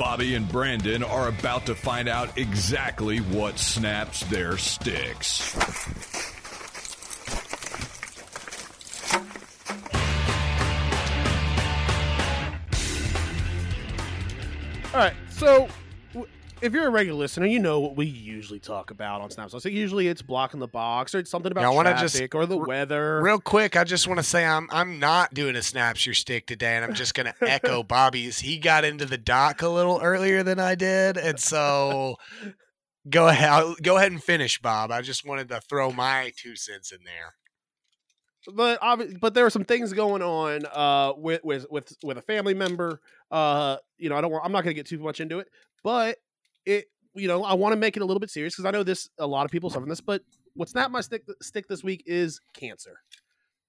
Bobby 0.00 0.34
and 0.34 0.48
Brandon 0.48 1.02
are 1.02 1.28
about 1.28 1.66
to 1.66 1.74
find 1.74 2.08
out 2.08 2.38
exactly 2.38 3.18
what 3.18 3.58
snaps 3.58 4.24
their 4.24 4.56
sticks. 4.56 5.54
All 14.94 15.00
right, 15.00 15.12
so 15.28 15.68
if 16.62 16.72
you're 16.72 16.86
a 16.86 16.90
regular 16.90 17.18
listener, 17.18 17.46
you 17.46 17.58
know 17.58 17.80
what 17.80 17.96
we 17.96 18.06
usually 18.06 18.58
talk 18.60 18.90
about 18.90 19.20
on 19.20 19.30
Snaps. 19.30 19.54
So 19.62 19.68
usually 19.68 20.08
it's 20.08 20.22
blocking 20.22 20.60
the 20.60 20.68
box 20.68 21.14
or 21.14 21.18
it's 21.18 21.30
something 21.30 21.50
about 21.52 21.72
Yeah, 21.72 21.82
traffic 21.82 22.00
just- 22.30 22.34
or 22.34 22.46
the 22.46 22.56
weather. 22.58 23.20
real 23.22 23.38
quick, 23.40 23.76
I 23.76 23.84
just 23.84 24.06
want 24.06 24.18
to 24.18 24.24
say 24.24 24.44
I'm 24.44 24.68
I'm 24.70 24.98
not 24.98 25.32
doing 25.34 25.56
a 25.56 25.62
snaps 25.62 26.04
your 26.06 26.14
stick 26.14 26.46
today, 26.46 26.76
and 26.76 26.84
I'm 26.84 26.94
just 26.94 27.14
gonna 27.14 27.34
echo 27.40 27.82
Bobby's. 27.82 28.40
He 28.40 28.58
got 28.58 28.84
into 28.84 29.06
the 29.06 29.18
dock 29.18 29.62
a 29.62 29.68
little 29.68 30.00
earlier 30.02 30.42
than 30.42 30.58
I 30.58 30.74
did, 30.74 31.16
and 31.16 31.38
so 31.40 32.16
go 33.10 33.28
ahead 33.28 33.48
I'll- 33.50 33.76
go 33.82 33.96
ahead 33.96 34.12
and 34.12 34.22
finish, 34.22 34.60
Bob. 34.60 34.90
I 34.90 35.00
just 35.02 35.26
wanted 35.26 35.48
to 35.48 35.60
throw 35.60 35.90
my 35.92 36.32
two 36.36 36.56
cents 36.56 36.92
in 36.92 36.98
there. 37.04 37.34
but 38.54 38.78
but 39.20 39.34
there 39.34 39.44
were 39.44 39.50
some 39.50 39.64
things 39.64 39.92
going 39.92 40.22
on 40.22 40.62
uh 40.72 41.12
with 41.16 41.42
with 41.44 41.66
with 41.70 41.92
with 42.02 42.16
a 42.16 42.22
family 42.22 42.54
member 42.54 42.98
uh 43.30 43.76
you 43.98 44.08
know 44.08 44.16
i 44.16 44.20
don't 44.22 44.30
want 44.32 44.42
i'm 44.46 44.50
not 44.52 44.64
going 44.64 44.70
to 44.74 44.78
get 44.78 44.86
too 44.86 44.98
much 44.98 45.20
into 45.20 45.38
it 45.40 45.46
but 45.84 46.16
it 46.66 46.86
you 47.14 47.26
know 47.28 47.44
i 47.44 47.54
want 47.54 47.72
to 47.72 47.76
make 47.76 47.96
it 47.96 48.02
a 48.02 48.04
little 48.04 48.20
bit 48.20 48.30
serious 48.30 48.54
because 48.54 48.64
i 48.64 48.70
know 48.70 48.82
this 48.82 49.08
a 49.18 49.26
lot 49.26 49.44
of 49.44 49.50
people 49.50 49.68
suffer 49.70 49.80
from 49.80 49.88
this 49.88 50.00
but 50.00 50.22
what's 50.54 50.74
not 50.74 50.90
my 50.90 51.00
stick 51.00 51.24
stick 51.42 51.66
this 51.68 51.82
week 51.82 52.02
is 52.06 52.40
cancer 52.54 53.00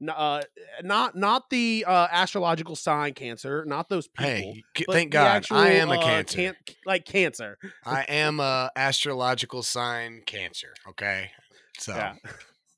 uh 0.10 0.42
not 0.84 1.16
not 1.16 1.50
the 1.50 1.86
uh 1.88 2.08
astrological 2.12 2.76
sign 2.76 3.14
cancer 3.14 3.64
not 3.66 3.88
those 3.90 4.08
people 4.08 4.26
Hey, 4.26 4.64
thank 4.90 5.12
God, 5.12 5.26
actual, 5.38 5.58
I 5.58 5.70
am 5.72 5.90
a 5.92 5.96
uh, 5.96 5.98
cancer. 6.02 6.36
can- 6.38 6.56
like 6.86 7.06
cancer 7.06 7.58
I 7.86 8.02
am 8.04 8.40
a 8.40 8.72
astrological 8.76 9.62
sign 9.64 10.22
cancer. 10.26 10.74
Okay, 10.90 11.32
so 11.78 11.96
yeah 11.96 12.14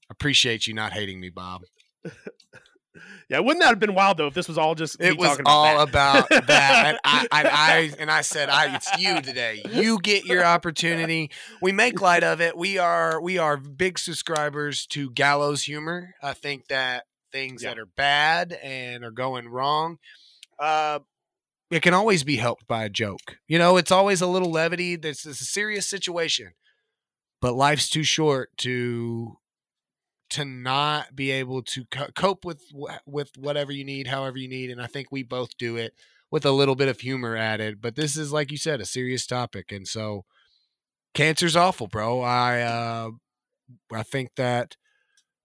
appreciate 0.09 0.67
you 0.67 0.73
not 0.73 0.91
hating 0.93 1.19
me, 1.19 1.29
Bob. 1.29 1.63
yeah 3.29 3.39
wouldn't 3.39 3.61
that 3.61 3.69
have 3.69 3.79
been 3.79 3.95
wild 3.95 4.17
though 4.17 4.27
if 4.27 4.33
this 4.33 4.47
was 4.47 4.57
all 4.57 4.75
just 4.75 4.99
me 4.99 5.07
It 5.07 5.17
was 5.17 5.29
talking 5.29 5.41
about 5.41 5.51
all 5.51 5.85
that? 5.85 5.89
about 5.89 6.29
that. 6.47 6.85
And 6.87 6.97
I, 7.03 7.27
I, 7.31 7.43
I 7.43 7.91
and 7.99 8.11
I 8.11 8.21
said, 8.21 8.49
I, 8.49 8.75
it's 8.75 8.97
you 8.99 9.21
today. 9.21 9.61
You 9.71 9.99
get 9.99 10.25
your 10.25 10.43
opportunity. 10.45 11.31
We 11.61 11.71
make 11.71 12.01
light 12.01 12.23
of 12.23 12.41
it. 12.41 12.55
We 12.57 12.77
are 12.77 13.19
we 13.21 13.37
are 13.37 13.57
big 13.57 13.97
subscribers 13.99 14.85
to 14.87 15.09
gallows 15.11 15.63
humor. 15.63 16.13
I 16.21 16.33
think 16.33 16.67
that 16.67 17.05
things 17.31 17.63
Yeah. 17.63 17.69
that 17.69 17.79
are 17.79 17.85
bad 17.87 18.53
and 18.61 19.03
are 19.03 19.11
going 19.11 19.47
wrong, 19.49 19.97
uh, 20.59 20.99
it 21.71 21.81
can 21.81 21.95
always 21.95 22.23
be 22.23 22.35
helped 22.35 22.67
by 22.67 22.83
a 22.83 22.89
joke. 22.89 23.37
You 23.47 23.57
know, 23.57 23.77
it's 23.77 23.91
always 23.91 24.21
a 24.21 24.27
little 24.27 24.51
levity. 24.51 24.95
This 24.95 25.25
is 25.25 25.41
a 25.41 25.45
serious 25.45 25.87
situation, 25.87 26.51
but 27.41 27.53
life's 27.55 27.89
too 27.89 28.03
short 28.03 28.51
to 28.57 29.37
to 30.33 30.45
not 30.45 31.15
be 31.15 31.31
able 31.31 31.61
to 31.61 31.85
co- 31.85 32.09
cope 32.15 32.45
with 32.45 32.63
with 33.05 33.31
whatever 33.37 33.71
you 33.71 33.83
need, 33.83 34.07
however 34.07 34.37
you 34.37 34.47
need, 34.47 34.69
and 34.71 34.81
I 34.81 34.87
think 34.87 35.07
we 35.11 35.23
both 35.23 35.57
do 35.57 35.77
it 35.77 35.93
with 36.31 36.45
a 36.45 36.51
little 36.51 36.75
bit 36.75 36.87
of 36.87 36.99
humor 36.99 37.35
added. 37.35 37.81
But 37.81 37.95
this 37.95 38.17
is, 38.17 38.33
like 38.33 38.51
you 38.51 38.57
said, 38.57 38.81
a 38.81 38.85
serious 38.85 39.27
topic, 39.27 39.71
and 39.71 39.87
so 39.87 40.25
cancer's 41.13 41.55
awful, 41.55 41.87
bro. 41.87 42.21
I 42.21 42.61
uh, 42.61 43.11
I 43.93 44.03
think 44.03 44.31
that 44.37 44.75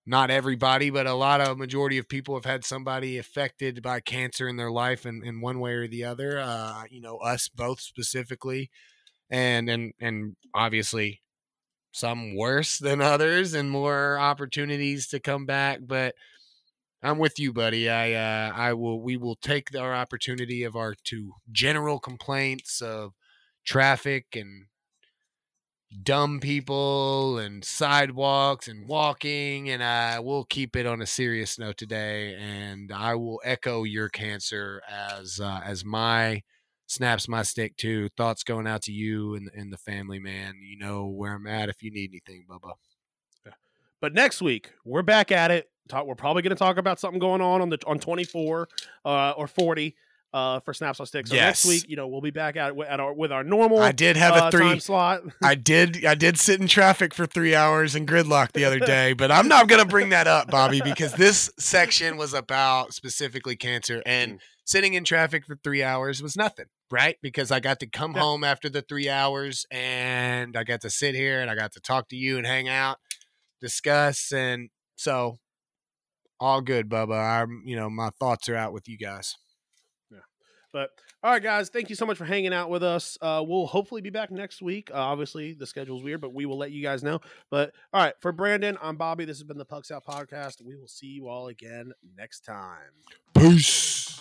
not 0.06 0.30
everybody, 0.30 0.88
but 0.88 1.06
a 1.06 1.12
lot 1.12 1.42
of 1.42 1.58
majority 1.58 1.98
of 1.98 2.08
people 2.08 2.34
have 2.34 2.46
had 2.46 2.64
somebody 2.64 3.18
affected 3.18 3.82
by 3.82 4.00
cancer 4.00 4.48
in 4.48 4.56
their 4.56 4.70
life, 4.70 5.04
in, 5.04 5.22
in 5.22 5.42
one 5.42 5.60
way 5.60 5.74
or 5.74 5.86
the 5.86 6.04
other. 6.04 6.38
Uh, 6.38 6.84
you 6.90 7.02
know, 7.02 7.18
us 7.18 7.48
both 7.48 7.80
specifically, 7.80 8.70
and 9.28 9.68
and 9.68 9.92
and 10.00 10.36
obviously 10.54 11.20
some 11.92 12.36
worse 12.36 12.78
than 12.78 13.00
others 13.14 13.54
and 13.54 13.70
more 13.70 14.18
opportunities 14.18 15.08
to 15.08 15.20
come 15.20 15.46
back 15.46 15.80
but 15.86 16.14
i'm 17.02 17.18
with 17.18 17.38
you 17.38 17.52
buddy. 17.52 17.88
I 17.88 18.12
uh 18.12 18.52
i 18.54 18.72
will 18.72 19.00
we 19.00 19.16
will 19.16 19.36
take 19.36 19.74
our 19.76 19.94
opportunity 19.94 20.64
of 20.64 20.76
our 20.76 20.94
two 21.04 21.32
general 21.50 21.98
complaints 21.98 22.80
of 22.80 23.12
traffic 23.64 24.26
and 24.34 24.66
dumb 26.02 26.38
people 26.38 27.38
and 27.38 27.64
sidewalks 27.64 28.68
and 28.68 28.86
walking 28.86 29.70
and 29.70 29.82
uh 29.82 30.20
we'll 30.22 30.44
keep 30.44 30.76
it 30.76 30.86
on 30.86 31.00
a 31.00 31.06
serious 31.06 31.58
note 31.58 31.78
today 31.78 32.34
and 32.34 32.92
i 32.92 33.14
will 33.14 33.40
echo 33.42 33.84
your 33.84 34.10
cancer 34.10 34.82
as 34.86 35.40
uh, 35.40 35.60
as 35.64 35.86
my 35.86 36.42
snaps 36.88 37.28
my 37.28 37.42
stick 37.44 37.76
too. 37.76 38.08
Thoughts 38.16 38.42
going 38.42 38.66
out 38.66 38.82
to 38.82 38.92
you 38.92 39.34
and, 39.36 39.48
and 39.54 39.72
the 39.72 39.76
family, 39.78 40.18
man. 40.18 40.54
You 40.60 40.76
know 40.76 41.06
where 41.06 41.34
I'm 41.34 41.46
at 41.46 41.68
if 41.68 41.82
you 41.82 41.90
need 41.92 42.10
anything, 42.10 42.44
Bubba. 42.50 42.72
But 44.00 44.14
next 44.14 44.40
week 44.40 44.72
we're 44.84 45.02
back 45.02 45.32
at 45.32 45.50
it. 45.50 45.70
Talk, 45.88 46.06
we're 46.06 46.14
probably 46.14 46.42
going 46.42 46.50
to 46.50 46.56
talk 46.56 46.76
about 46.76 47.00
something 47.00 47.18
going 47.18 47.40
on 47.40 47.60
on 47.62 47.68
the 47.70 47.78
on 47.86 47.98
24 47.98 48.68
uh, 49.04 49.30
or 49.36 49.46
40 49.48 49.96
uh, 50.34 50.60
for 50.60 50.74
snaps 50.74 51.00
on 51.00 51.06
sticks. 51.06 51.30
So 51.30 51.36
next 51.36 51.64
week, 51.64 51.86
you 51.88 51.96
know, 51.96 52.06
we'll 52.06 52.20
be 52.20 52.30
back 52.30 52.56
at, 52.56 52.72
it 52.76 52.78
at 52.86 53.00
our 53.00 53.12
with 53.14 53.32
our 53.32 53.42
normal 53.42 53.78
I 53.80 53.90
did 53.92 54.16
have 54.16 54.34
uh, 54.34 54.46
a 54.48 54.50
three. 54.50 54.78
slot. 54.78 55.22
I 55.42 55.54
did. 55.56 56.04
I 56.04 56.14
did 56.14 56.38
sit 56.38 56.60
in 56.60 56.68
traffic 56.68 57.14
for 57.14 57.24
three 57.26 57.54
hours 57.54 57.96
in 57.96 58.04
gridlock 58.06 58.52
the 58.52 58.66
other 58.66 58.78
day, 58.78 59.14
but 59.14 59.32
I'm 59.32 59.48
not 59.48 59.66
gonna 59.66 59.86
bring 59.86 60.10
that 60.10 60.26
up, 60.26 60.50
Bobby, 60.50 60.80
because 60.82 61.14
this 61.14 61.50
section 61.58 62.16
was 62.18 62.34
about 62.34 62.92
specifically 62.92 63.56
cancer, 63.56 64.02
and 64.04 64.34
Mm. 64.34 64.38
sitting 64.64 64.92
in 64.94 65.02
traffic 65.04 65.46
for 65.46 65.56
three 65.56 65.82
hours 65.82 66.22
was 66.22 66.36
nothing, 66.36 66.66
right? 66.90 67.16
Because 67.22 67.50
I 67.50 67.60
got 67.60 67.80
to 67.80 67.86
come 67.86 68.12
Yeah. 68.14 68.20
home 68.22 68.44
after 68.44 68.68
the 68.68 68.82
three 68.82 69.08
hours, 69.08 69.66
and 69.70 70.56
I 70.56 70.64
got 70.64 70.80
to 70.82 70.90
sit 70.90 71.14
here 71.14 71.40
and 71.40 71.50
I 71.50 71.54
got 71.54 71.72
to 71.72 71.80
talk 71.80 72.08
to 72.08 72.16
you 72.16 72.36
and 72.38 72.46
hang 72.46 72.68
out, 72.68 72.98
discuss, 73.60 74.32
and 74.32 74.70
so 74.96 75.38
all 76.40 76.60
good, 76.60 76.88
Bubba. 76.88 77.42
I'm, 77.42 77.62
you 77.66 77.76
know, 77.76 77.90
my 77.90 78.10
thoughts 78.20 78.48
are 78.48 78.56
out 78.56 78.72
with 78.72 78.88
you 78.88 78.96
guys. 78.96 79.36
Yeah. 80.10 80.18
But 80.72 80.90
all 81.20 81.32
right, 81.32 81.42
guys, 81.42 81.68
thank 81.68 81.90
you 81.90 81.96
so 81.96 82.06
much 82.06 82.16
for 82.16 82.24
hanging 82.24 82.52
out 82.52 82.70
with 82.70 82.84
us. 82.84 83.18
Uh, 83.20 83.42
we'll 83.44 83.66
hopefully 83.66 84.00
be 84.00 84.10
back 84.10 84.30
next 84.30 84.62
week. 84.62 84.88
Uh, 84.92 84.98
obviously, 84.98 85.52
the 85.52 85.66
schedule's 85.66 86.04
weird, 86.04 86.20
but 86.20 86.32
we 86.32 86.46
will 86.46 86.56
let 86.56 86.70
you 86.70 86.80
guys 86.80 87.02
know. 87.02 87.20
But 87.50 87.74
all 87.92 88.00
right, 88.04 88.14
for 88.20 88.30
Brandon, 88.30 88.78
I'm 88.80 88.96
Bobby. 88.96 89.24
This 89.24 89.38
has 89.38 89.42
been 89.44 89.58
the 89.58 89.64
Pucks 89.64 89.90
Out 89.90 90.04
Podcast. 90.06 90.62
We 90.62 90.76
will 90.76 90.86
see 90.86 91.08
you 91.08 91.26
all 91.26 91.48
again 91.48 91.90
next 92.16 92.42
time. 92.42 92.92
Peace. 93.36 94.20